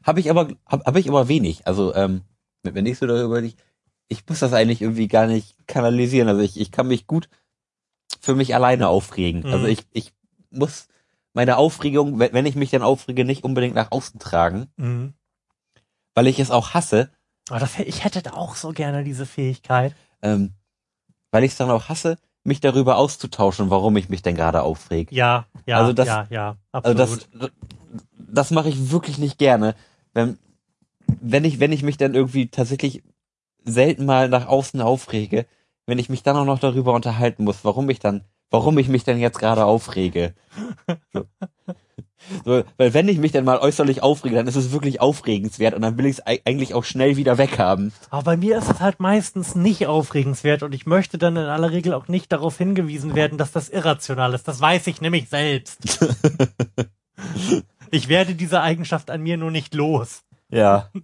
Habe 0.03 0.19
ich 0.19 0.29
aber 0.31 0.47
hab, 0.65 0.85
hab 0.85 0.95
ich 0.95 1.07
aber 1.07 1.27
wenig. 1.27 1.67
Also 1.67 1.93
ähm, 1.93 2.21
wenn 2.63 2.85
ich 2.87 2.97
so 2.97 3.05
darüber 3.05 3.41
ich, 3.41 3.55
ich 4.07 4.27
muss 4.27 4.39
das 4.39 4.53
eigentlich 4.53 4.81
irgendwie 4.81 5.07
gar 5.07 5.27
nicht 5.27 5.55
kanalisieren. 5.67 6.27
Also 6.27 6.41
ich, 6.41 6.59
ich 6.59 6.71
kann 6.71 6.87
mich 6.87 7.05
gut 7.05 7.29
für 8.19 8.33
mich 8.35 8.55
alleine 8.55 8.87
aufregen. 8.87 9.41
Mhm. 9.43 9.53
Also 9.53 9.67
ich, 9.67 9.85
ich 9.91 10.11
muss 10.49 10.87
meine 11.33 11.57
Aufregung, 11.57 12.17
wenn 12.19 12.33
wenn 12.33 12.45
ich 12.47 12.55
mich 12.55 12.71
dann 12.71 12.81
aufrege, 12.81 13.23
nicht 13.23 13.43
unbedingt 13.43 13.75
nach 13.75 13.91
außen 13.91 14.19
tragen, 14.19 14.67
Mhm. 14.75 15.13
weil 16.15 16.27
ich 16.27 16.39
es 16.39 16.49
auch 16.51 16.73
hasse, 16.73 17.11
Aber 17.49 17.59
das, 17.59 17.77
ich 17.79 18.03
hätte 18.03 18.21
da 18.23 18.33
auch 18.33 18.55
so 18.55 18.69
gerne 18.71 19.03
diese 19.03 19.25
Fähigkeit. 19.27 19.95
ähm, 20.23 20.53
weil 21.29 21.43
ich 21.43 21.51
es 21.51 21.57
dann 21.57 21.69
auch 21.69 21.87
hasse, 21.89 22.17
mich 22.43 22.59
darüber 22.59 22.97
auszutauschen, 22.97 23.69
warum 23.69 23.95
ich 23.97 24.09
mich 24.09 24.21
denn 24.21 24.35
gerade 24.35 24.63
aufreg. 24.63 25.11
Ja, 25.11 25.45
ja, 25.65 25.77
Also 25.77 25.93
das- 25.93 26.07
ja, 26.07 26.27
ja, 26.29 26.55
Also 26.71 27.01
absolut. 27.01 27.27
das, 27.39 27.51
das 28.17 28.51
mache 28.51 28.69
ich 28.69 28.91
wirklich 28.91 29.17
nicht 29.17 29.37
gerne. 29.37 29.75
Wenn, 30.13 30.37
wenn 31.21 31.45
ich, 31.45 31.59
wenn 31.59 31.71
ich 31.71 31.83
mich 31.83 31.97
dann 31.97 32.15
irgendwie 32.15 32.47
tatsächlich 32.49 33.03
selten 33.63 34.05
mal 34.05 34.27
nach 34.29 34.47
außen 34.47 34.81
aufrege, 34.81 35.45
wenn 35.85 35.99
ich 35.99 36.09
mich 36.09 36.23
dann 36.23 36.37
auch 36.37 36.45
noch 36.45 36.59
darüber 36.59 36.93
unterhalten 36.93 37.43
muss, 37.43 37.63
warum 37.63 37.89
ich 37.89 37.99
dann, 37.99 38.23
warum 38.49 38.77
ich 38.77 38.87
mich 38.87 39.03
denn 39.03 39.19
jetzt 39.19 39.39
gerade 39.39 39.65
aufrege. 39.65 40.33
So. 41.13 41.25
So, 42.45 42.63
weil 42.77 42.93
wenn 42.93 43.07
ich 43.07 43.17
mich 43.17 43.31
dann 43.31 43.45
mal 43.45 43.59
äußerlich 43.59 44.03
aufrege, 44.03 44.35
dann 44.35 44.47
ist 44.47 44.55
es 44.55 44.71
wirklich 44.71 45.01
aufregenswert 45.01 45.73
und 45.73 45.81
dann 45.81 45.97
will 45.97 46.05
ich 46.05 46.19
es 46.19 46.25
eigentlich 46.25 46.73
auch 46.73 46.83
schnell 46.83 47.17
wieder 47.17 47.37
weghaben. 47.37 47.91
Aber 48.09 48.23
bei 48.23 48.37
mir 48.37 48.57
ist 48.57 48.69
es 48.69 48.79
halt 48.79 48.99
meistens 48.99 49.55
nicht 49.55 49.87
aufregenswert 49.87 50.63
und 50.63 50.73
ich 50.73 50.85
möchte 50.85 51.17
dann 51.17 51.35
in 51.35 51.45
aller 51.45 51.71
Regel 51.71 51.93
auch 51.93 52.07
nicht 52.07 52.31
darauf 52.31 52.57
hingewiesen 52.57 53.15
werden, 53.15 53.37
dass 53.37 53.51
das 53.51 53.69
irrational 53.69 54.33
ist. 54.33 54.47
Das 54.47 54.61
weiß 54.61 54.87
ich 54.87 55.01
nämlich 55.01 55.29
selbst. 55.29 55.79
ich 57.91 58.07
werde 58.07 58.35
diese 58.35 58.61
Eigenschaft 58.61 59.09
an 59.09 59.21
mir 59.21 59.37
nur 59.37 59.51
nicht 59.51 59.73
los. 59.73 60.21
Ja. 60.49 60.89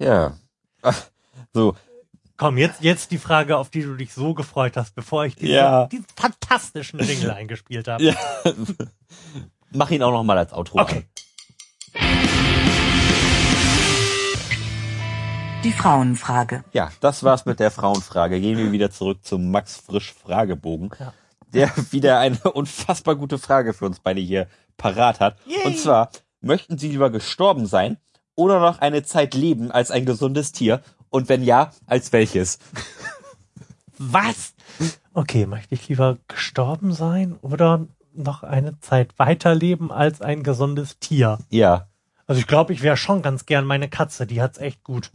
Ja. 0.00 0.36
Ach, 0.82 1.06
So, 1.52 1.74
Komm, 2.40 2.56
jetzt, 2.56 2.82
jetzt 2.82 3.10
die 3.10 3.18
Frage, 3.18 3.56
auf 3.56 3.68
die 3.68 3.82
du 3.82 3.96
dich 3.96 4.14
so 4.14 4.32
gefreut 4.32 4.76
hast, 4.76 4.94
bevor 4.94 5.24
ich 5.26 5.34
diese, 5.34 5.54
Ja. 5.54 5.86
diesen 5.88 6.06
fantastischen 6.14 7.00
Jingle 7.00 7.32
eingespielt 7.32 7.88
habe. 7.88 8.04
Ja. 8.04 8.14
mach 9.72 9.90
ihn 9.90 10.04
auch 10.04 10.12
noch 10.12 10.22
mal 10.22 10.38
als 10.38 10.52
Outro. 10.52 10.80
Okay. 10.80 11.04
Die 15.64 15.72
Frauenfrage. 15.72 16.62
Ja, 16.72 16.92
das 17.00 17.24
war's 17.24 17.44
mit 17.44 17.58
der 17.58 17.72
Frauenfrage. 17.72 18.40
Gehen 18.40 18.56
wir 18.56 18.70
wieder 18.70 18.92
zurück 18.92 19.18
zum 19.24 19.50
Max 19.50 19.76
Frisch 19.76 20.14
Fragebogen, 20.14 20.90
Ja. 21.00 21.12
der 21.52 21.72
wieder 21.90 22.20
eine 22.20 22.38
unfassbar 22.52 23.16
gute 23.16 23.38
Frage 23.38 23.74
für 23.74 23.86
uns 23.86 23.98
beide 23.98 24.20
hier 24.20 24.46
parat 24.76 25.18
hat. 25.18 25.38
Yay. 25.44 25.64
Und 25.64 25.76
zwar, 25.76 26.10
möchten 26.40 26.78
Sie 26.78 26.88
lieber 26.88 27.10
gestorben 27.10 27.66
sein 27.66 27.96
oder 28.36 28.60
noch 28.60 28.78
eine 28.78 29.02
Zeit 29.02 29.34
leben 29.34 29.72
als 29.72 29.90
ein 29.90 30.06
gesundes 30.06 30.52
Tier? 30.52 30.82
Und 31.10 31.28
wenn 31.28 31.42
ja, 31.42 31.70
als 31.86 32.12
welches? 32.12 32.58
Was? 33.98 34.54
Okay, 35.14 35.46
möchte 35.46 35.74
ich 35.74 35.88
lieber 35.88 36.18
gestorben 36.28 36.92
sein 36.92 37.36
oder 37.42 37.86
noch 38.14 38.42
eine 38.42 38.78
Zeit 38.80 39.18
weiterleben 39.18 39.90
als 39.90 40.20
ein 40.20 40.42
gesundes 40.42 40.98
Tier? 40.98 41.38
Ja, 41.50 41.88
Also 42.26 42.40
ich 42.40 42.46
glaube, 42.46 42.72
ich 42.72 42.82
wäre 42.82 42.96
schon 42.96 43.22
ganz 43.22 43.46
gern 43.46 43.64
meine 43.64 43.88
Katze, 43.88 44.26
die 44.26 44.40
hat's 44.40 44.58
echt 44.58 44.84
gut. 44.84 45.10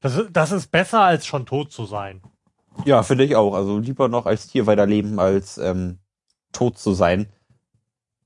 Das 0.00 0.16
ist, 0.16 0.28
das 0.32 0.52
ist 0.52 0.70
besser, 0.70 1.00
als 1.00 1.26
schon 1.26 1.46
tot 1.46 1.72
zu 1.72 1.84
sein. 1.86 2.22
ja, 2.84 3.02
finde 3.02 3.24
ich 3.24 3.36
auch. 3.36 3.54
Also 3.54 3.78
lieber 3.78 4.08
noch 4.08 4.26
als 4.26 4.46
Tier 4.48 4.66
weiterleben, 4.66 5.18
als 5.18 5.58
ähm, 5.58 5.98
tot 6.52 6.78
zu 6.78 6.92
sein. 6.94 7.26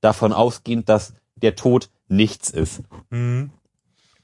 Davon 0.01 0.31
ausgehend, 0.33 0.87
dass 0.89 1.13
der 1.35 1.55
Tod 1.55 1.89
nichts 2.07 2.49
ist. 2.49 2.83
Hm. 3.11 3.51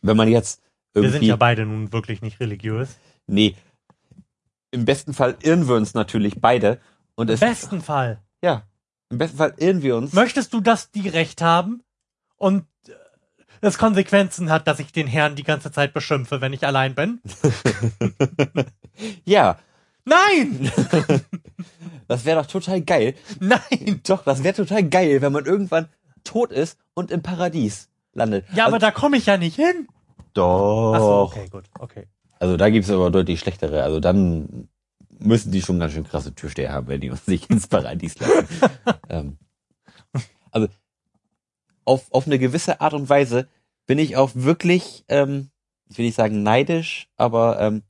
Wenn 0.02 0.18
man 0.18 0.28
jetzt 0.28 0.62
Wir 0.96 1.04
irgendwie... 1.04 1.20
sind 1.20 1.28
ja 1.28 1.36
beide 1.36 1.66
nun 1.66 1.92
wirklich 1.92 2.22
nicht 2.22 2.40
religiös. 2.40 2.98
Nee. 3.28 3.56
Im 4.72 4.86
besten 4.86 5.14
Fall 5.14 5.38
irren 5.42 5.68
wir 5.68 5.76
uns 5.76 5.94
natürlich 5.94 6.40
beide. 6.42 6.80
Und 7.16 7.30
Im 7.30 7.36
es, 7.36 7.40
besten 7.42 7.82
Fall. 7.82 8.22
ja, 8.42 8.64
im 9.10 9.18
besten 9.18 9.38
Fall 9.38 9.54
irren 9.58 9.82
wir 9.82 9.98
uns. 9.98 10.14
Möchtest 10.14 10.54
du, 10.54 10.62
dass 10.62 10.92
die 10.92 11.08
Recht 11.08 11.42
haben 11.42 11.84
und 12.38 12.66
äh, 12.88 12.92
es 13.62 13.78
Konsequenzen 13.78 14.50
hat, 14.50 14.68
dass 14.68 14.80
ich 14.80 14.92
den 14.92 15.08
Herrn 15.08 15.36
die 15.36 15.44
ganze 15.44 15.72
Zeit 15.72 15.94
beschimpfe, 15.94 16.42
wenn 16.42 16.54
ich 16.54 16.66
allein 16.66 16.96
bin? 16.96 17.22
Ja, 19.26 19.60
Nein! 20.06 20.72
das 22.08 22.26
wäre 22.26 22.42
doch 22.42 22.48
total 22.48 22.82
geil. 22.82 23.16
Nein! 23.40 24.02
Doch, 24.08 24.24
das 24.24 24.44
wäre 24.44 24.54
total 24.54 24.84
geil, 24.84 25.22
wenn 25.22 25.34
man 25.34 25.46
irgendwann 25.46 25.90
tot 26.24 26.52
ist 26.52 26.78
und 26.94 27.12
im 27.12 27.24
Paradies 27.24 27.90
landet. 28.14 28.46
Ja, 28.54 28.66
aber 28.66 28.76
also, 28.76 28.86
da 28.86 28.92
komme 28.92 29.18
ich 29.18 29.26
ja 29.26 29.38
nicht 29.38 29.56
hin. 29.56 29.88
Doch. 30.36 30.94
Ach 30.96 31.00
so, 31.00 31.22
okay, 31.40 31.48
gut, 31.50 31.66
okay. 31.80 32.08
Also 32.40 32.58
da 32.58 32.70
gibt's 32.70 32.90
aber 32.92 33.10
deutlich 33.12 33.40
schlechtere. 33.40 33.84
Also 33.84 34.00
dann 34.00 34.70
müssen 35.18 35.52
die 35.52 35.62
schon 35.62 35.80
ganz 35.80 35.94
schön 35.94 36.04
krasse 36.04 36.36
Türsteher 36.36 36.72
haben, 36.74 36.88
wenn 36.88 37.02
die 37.02 37.10
uns 37.10 37.26
nicht 37.28 37.50
ins 37.50 37.68
Paradies 37.68 38.20
lassen. 38.20 38.48
ähm, 39.10 39.38
also 40.52 40.68
auf, 41.86 42.12
auf 42.12 42.26
eine 42.26 42.40
gewisse 42.40 42.82
Art 42.82 42.94
und 42.94 43.10
Weise 43.10 43.48
bin 43.86 44.00
ich 44.00 44.18
auch 44.18 44.32
wirklich, 44.34 45.06
ähm, 45.08 45.50
ich 45.90 45.98
will 45.98 46.06
nicht 46.06 46.16
sagen 46.16 46.44
neidisch, 46.44 47.08
aber 47.16 47.60
ähm, 47.60 47.84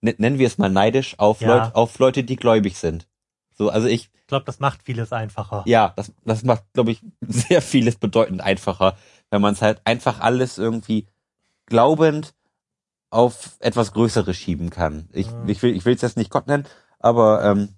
ne- 0.00 0.14
nennen 0.18 0.38
wir 0.38 0.46
es 0.46 0.58
mal 0.58 0.70
neidisch 0.70 1.18
auf, 1.18 1.40
Ja. 1.40 1.48
Leut, 1.64 1.74
auf 1.74 1.98
Leute, 1.98 2.24
die 2.24 2.36
gläubig 2.36 2.78
sind. 2.78 3.06
So, 3.54 3.68
also 3.68 3.86
ich, 3.86 4.10
Ich 4.22 4.26
glaube, 4.26 4.46
das 4.46 4.58
macht 4.58 4.82
vieles 4.82 5.12
einfacher. 5.12 5.62
ja, 5.66 5.92
das, 5.96 6.12
das 6.24 6.42
macht, 6.44 6.64
glaube 6.72 6.92
ich, 6.92 7.02
sehr 7.20 7.60
vieles 7.60 7.96
bedeutend 7.96 8.40
einfacher, 8.40 8.96
wenn 9.30 9.42
man 9.42 9.52
es 9.52 9.60
halt 9.62 9.82
einfach 9.84 10.20
alles 10.20 10.56
irgendwie 10.58 11.06
glaubend 11.70 12.34
auf 13.08 13.56
etwas 13.60 13.92
Größeres 13.92 14.36
schieben 14.36 14.68
kann. 14.68 15.08
Ich, 15.12 15.30
Mhm. 15.30 15.48
ich 15.48 15.62
will 15.62 15.74
ich 15.74 15.84
will 15.86 15.94
es 15.94 16.02
jetzt 16.02 16.18
nicht 16.18 16.30
Gott 16.30 16.46
nennen, 16.46 16.66
aber 16.98 17.42
ähm, 17.42 17.70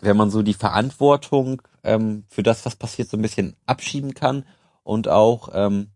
wenn 0.00 0.16
man 0.16 0.30
so 0.30 0.42
die 0.42 0.54
Verantwortung 0.54 1.62
ähm, 1.84 2.24
für 2.28 2.42
das, 2.42 2.66
was 2.66 2.74
passiert, 2.76 3.08
so 3.08 3.16
ein 3.16 3.22
bisschen 3.22 3.56
abschieben 3.66 4.14
kann 4.14 4.44
und 4.82 5.08
auch 5.08 5.50
ähm, 5.52 5.88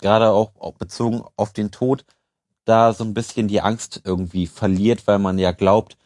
gerade 0.00 0.30
auch, 0.30 0.52
auch 0.58 0.74
bezogen 0.74 1.22
auf 1.36 1.52
den 1.52 1.70
Tod, 1.70 2.04
da 2.64 2.92
so 2.92 3.04
ein 3.04 3.14
bisschen 3.14 3.48
die 3.48 3.60
Angst 3.60 4.00
irgendwie 4.04 4.46
verliert, 4.46 5.06
weil 5.06 5.18
man 5.18 5.38
ja 5.38 5.52
glaubt, 5.52 5.96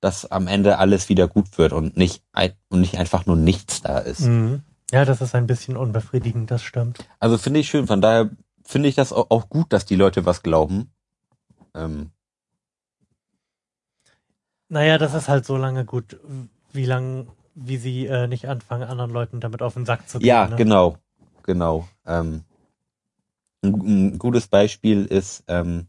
dass 0.00 0.30
am 0.30 0.46
Ende 0.46 0.78
alles 0.78 1.08
wieder 1.08 1.26
gut 1.26 1.58
wird 1.58 1.72
und 1.72 1.96
nicht 1.96 2.22
ein, 2.32 2.52
und 2.68 2.80
nicht 2.80 2.98
einfach 2.98 3.26
nur 3.26 3.36
nichts 3.36 3.82
da 3.82 3.98
ist. 3.98 4.20
Mhm. 4.20 4.62
Ja, 4.92 5.04
das 5.04 5.20
ist 5.20 5.34
ein 5.34 5.46
bisschen 5.48 5.76
unbefriedigend, 5.76 6.50
das 6.50 6.62
stimmt. 6.62 6.98
Also 7.18 7.38
finde 7.38 7.60
ich 7.60 7.68
schön. 7.68 7.86
Von 7.88 8.00
daher 8.00 8.30
finde 8.66 8.88
ich 8.88 8.94
das 8.94 9.12
auch, 9.12 9.48
gut, 9.48 9.72
dass 9.72 9.86
die 9.86 9.96
Leute 9.96 10.26
was 10.26 10.42
glauben. 10.42 10.90
Ähm, 11.74 12.10
Naja, 14.68 14.98
das 14.98 15.14
ist 15.14 15.28
halt 15.28 15.46
so 15.46 15.56
lange 15.56 15.84
gut, 15.84 16.18
wie 16.72 16.86
lang, 16.86 17.28
wie 17.54 17.76
sie 17.76 18.06
äh, 18.06 18.26
nicht 18.26 18.48
anfangen, 18.48 18.82
anderen 18.88 19.12
Leuten 19.12 19.40
damit 19.40 19.62
auf 19.62 19.74
den 19.74 19.86
Sack 19.86 20.08
zu 20.08 20.18
gehen. 20.18 20.26
ja, 20.26 20.48
ne? 20.48 20.56
genau, 20.56 20.96
genau. 21.44 21.88
Ähm, 22.04 22.44
ein, 23.62 23.74
ein 23.74 24.18
gutes 24.18 24.48
Beispiel 24.48 25.04
ist 25.06 25.44
ähm, 25.48 25.86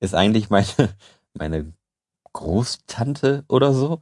ist 0.00 0.14
eigentlich 0.14 0.50
meine 0.50 0.66
meine 1.34 1.72
Großtante 2.32 3.44
oder 3.48 3.72
so, 3.72 4.00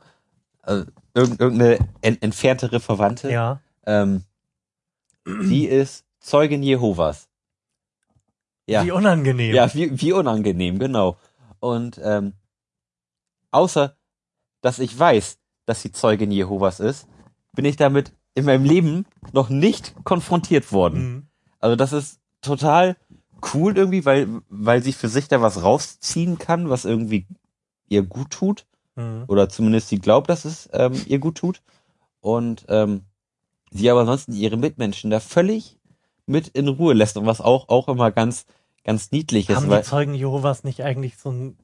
also 0.63 0.87
irg 1.15 1.39
irgendeine 1.41 1.79
en 2.01 2.21
entferntere 2.23 2.81
Verwandte, 2.81 3.31
Ja. 3.31 3.61
ähm, 3.85 4.25
die 5.27 5.67
ist 5.67 6.07
Zeugin 6.21 6.63
Jehovas. 6.63 7.29
Ja. 8.71 8.85
Wie 8.85 8.93
unangenehm. 8.93 9.53
Ja, 9.53 9.73
wie, 9.75 10.01
wie 10.01 10.13
unangenehm, 10.13 10.79
genau. 10.79 11.17
Und 11.59 12.01
ähm, 12.03 12.35
außer, 13.51 13.97
dass 14.61 14.79
ich 14.79 14.97
weiß, 14.97 15.39
dass 15.67 15.83
sie 15.83 15.91
Zeugin 15.91 16.31
Jehovas 16.31 16.79
ist, 16.79 17.09
bin 17.53 17.65
ich 17.65 17.77
damit 17.77 18.13
in 18.35 18.45
meinem 18.45 18.65
Leben 18.65 19.07
noch 19.33 19.49
nicht 19.49 19.95
konfrontiert 20.05 20.71
worden. 20.71 21.03
Mhm. 21.03 21.27
Also 21.59 21.75
das 21.75 21.93
ist 21.93 22.21
total 22.43 22.97
cool 23.53 23.77
irgendwie, 23.77 24.05
weil, 24.05 24.29
weil 24.49 24.83
sie 24.83 24.93
für 24.93 25.09
sich 25.09 25.27
da 25.27 25.43
was 25.43 25.65
rausziehen 25.65 26.39
kann, 26.39 26.71
was 26.71 26.85
irgendwie 26.85 27.27
ihr 27.89 28.03
gut 28.03 28.31
tut. 28.31 28.67
Mhm. 28.95 29.25
Oder 29.27 29.49
zumindest 29.49 29.89
sie 29.89 29.99
glaubt, 29.99 30.31
dass 30.31 30.45
es 30.45 30.69
ähm, 30.73 30.93
ihr 31.07 31.19
gut 31.19 31.39
tut. 31.39 31.61
Und 32.21 32.67
ähm, 32.69 33.03
sie 33.73 33.91
aber 33.91 34.01
ansonsten 34.01 34.33
ihre 34.33 34.57
Mitmenschen 34.57 35.11
da 35.11 35.19
völlig 35.19 35.77
mit 36.27 36.49
in 36.49 36.69
Ruhe 36.69 36.95
lässt 36.95 37.17
und 37.17 37.27
was 37.27 37.41
auch, 37.41 37.69
auch 37.69 37.89
immer 37.89 38.13
ganz, 38.13 38.47
ganz 38.85 39.11
niedlich 39.11 39.49
ist. 39.49 39.57
Haben 39.57 39.71
die 39.71 39.83
Zeugen 39.83 40.15
Jehovas 40.15 40.65
nicht 40.65 40.83
eigentlich 40.83 41.19
so 41.19 41.31
einen 41.31 41.59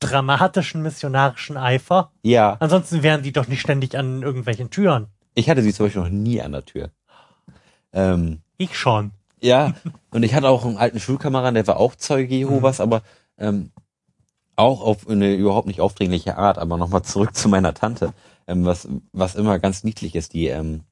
dramatischen 0.00 0.82
missionarischen 0.82 1.56
Eifer? 1.56 2.12
ja, 2.22 2.56
Ansonsten 2.60 3.02
wären 3.02 3.22
die 3.22 3.32
doch 3.32 3.48
nicht 3.48 3.60
ständig 3.60 3.96
an 3.96 4.22
irgendwelchen 4.22 4.70
Türen. 4.70 5.08
ich 5.34 5.48
hatte 5.50 5.62
sie 5.62 5.72
zum 5.72 5.86
Beispiel 5.86 6.02
noch 6.02 6.08
nie 6.10 6.40
an 6.40 6.52
der 6.52 6.64
Tür. 6.64 6.90
Ähm, 7.92 8.40
Ich 8.58 8.76
schon. 8.78 9.12
Ja, 9.40 9.74
und 10.10 10.22
ich 10.24 10.34
hatte 10.34 10.48
auch 10.48 10.64
einen 10.64 10.76
alten 10.76 10.98
Schulkameraden, 11.00 11.54
der 11.54 11.66
war 11.66 11.78
auch 11.78 11.94
Zeuge 11.94 12.34
Jehovas, 12.34 12.80
aber 12.80 13.02
ähm, 13.38 13.70
auch 14.56 14.80
auf 14.82 15.08
eine 15.08 15.34
überhaupt 15.34 15.68
nicht 15.68 15.80
aufdringliche 15.80 16.36
Art. 16.36 16.58
Aber 16.58 16.76
nochmal 16.76 17.02
zurück 17.02 17.34
zu 17.36 17.48
meiner 17.48 17.72
Tante, 17.74 18.12
ähm, 18.48 18.64
was, 18.64 18.88
was 19.12 19.36
immer 19.36 19.58
ganz 19.60 19.84
niedlich 19.84 20.16
ist. 20.16 20.32
Die 20.34 20.48
ähm, 20.48 20.82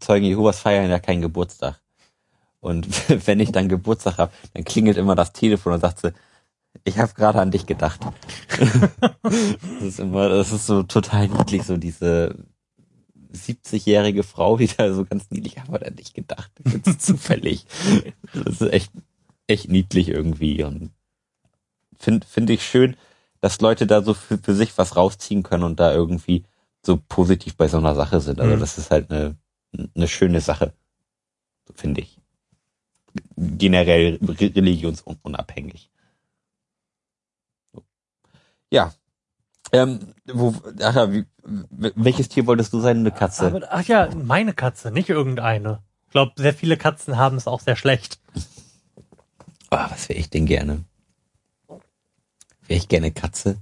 Zeugen 0.00 0.24
Jehovas 0.24 0.60
feiern 0.60 0.90
ja 0.90 0.98
keinen 0.98 1.20
Geburtstag. 1.20 1.80
Und 2.60 2.86
wenn 3.26 3.40
ich 3.40 3.52
dann 3.52 3.68
Geburtstag 3.68 4.18
habe, 4.18 4.32
dann 4.54 4.64
klingelt 4.64 4.96
immer 4.96 5.14
das 5.14 5.32
Telefon 5.32 5.74
und 5.74 5.80
sagt 5.80 6.00
sie, 6.00 6.12
ich 6.84 6.98
habe 6.98 7.12
gerade 7.14 7.40
an 7.40 7.50
dich 7.50 7.66
gedacht. 7.66 8.00
das 9.22 9.82
ist 9.82 10.00
immer, 10.00 10.28
das 10.28 10.52
ist 10.52 10.66
so 10.66 10.82
total 10.84 11.28
niedlich, 11.28 11.64
so 11.64 11.76
diese 11.76 12.36
70-jährige 13.32 14.22
Frau, 14.22 14.56
die 14.56 14.68
da 14.68 14.92
so 14.92 15.04
ganz 15.04 15.30
niedlich, 15.30 15.56
ich 15.56 15.62
habe 15.62 15.84
an 15.84 15.96
dich 15.96 16.12
gedacht. 16.14 16.50
Ganz 16.64 16.98
zufällig. 17.04 17.66
Das 18.32 18.60
ist 18.60 18.72
echt, 18.72 18.92
echt 19.46 19.68
niedlich 19.68 20.08
irgendwie 20.08 20.62
und 20.64 20.90
finde 21.98 22.26
find 22.26 22.50
ich 22.50 22.64
schön, 22.64 22.96
dass 23.40 23.60
Leute 23.60 23.86
da 23.86 24.02
so 24.02 24.14
für, 24.14 24.38
für 24.38 24.54
sich 24.54 24.76
was 24.78 24.96
rausziehen 24.96 25.42
können 25.42 25.64
und 25.64 25.80
da 25.80 25.92
irgendwie 25.92 26.44
so 26.84 26.96
positiv 27.08 27.56
bei 27.56 27.68
so 27.68 27.78
einer 27.78 27.94
Sache 27.94 28.20
sind. 28.20 28.40
Also 28.40 28.56
Mhm. 28.56 28.60
das 28.60 28.78
ist 28.78 28.90
halt 28.90 29.10
eine, 29.10 29.36
eine 29.94 30.08
schöne 30.08 30.40
Sache, 30.40 30.72
finde 31.74 32.00
ich. 32.02 32.19
Generell 33.36 34.18
re- 34.22 34.54
religionsunabhängig. 34.54 35.90
Ja. 38.70 38.92
Ähm, 39.72 40.14
wo, 40.26 40.54
ach 40.82 40.94
ja, 40.94 41.12
wie, 41.12 41.24
welches 41.44 42.28
Tier 42.28 42.46
wolltest 42.46 42.72
du 42.72 42.80
sein? 42.80 42.98
Eine 42.98 43.12
Katze? 43.12 43.46
Aber, 43.46 43.60
ach 43.72 43.84
ja, 43.84 44.08
meine 44.14 44.52
Katze, 44.52 44.90
nicht 44.90 45.08
irgendeine. 45.08 45.82
Ich 46.06 46.12
glaube, 46.12 46.32
sehr 46.36 46.54
viele 46.54 46.76
Katzen 46.76 47.16
haben 47.16 47.36
es 47.36 47.46
auch 47.46 47.60
sehr 47.60 47.76
schlecht. 47.76 48.18
Ah, 49.70 49.88
was 49.90 50.08
wäre 50.08 50.18
ich 50.18 50.28
denn 50.30 50.46
gerne? 50.46 50.84
Wäre 51.68 52.78
ich 52.78 52.88
gerne 52.88 53.12
Katze? 53.12 53.58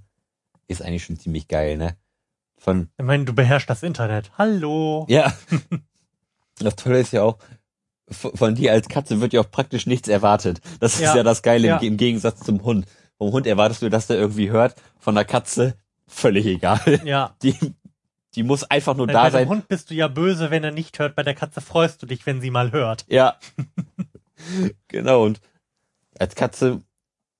Ist 0.66 0.82
eigentlich 0.82 1.05
schon 1.05 1.18
ziemlich 1.18 1.49
geil, 1.49 1.76
ne? 1.76 1.96
Von, 2.57 2.88
Ich 2.99 3.05
meine, 3.05 3.24
du 3.24 3.34
beherrschst 3.34 3.68
das 3.70 3.82
Internet. 3.82 4.30
Hallo. 4.38 5.07
ja. 5.09 5.32
Das 6.61 6.74
Tolle 6.74 6.99
ist 6.99 7.12
ja 7.12 7.22
auch, 7.22 7.38
von 8.11 8.54
dir 8.54 8.72
als 8.72 8.88
Katze 8.88 9.20
wird 9.20 9.32
ja 9.32 9.40
auch 9.40 9.50
praktisch 9.50 9.86
nichts 9.86 10.09
erwartet. 10.09 10.61
Das 10.80 10.94
ist 10.94 11.00
Ja. 11.14 11.22
das 11.22 11.42
Geile 11.42 11.68
Ja. 11.68 11.76
im, 11.78 11.96
Gegensatz 11.96 12.40
zum 12.40 12.62
Hund. 12.64 12.86
Vom 13.18 13.32
Hund 13.32 13.46
erwartest 13.46 13.82
du, 13.82 13.90
dass 13.90 14.06
der 14.06 14.16
irgendwie 14.18 14.50
hört. 14.50 14.74
Von 14.98 15.14
der 15.14 15.24
Katze 15.24 15.74
völlig 16.06 16.46
egal. 16.46 16.80
Ja. 17.04 17.34
Die, 17.42 17.54
die 18.34 18.42
muss 18.42 18.64
einfach 18.64 18.94
nur 18.96 19.06
Bei 19.09 19.12
da 19.12 19.24
dem 19.26 19.32
sein. 19.32 19.48
Hund 19.48 19.68
bist 19.68 19.90
du 19.90 19.94
ja 19.94 20.09
böse, 20.09 20.50
wenn 20.50 20.62
er 20.64 20.70
nicht 20.70 20.98
hört. 20.98 21.16
Bei 21.16 21.22
der 21.22 21.34
Katze 21.34 21.61
freust 21.61 22.02
du 22.02 22.06
dich, 22.06 22.24
wenn 22.26 22.40
sie 22.40 22.50
mal 22.50 22.72
hört. 22.72 23.04
Ja. 23.09 23.36
genau. 24.88 25.24
Und 25.24 25.40
als 26.18 26.34
Katze 26.34 26.82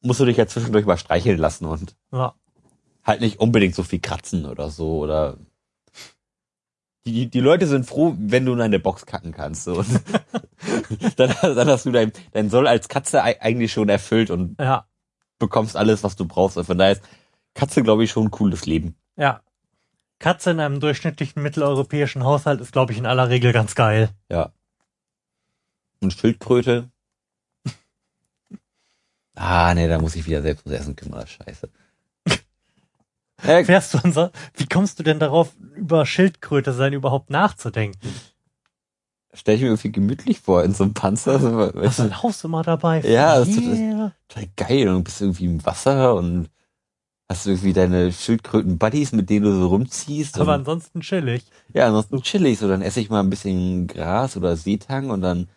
musst 0.03 0.21
du 0.21 0.25
dich 0.25 0.37
ja 0.37 0.47
zwischendurch 0.47 0.87
mal 0.87 0.97
streicheln 0.99 1.39
lassen 1.39 1.64
und 1.66 1.95
Ja. 2.12 2.35
halt 3.05 3.21
nicht 3.21 3.41
unbedingt 3.41 3.75
so 3.75 3.83
viel 3.83 4.01
kratzen 4.01 4.47
oder 4.47 4.71
so 4.71 4.99
oder 4.99 5.37
die, 7.13 7.27
die 7.31 7.41
Leute 7.41 7.67
sind 7.67 7.87
froh, 7.87 8.15
wenn 8.19 8.45
du 8.47 8.53
in 8.53 8.61
eine 8.61 8.79
Box 8.79 9.07
kacken 9.07 9.33
kannst. 9.33 9.65
So. 9.65 9.85
Dann, 11.17 11.35
dann 11.43 11.69
hast 11.69 11.87
du 11.87 11.93
dein, 11.93 12.13
dein 12.33 12.51
Soll 12.51 12.67
als 12.67 12.89
Katze 12.89 13.23
ei- 13.23 13.41
eigentlich 13.41 13.73
schon 13.73 13.89
erfüllt 13.89 14.31
und 14.31 14.61
Ja. 14.61 14.87
bekommst 15.39 15.77
alles, 15.77 16.03
was 16.03 16.17
du 16.17 16.27
brauchst. 16.27 16.57
Und 16.57 16.65
von 16.65 16.79
daher 16.79 16.93
ist 16.93 17.03
Katze, 17.55 17.83
glaube 17.83 18.05
ich, 18.05 18.11
schon 18.11 18.25
ein 18.27 18.31
cooles 18.31 18.67
Leben. 18.67 18.97
Ja. 19.17 19.43
Katze 20.19 20.51
in 20.51 20.61
einem 20.61 20.81
durchschnittlichen 20.81 21.43
mitteleuropäischen 21.43 22.25
Haushalt 22.25 22.61
ist, 22.61 22.73
glaube 22.73 22.93
ich, 22.93 22.99
in 22.99 23.07
aller 23.07 23.29
Regel 23.29 23.53
ganz 23.53 23.75
geil. 23.77 24.11
Ja. 24.29 24.53
Und 26.01 26.13
Schildkröte. 26.13 26.91
Ah, 29.41 29.73
nee, 29.75 29.87
da 29.87 29.99
muss 30.01 30.17
ich 30.17 30.27
wieder 30.27 30.43
selbst 30.43 30.67
ums 30.67 30.81
Essen 30.81 30.97
kümmern. 30.97 31.25
Scheiße. 31.27 31.69
Äh, 33.43 33.64
Fährst 33.64 33.95
du 33.95 33.99
unser, 34.03 34.32
wie 34.55 34.66
kommst 34.66 34.99
du 34.99 35.03
denn 35.03 35.18
darauf, 35.18 35.53
über 35.76 36.05
Schildkröte 36.07 36.72
sein 36.72 36.93
überhaupt 36.93 37.30
nachzudenken? 37.30 37.99
stell 39.34 39.55
ich 39.57 39.61
mir 39.61 39.68
irgendwie 39.68 39.93
gemütlich 39.93 40.41
vor 40.41 40.64
in 40.64 40.74
so 40.74 40.82
einem 40.84 40.95
Panzer. 40.95 41.39
So, 41.39 41.59
Hast 41.82 41.99
du 41.99 42.03
du, 42.05 42.09
ein 42.09 42.22
Haus 42.22 42.43
immer 42.43 42.62
dabei? 42.62 43.01
Ja, 43.03 43.39
das- 43.39 43.49
yeah. 43.49 44.12
total 44.26 44.49
geil. 44.57 44.89
Und 44.89 44.95
du 44.97 45.03
bist 45.05 45.20
irgendwie 45.20 45.45
im 45.45 45.64
Wasser 45.64 46.14
und 46.16 46.49
hast 47.28 47.47
irgendwie 47.47 47.72
deine 47.72 48.11
Schildkröten-Buddies, 48.11 49.12
mit 49.12 49.30
denen 49.30 49.45
du 49.45 49.53
so 49.55 49.68
rumziehst. 49.68 50.41
Aber 50.41 50.55
ansonsten 50.55 51.03
chillig. 51.03 51.45
ja, 51.72 51.86
ansonsten 51.86 52.22
chillig. 52.22 52.59
So, 52.59 52.66
dann 52.68 52.82
esse 52.82 53.01
ich 53.01 53.11
mal 53.11 53.20
ein 53.20 53.30
bisschen 53.30 53.86
Gras 53.86 54.36
oder 54.36 54.57
Seetang 54.57 55.11
und 55.11 55.20
dann, 55.20 55.49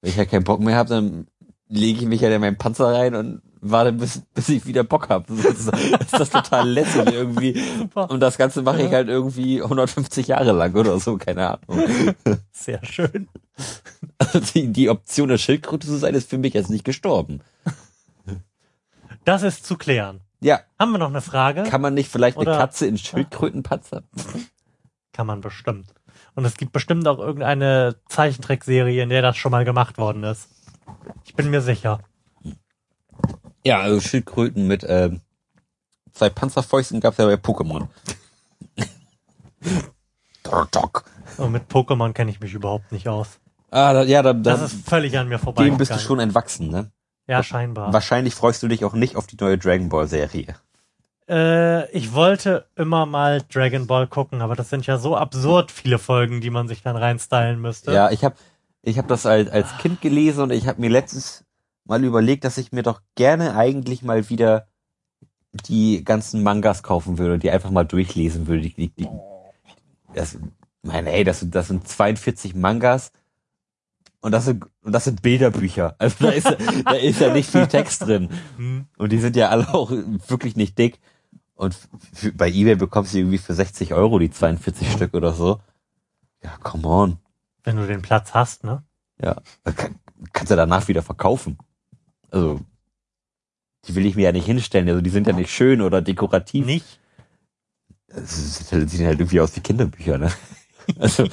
wenn 0.00 0.10
ich 0.10 0.18
halt 0.18 0.30
keinen 0.30 0.44
Bock 0.44 0.60
mehr 0.60 0.74
habe, 0.76 0.88
dann 0.88 1.28
lege 1.68 2.00
ich 2.00 2.06
mich 2.06 2.22
halt 2.22 2.32
in 2.32 2.40
meinen 2.40 2.56
Panzer 2.58 2.86
rein 2.92 3.14
und 3.14 3.42
warte, 3.60 3.92
bis, 3.92 4.22
bis 4.34 4.48
ich 4.48 4.66
wieder 4.66 4.84
Bock 4.84 5.08
habe. 5.08 5.24
Das 5.28 5.44
ist, 5.44 6.12
das 6.12 6.30
total 6.30 6.68
lässig 6.68 7.06
irgendwie. 7.12 7.60
Super. 7.78 8.10
Und 8.10 8.20
das 8.20 8.38
Ganze 8.38 8.62
mache 8.62 8.82
ich 8.82 8.92
halt 8.92 9.08
irgendwie 9.08 9.62
150 9.62 10.28
Jahre 10.28 10.52
lang 10.52 10.74
oder 10.74 10.98
so, 11.00 11.16
keine 11.16 11.50
Ahnung. 11.58 12.14
Sehr 12.52 12.84
schön. 12.84 13.28
Also 14.18 14.40
die, 14.40 14.68
die 14.72 14.88
Option 14.90 15.28
der 15.28 15.38
Schildkröte 15.38 15.86
zu 15.86 15.96
sein, 15.96 16.14
ist 16.14 16.30
für 16.30 16.38
mich 16.38 16.54
jetzt 16.54 16.70
nicht 16.70 16.84
gestorben. 16.84 17.40
Das 19.24 19.42
ist 19.42 19.64
zu 19.66 19.76
klären. 19.76 20.20
Ja, 20.40 20.60
Haben 20.78 20.92
wir 20.92 20.98
noch 20.98 21.08
eine 21.08 21.20
Frage? 21.20 21.64
kann 21.64 21.80
man 21.80 21.94
nicht 21.94 22.10
vielleicht 22.10 22.36
eine 22.38 22.48
Oder- 22.48 22.58
Katze 22.58 22.86
in 22.86 22.96
Schildkrötenpanzer? 22.96 24.04
Kann 25.12 25.26
man 25.26 25.40
bestimmt. 25.40 25.92
Und 26.34 26.44
es 26.44 26.56
gibt 26.56 26.72
bestimmt 26.72 27.06
auch 27.08 27.18
irgendeine 27.18 27.96
Zeichentrickserie, 28.08 29.02
in 29.02 29.08
der 29.08 29.22
das 29.22 29.36
schon 29.36 29.50
mal 29.50 29.64
gemacht 29.64 29.98
worden 29.98 30.22
ist. 30.22 30.48
Ich 31.24 31.34
bin 31.34 31.50
mir 31.50 31.60
sicher. 31.60 32.00
Ja, 33.68 33.80
also 33.80 34.00
Schildkröten 34.00 34.66
mit 34.66 34.82
ähm, 34.88 35.20
zwei 36.14 36.30
Panzerfäusten 36.30 37.00
gab's 37.00 37.18
ja 37.18 37.26
bei 37.26 37.34
Pokémon. 37.34 37.88
Und 41.36 41.52
mit 41.52 41.68
Pokémon 41.68 42.14
kenne 42.14 42.30
ich 42.30 42.40
mich 42.40 42.54
überhaupt 42.54 42.92
nicht 42.92 43.08
aus. 43.08 43.40
Ah, 43.70 43.92
da, 43.92 44.04
ja, 44.04 44.22
da, 44.22 44.32
Das 44.32 44.60
da 44.60 44.64
ist 44.64 44.88
völlig 44.88 45.18
an 45.18 45.28
mir 45.28 45.38
vorbei. 45.38 45.64
dem 45.64 45.76
bist 45.76 45.94
du 45.94 45.98
schon 45.98 46.18
entwachsen, 46.18 46.70
ne? 46.70 46.90
Ja, 47.26 47.42
scheinbar. 47.42 47.92
Wahrscheinlich 47.92 48.34
freust 48.34 48.62
du 48.62 48.68
dich 48.68 48.86
auch 48.86 48.94
nicht 48.94 49.16
auf 49.16 49.26
die 49.26 49.36
neue 49.38 49.58
Dragon 49.58 49.90
Ball 49.90 50.08
Serie. 50.08 50.54
Äh, 51.28 51.90
ich 51.90 52.14
wollte 52.14 52.64
immer 52.74 53.04
mal 53.04 53.42
Dragon 53.52 53.86
Ball 53.86 54.06
gucken, 54.06 54.40
aber 54.40 54.56
das 54.56 54.70
sind 54.70 54.86
ja 54.86 54.96
so 54.96 55.14
absurd 55.14 55.70
viele 55.70 55.98
Folgen, 55.98 56.40
die 56.40 56.48
man 56.48 56.68
sich 56.68 56.80
dann 56.80 56.96
reinstylen 56.96 57.60
müsste. 57.60 57.92
Ja, 57.92 58.10
ich 58.10 58.24
habe 58.24 58.36
ich 58.80 58.96
hab 58.96 59.08
das 59.08 59.26
als, 59.26 59.50
als 59.50 59.76
Kind 59.76 60.00
gelesen 60.00 60.44
und 60.44 60.52
ich 60.52 60.66
habe 60.66 60.80
mir 60.80 60.88
letztens 60.88 61.44
mal 61.88 62.04
überlegt, 62.04 62.44
dass 62.44 62.58
ich 62.58 62.70
mir 62.70 62.82
doch 62.82 63.00
gerne 63.16 63.56
eigentlich 63.56 64.02
mal 64.02 64.28
wieder 64.28 64.68
die 65.66 66.04
ganzen 66.04 66.42
Mangas 66.42 66.82
kaufen 66.82 67.18
würde, 67.18 67.38
die 67.38 67.50
einfach 67.50 67.70
mal 67.70 67.84
durchlesen 67.84 68.46
würde. 68.46 68.62
Die, 68.62 68.74
die, 68.74 68.88
die, 68.90 69.08
das, 70.14 70.38
meine, 70.82 71.10
ey, 71.12 71.24
das, 71.24 71.40
sind- 71.40 71.54
das 71.54 71.68
sind 71.68 71.88
42 71.88 72.54
Mangas 72.54 73.10
und 74.20 74.32
das 74.32 74.44
sind, 74.44 74.64
und 74.82 74.92
das 74.92 75.04
sind 75.04 75.22
Bilderbücher. 75.22 75.96
Also 75.98 76.16
da 76.26 76.30
ist, 76.30 76.46
da 76.84 76.92
ist 76.92 77.20
ja 77.20 77.32
nicht 77.32 77.50
viel 77.50 77.66
Text 77.66 78.02
drin. 78.02 78.28
Hm. 78.56 78.86
Und 78.98 79.10
die 79.12 79.18
sind 79.18 79.36
ja 79.36 79.48
alle 79.48 79.72
auch 79.74 79.90
wirklich 79.90 80.54
nicht 80.56 80.76
dick. 80.78 81.00
Und 81.54 81.76
für, 82.12 82.32
bei 82.32 82.48
eBay 82.48 82.76
bekommst 82.76 83.14
du 83.14 83.18
irgendwie 83.18 83.38
für 83.38 83.54
60 83.54 83.94
Euro 83.94 84.18
die 84.18 84.30
42 84.30 84.92
Stück 84.92 85.14
oder 85.14 85.32
so. 85.32 85.60
Ja, 86.44 86.56
come 86.62 86.86
on. 86.86 87.18
Wenn 87.64 87.76
du 87.76 87.86
den 87.86 88.02
Platz 88.02 88.32
hast, 88.34 88.62
ne? 88.64 88.84
Ja, 89.20 89.36
kann, 89.74 89.96
kannst 90.32 90.52
du 90.52 90.56
danach 90.56 90.86
wieder 90.86 91.02
verkaufen. 91.02 91.58
Also, 92.30 92.60
die 93.86 93.94
will 93.94 94.06
ich 94.06 94.16
mir 94.16 94.22
ja 94.22 94.32
nicht 94.32 94.46
hinstellen. 94.46 94.88
Also 94.88 95.00
die 95.00 95.10
sind 95.10 95.26
ja 95.26 95.32
nicht 95.32 95.50
schön 95.50 95.80
oder 95.80 96.02
dekorativ. 96.02 96.66
Nicht? 96.66 97.00
Das 98.08 98.58
sieht 98.58 98.72
halt 99.06 99.20
irgendwie 99.20 99.40
aus 99.40 99.54
wie 99.56 99.60
Kinderbücher, 99.60 100.18
ne? 100.18 100.30
Also, 100.98 101.28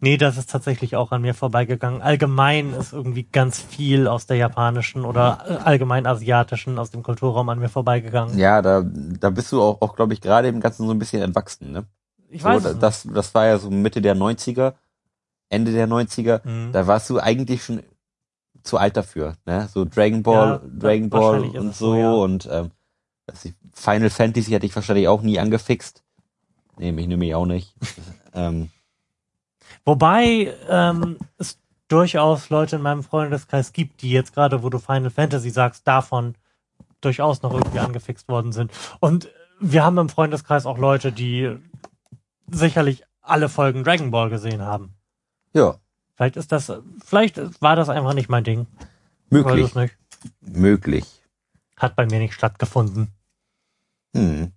Nee, 0.00 0.16
das 0.16 0.36
ist 0.36 0.50
tatsächlich 0.50 0.96
auch 0.96 1.12
an 1.12 1.22
mir 1.22 1.34
vorbeigegangen. 1.34 2.00
Allgemein 2.00 2.72
ist 2.72 2.92
irgendwie 2.92 3.24
ganz 3.24 3.58
viel 3.58 4.06
aus 4.06 4.26
der 4.26 4.36
japanischen 4.36 5.04
oder 5.04 5.44
äh, 5.46 5.52
allgemein 5.64 6.06
asiatischen, 6.06 6.78
aus 6.78 6.90
dem 6.90 7.02
Kulturraum 7.02 7.48
an 7.48 7.58
mir 7.58 7.68
vorbeigegangen. 7.68 8.38
ja, 8.38 8.62
da, 8.62 8.84
da 8.84 9.30
bist 9.30 9.52
du 9.52 9.60
auch, 9.60 9.80
auch 9.80 9.96
glaube 9.96 10.14
ich, 10.14 10.20
gerade 10.20 10.48
im 10.48 10.60
Ganzen 10.60 10.86
so 10.86 10.92
ein 10.92 10.98
bisschen 10.98 11.22
entwachsen, 11.22 11.72
ne? 11.72 11.86
Ich 12.28 12.44
weiß 12.44 12.62
so, 12.62 12.68
nicht. 12.70 12.82
das, 12.82 13.06
das 13.12 13.34
war 13.34 13.46
ja 13.46 13.58
so 13.58 13.70
Mitte 13.70 14.00
der 14.00 14.16
90er, 14.16 14.74
Ende 15.48 15.72
der 15.72 15.88
90er. 15.88 16.46
Mhm. 16.46 16.72
Da 16.72 16.86
warst 16.86 17.10
du 17.10 17.18
eigentlich 17.18 17.64
schon 17.64 17.82
zu 18.62 18.78
alt 18.78 18.96
dafür, 18.96 19.36
ne? 19.46 19.68
So 19.72 19.84
Dragon 19.84 20.22
Ball, 20.22 20.60
Ja, 20.62 20.70
Dragon 20.78 21.10
Ball 21.10 21.40
und 21.42 21.74
so 21.74 21.92
so, 21.92 21.94
ja. 21.94 22.12
und 22.12 22.48
ähm, 22.50 22.70
ich, 23.44 23.54
Final 23.72 24.10
Fantasy 24.10 24.52
hatte 24.52 24.66
ich 24.66 24.74
wahrscheinlich 24.74 25.08
auch 25.08 25.22
nie 25.22 25.38
angefixt. 25.38 26.02
Nee, 26.78 26.92
mich 26.92 27.06
nämlich 27.06 27.34
auch 27.34 27.46
nicht. 27.46 27.74
ähm, 28.34 28.70
Wobei 29.84 30.54
ähm, 30.68 31.18
es 31.38 31.58
durchaus 31.88 32.50
Leute 32.50 32.76
in 32.76 32.82
meinem 32.82 33.02
Freundeskreis 33.02 33.72
gibt, 33.72 34.02
die 34.02 34.10
jetzt 34.10 34.34
gerade, 34.34 34.62
wo 34.62 34.70
du 34.70 34.78
Final 34.78 35.10
Fantasy 35.10 35.50
sagst, 35.50 35.86
davon 35.86 36.34
durchaus 37.00 37.42
noch 37.42 37.52
irgendwie 37.52 37.80
angefixt 37.80 38.28
worden 38.28 38.52
sind. 38.52 38.72
Und 39.00 39.28
wir 39.60 39.84
haben 39.84 39.98
im 39.98 40.08
Freundeskreis 40.08 40.66
auch 40.66 40.78
Leute, 40.78 41.12
die 41.12 41.56
sicherlich 42.50 43.04
alle 43.22 43.48
Folgen 43.48 43.84
Dragon 43.84 44.10
Ball 44.10 44.30
gesehen 44.30 44.62
haben. 44.62 44.94
ja, 45.52 45.76
Vielleicht 46.20 46.36
ist 46.36 46.52
das, 46.52 46.70
vielleicht 47.02 47.62
war 47.62 47.76
das 47.76 47.88
einfach 47.88 48.12
nicht 48.12 48.28
mein 48.28 48.44
Ding. 48.44 48.66
Möglich, 49.30 49.74
nicht. 49.74 49.96
möglich. 50.42 51.06
Hat 51.78 51.96
bei 51.96 52.04
mir 52.04 52.18
nicht 52.18 52.34
stattgefunden. 52.34 53.08
Hm. 54.14 54.52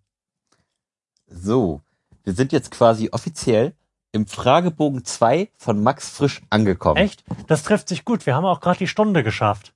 So, 1.26 1.80
wir 2.26 2.34
sind 2.34 2.52
jetzt 2.52 2.70
quasi 2.70 3.12
offiziell 3.14 3.72
im 4.12 4.28
Fragebogen 4.28 5.06
2 5.06 5.52
von 5.56 5.82
Max 5.82 6.10
Frisch 6.10 6.42
angekommen. 6.50 6.98
Echt? 6.98 7.24
Das 7.48 7.64
trifft 7.64 7.88
sich 7.88 8.04
gut. 8.04 8.26
Wir 8.26 8.36
haben 8.36 8.44
auch 8.44 8.60
gerade 8.60 8.80
die 8.80 8.88
Stunde 8.90 9.24
geschafft. 9.24 9.74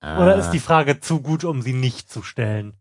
Ah. 0.00 0.20
Oder 0.20 0.34
ist 0.34 0.50
die 0.50 0.58
Frage 0.58 0.98
zu 0.98 1.20
gut, 1.20 1.44
um 1.44 1.62
sie 1.62 1.74
nicht 1.74 2.10
zu 2.10 2.24
stellen? 2.24 2.74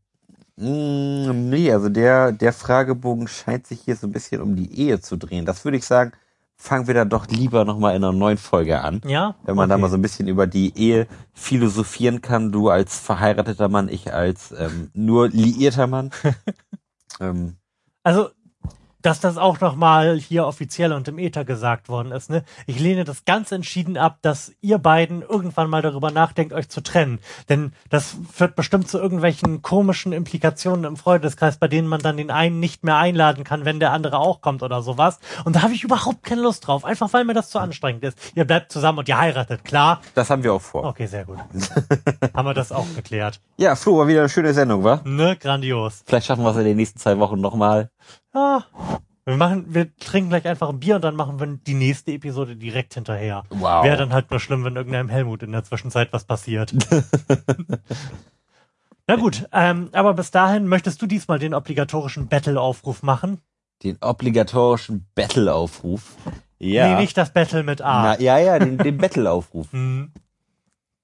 Mm, 0.56 1.50
Nee, 1.50 1.72
also 1.72 1.90
der, 1.90 2.32
der 2.32 2.52
Fragebogen 2.52 3.28
scheint 3.28 3.68
sich 3.68 3.82
hier 3.82 3.96
so 3.96 4.08
ein 4.08 4.12
bisschen 4.12 4.42
um 4.42 4.56
die 4.56 4.76
Ehe 4.76 5.02
zu 5.02 5.18
drehen. 5.18 5.46
Das 5.46 5.64
würde 5.66 5.78
ich 5.78 5.86
sagen, 5.86 6.14
fangen 6.56 6.88
wir 6.88 6.94
da 6.94 7.06
doch 7.06 7.28
lieber 7.28 7.66
nochmal 7.66 7.96
in 7.96 8.04
einer 8.04 8.14
neuen 8.14 8.38
Folge 8.38 8.82
an. 8.82 9.02
Ja? 9.06 9.36
Wenn 9.44 9.56
man 9.56 9.70
da 9.70 9.76
Okay. 9.76 9.82
mal 9.82 9.90
so 9.90 9.96
ein 9.98 10.02
bisschen 10.02 10.28
über 10.28 10.48
die 10.48 10.78
Ehe 10.78 11.08
philosophieren 11.34 12.22
kann, 12.22 12.52
du 12.52 12.70
als 12.70 13.00
verheirateter 13.00 13.70
Mann, 13.70 13.90
ich 13.90 14.14
als 14.14 14.54
ähm, 14.58 14.90
nur 14.94 15.30
liierter 15.30 15.88
Mann. 15.88 16.12
ähm, 17.20 17.58
Also, 18.04 18.30
dass 19.04 19.20
das 19.20 19.38
auch 19.38 19.60
nochmal 19.60 20.18
hier 20.18 20.48
offiziell 20.48 20.94
und 20.94 21.08
im 21.08 21.20
Äther 21.20 21.46
gesagt 21.46 21.90
worden 21.90 22.12
ist, 22.12 22.30
ne? 22.30 22.44
Ich 22.66 22.80
lehne 22.80 23.04
das 23.04 23.26
ganz 23.26 23.52
entschieden 23.52 23.98
ab, 23.98 24.18
dass 24.22 24.54
ihr 24.62 24.80
beiden 24.80 25.22
irgendwann 25.22 25.70
mal 25.70 25.82
darüber 25.82 26.10
nachdenkt, 26.10 26.54
euch 26.54 26.70
zu 26.70 26.82
trennen. 26.82 27.20
Denn 27.50 27.74
das 27.90 28.18
führt 28.32 28.56
bestimmt 28.56 28.88
zu 28.88 28.98
irgendwelchen 28.98 29.62
komischen 29.62 30.14
Implikationen 30.14 30.86
im 30.86 30.98
Freundeskreis, 30.98 31.58
bei 31.58 31.68
denen 31.68 31.88
man 31.88 32.02
dann 32.02 32.18
den 32.18 32.32
einen 32.32 32.60
nicht 32.60 32.84
mehr 32.84 32.98
einladen 32.98 33.44
kann, 33.44 33.66
wenn 33.66 33.80
der 33.80 33.92
andere 33.92 34.18
auch 34.18 34.42
kommt 34.42 34.64
oder 34.64 34.82
sowas. 34.82 35.20
Und 35.46 35.56
da 35.56 35.62
habe 35.62 35.74
ich 35.74 35.84
überhaupt 35.84 36.24
keine 36.24 36.42
Lust 36.42 36.66
drauf, 36.66 36.86
einfach 36.86 37.12
weil 37.14 37.26
mir 37.26 37.34
das 37.34 37.50
zu 37.50 37.60
anstrengend 37.60 38.04
ist. 38.04 38.18
Ihr 38.36 38.46
bleibt 38.46 38.72
zusammen 38.72 39.00
und 39.00 39.10
ihr 39.10 39.18
heiratet, 39.18 39.64
klar? 39.64 40.02
das 40.16 40.30
haben 40.30 40.44
wir 40.44 40.54
auch 40.54 40.62
vor. 40.62 40.86
Okay, 40.86 41.08
sehr 41.08 41.26
gut. 41.26 41.38
Haben 42.34 42.48
wir 42.48 42.54
das 42.54 42.72
auch 42.72 42.86
geklärt. 42.96 43.40
Ja, 43.58 43.76
Flo, 43.76 43.98
war 43.98 44.08
wieder 44.08 44.22
eine 44.22 44.30
schöne 44.30 44.54
Sendung, 44.54 44.84
wa? 44.84 45.02
Ne? 45.04 45.36
Grandios. 45.38 46.04
Vielleicht 46.06 46.28
schaffen 46.28 46.44
wir 46.44 46.52
es 46.52 46.58
in 46.58 46.66
den 46.66 46.78
nächsten 46.78 47.00
zwei 47.00 47.20
Wochen 47.20 47.40
nochmal. 47.40 47.90
Ah, 48.34 48.64
wir 49.26 49.38
machen, 49.38 49.74
wir 49.74 49.96
trinken 49.96 50.30
gleich 50.30 50.46
einfach 50.46 50.70
ein 50.70 50.80
Bier 50.80 50.96
und 50.96 51.04
dann 51.04 51.16
machen 51.16 51.40
wir 51.40 51.48
die 51.48 51.76
nächste 51.76 52.12
Episode 52.12 52.58
direkt 52.58 52.96
hinterher. 52.96 53.44
Wow. 53.50 53.86
Wäre 53.86 53.96
dann 53.96 54.12
halt 54.12 54.30
nur 54.32 54.40
schlimm, 54.40 54.66
wenn 54.66 54.76
irgendeinem 54.76 55.08
Helmut 55.08 55.44
in 55.44 55.54
der 55.54 55.64
Zwischenzeit 55.64 56.12
was 56.12 56.26
passiert. 56.26 56.74
Na 59.08 59.16
gut, 59.16 59.48
ähm, 59.54 59.90
aber 59.94 60.14
bis 60.14 60.32
dahin 60.32 60.68
möchtest 60.68 61.02
du 61.02 61.08
diesmal 61.08 61.40
den 61.40 61.54
obligatorischen 61.54 62.28
Battle-Aufruf 62.28 63.02
machen? 63.02 63.40
Den 63.84 63.98
obligatorischen 64.02 65.08
Battle-Aufruf. 65.16 66.16
Ja. 66.60 66.96
Nee, 66.96 67.02
nicht 67.02 67.18
das 67.18 67.32
Battle 67.32 67.64
mit 67.64 67.82
A. 67.82 68.04
Na, 68.04 68.20
ja, 68.20 68.38
ja, 68.40 68.60
den, 68.60 68.78
den 68.78 68.98
Battle-Aufruf. 68.98 69.68
Hm. 69.74 70.12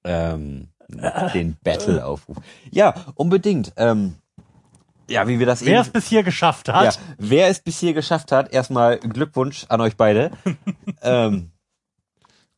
ähm, 0.05 0.69
den 1.33 1.57
Battle-Aufruf. 1.63 2.37
Ja, 2.71 2.95
unbedingt. 3.15 3.73
Ähm, 3.75 4.15
ja, 5.09 5.27
wie 5.27 5.39
wir 5.39 5.45
das 5.45 5.65
Wer 5.65 5.73
eben. 5.73 5.81
es 5.81 5.89
bis 5.89 6.07
hier 6.07 6.23
geschafft 6.23 6.69
hat, 6.69 6.95
ja, 6.95 7.01
wer 7.17 7.47
es 7.47 7.59
bis 7.59 7.79
hier 7.79 7.93
geschafft 7.93 8.31
hat, 8.31 8.53
erstmal 8.53 8.99
Glückwunsch 8.99 9.65
an 9.69 9.81
euch 9.81 9.97
beide. 9.97 10.31
ähm, 11.01 11.51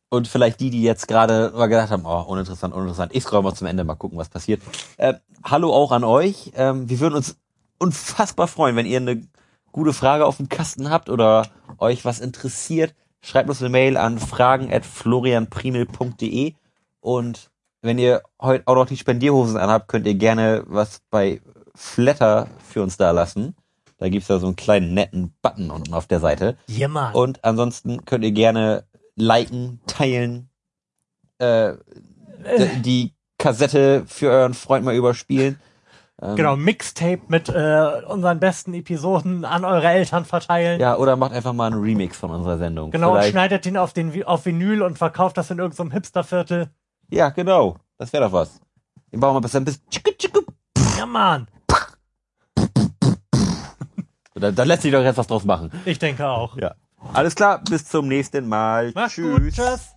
und 0.08 0.28
vielleicht 0.28 0.60
die, 0.60 0.70
die 0.70 0.82
jetzt 0.82 1.08
gerade 1.08 1.52
mal 1.54 1.68
gedacht 1.68 1.90
haben, 1.90 2.04
oh, 2.04 2.20
uninteressant, 2.20 2.74
uninteressant. 2.74 3.12
Ich 3.14 3.24
scroll 3.24 3.42
mal 3.42 3.54
zum 3.54 3.66
Ende, 3.66 3.82
mal 3.82 3.94
gucken, 3.94 4.18
was 4.18 4.28
passiert. 4.28 4.60
Äh, 4.98 5.14
hallo 5.42 5.72
auch 5.72 5.90
an 5.90 6.04
euch. 6.04 6.52
Ähm, 6.54 6.90
wir 6.90 7.00
würden 7.00 7.14
uns 7.14 7.38
unfassbar 7.78 8.46
freuen, 8.46 8.76
wenn 8.76 8.84
ihr 8.84 8.98
eine 8.98 9.22
gute 9.72 9.94
Frage 9.94 10.26
auf 10.26 10.36
dem 10.36 10.50
Kasten 10.50 10.90
habt 10.90 11.08
oder 11.08 11.48
euch 11.78 12.04
was 12.04 12.20
interessiert. 12.20 12.94
Schreibt 13.22 13.48
uns 13.48 13.62
eine 13.62 13.70
Mail 13.70 13.96
an 13.96 14.18
fragen.florianprimel.de 14.18 16.54
und 17.00 17.50
wenn 17.80 17.98
ihr 17.98 18.22
heute 18.40 18.64
auch 18.66 18.74
noch 18.74 18.86
die 18.86 18.96
Spendierhosen 18.96 19.56
anhabt, 19.56 19.86
könnt 19.88 20.06
ihr 20.06 20.14
gerne 20.14 20.64
was 20.66 21.00
bei 21.10 21.40
Flatter 21.74 22.48
für 22.68 22.82
uns 22.82 22.96
da 22.96 23.10
lassen. 23.10 23.54
Da 23.98 24.08
gibt's 24.08 24.28
da 24.28 24.38
so 24.38 24.46
einen 24.46 24.56
kleinen 24.56 24.94
netten 24.94 25.32
Button 25.42 25.70
unten 25.70 25.94
auf 25.94 26.06
der 26.06 26.20
Seite. 26.20 26.56
ja, 26.66 26.88
Mann. 26.88 27.14
Und 27.14 27.44
ansonsten 27.44 28.04
könnt 28.04 28.24
ihr 28.24 28.32
gerne 28.32 28.84
liken, 29.14 29.80
teilen, 29.86 30.48
äh, 31.38 31.74
d- 32.58 32.80
die 32.80 33.14
Kassette 33.38 34.04
für 34.06 34.30
euren 34.30 34.54
Freund 34.54 34.84
mal 34.84 34.94
überspielen. 34.94 35.60
Ähm, 36.20 36.36
genau, 36.36 36.56
Mixtape 36.56 37.20
mit 37.28 37.48
äh, 37.48 38.02
unseren 38.08 38.38
besten 38.40 38.74
Episoden 38.74 39.44
an 39.44 39.64
eure 39.64 39.88
Eltern 39.88 40.24
verteilen. 40.24 40.80
Ja, 40.80 40.96
oder 40.96 41.16
macht 41.16 41.32
einfach 41.32 41.52
mal 41.52 41.66
einen 41.72 41.80
Remix 41.82 42.16
von 42.16 42.30
unserer 42.30 42.58
Sendung. 42.58 42.90
Genau, 42.90 43.16
und 43.16 43.24
schneidet 43.24 43.66
ihn 43.66 43.76
auf, 43.76 43.92
den, 43.92 44.22
auf 44.24 44.46
Vinyl 44.46 44.82
und 44.82 44.98
verkauft 44.98 45.36
das 45.36 45.50
in 45.50 45.58
irgendeinem 45.58 45.90
Hipsterviertel. 45.92 46.70
Ja, 47.10 47.30
genau. 47.30 47.76
Das 47.98 48.12
wäre 48.12 48.24
doch 48.24 48.32
was. 48.32 48.60
Den 49.12 49.20
bauen 49.20 49.34
wir 49.36 49.40
bis 49.40 49.54
ein 49.56 49.64
bisschen. 49.64 49.82
Ja, 50.96 51.06
Mann. 51.06 51.48
Da, 54.34 54.50
da 54.50 54.62
lässt 54.64 54.82
sich 54.82 54.92
doch 54.92 55.02
jetzt 55.02 55.18
was 55.18 55.26
draus 55.26 55.44
machen. 55.44 55.70
Ich 55.84 55.98
denke 55.98 56.26
auch. 56.26 56.56
Ja. 56.56 56.74
Alles 57.12 57.34
klar, 57.34 57.60
bis 57.68 57.84
zum 57.84 58.08
nächsten 58.08 58.48
Mal. 58.48 58.92
Mach's 58.94 59.14
Tschüss. 59.14 59.38
gut, 59.38 59.52
tschüss. 59.52 59.92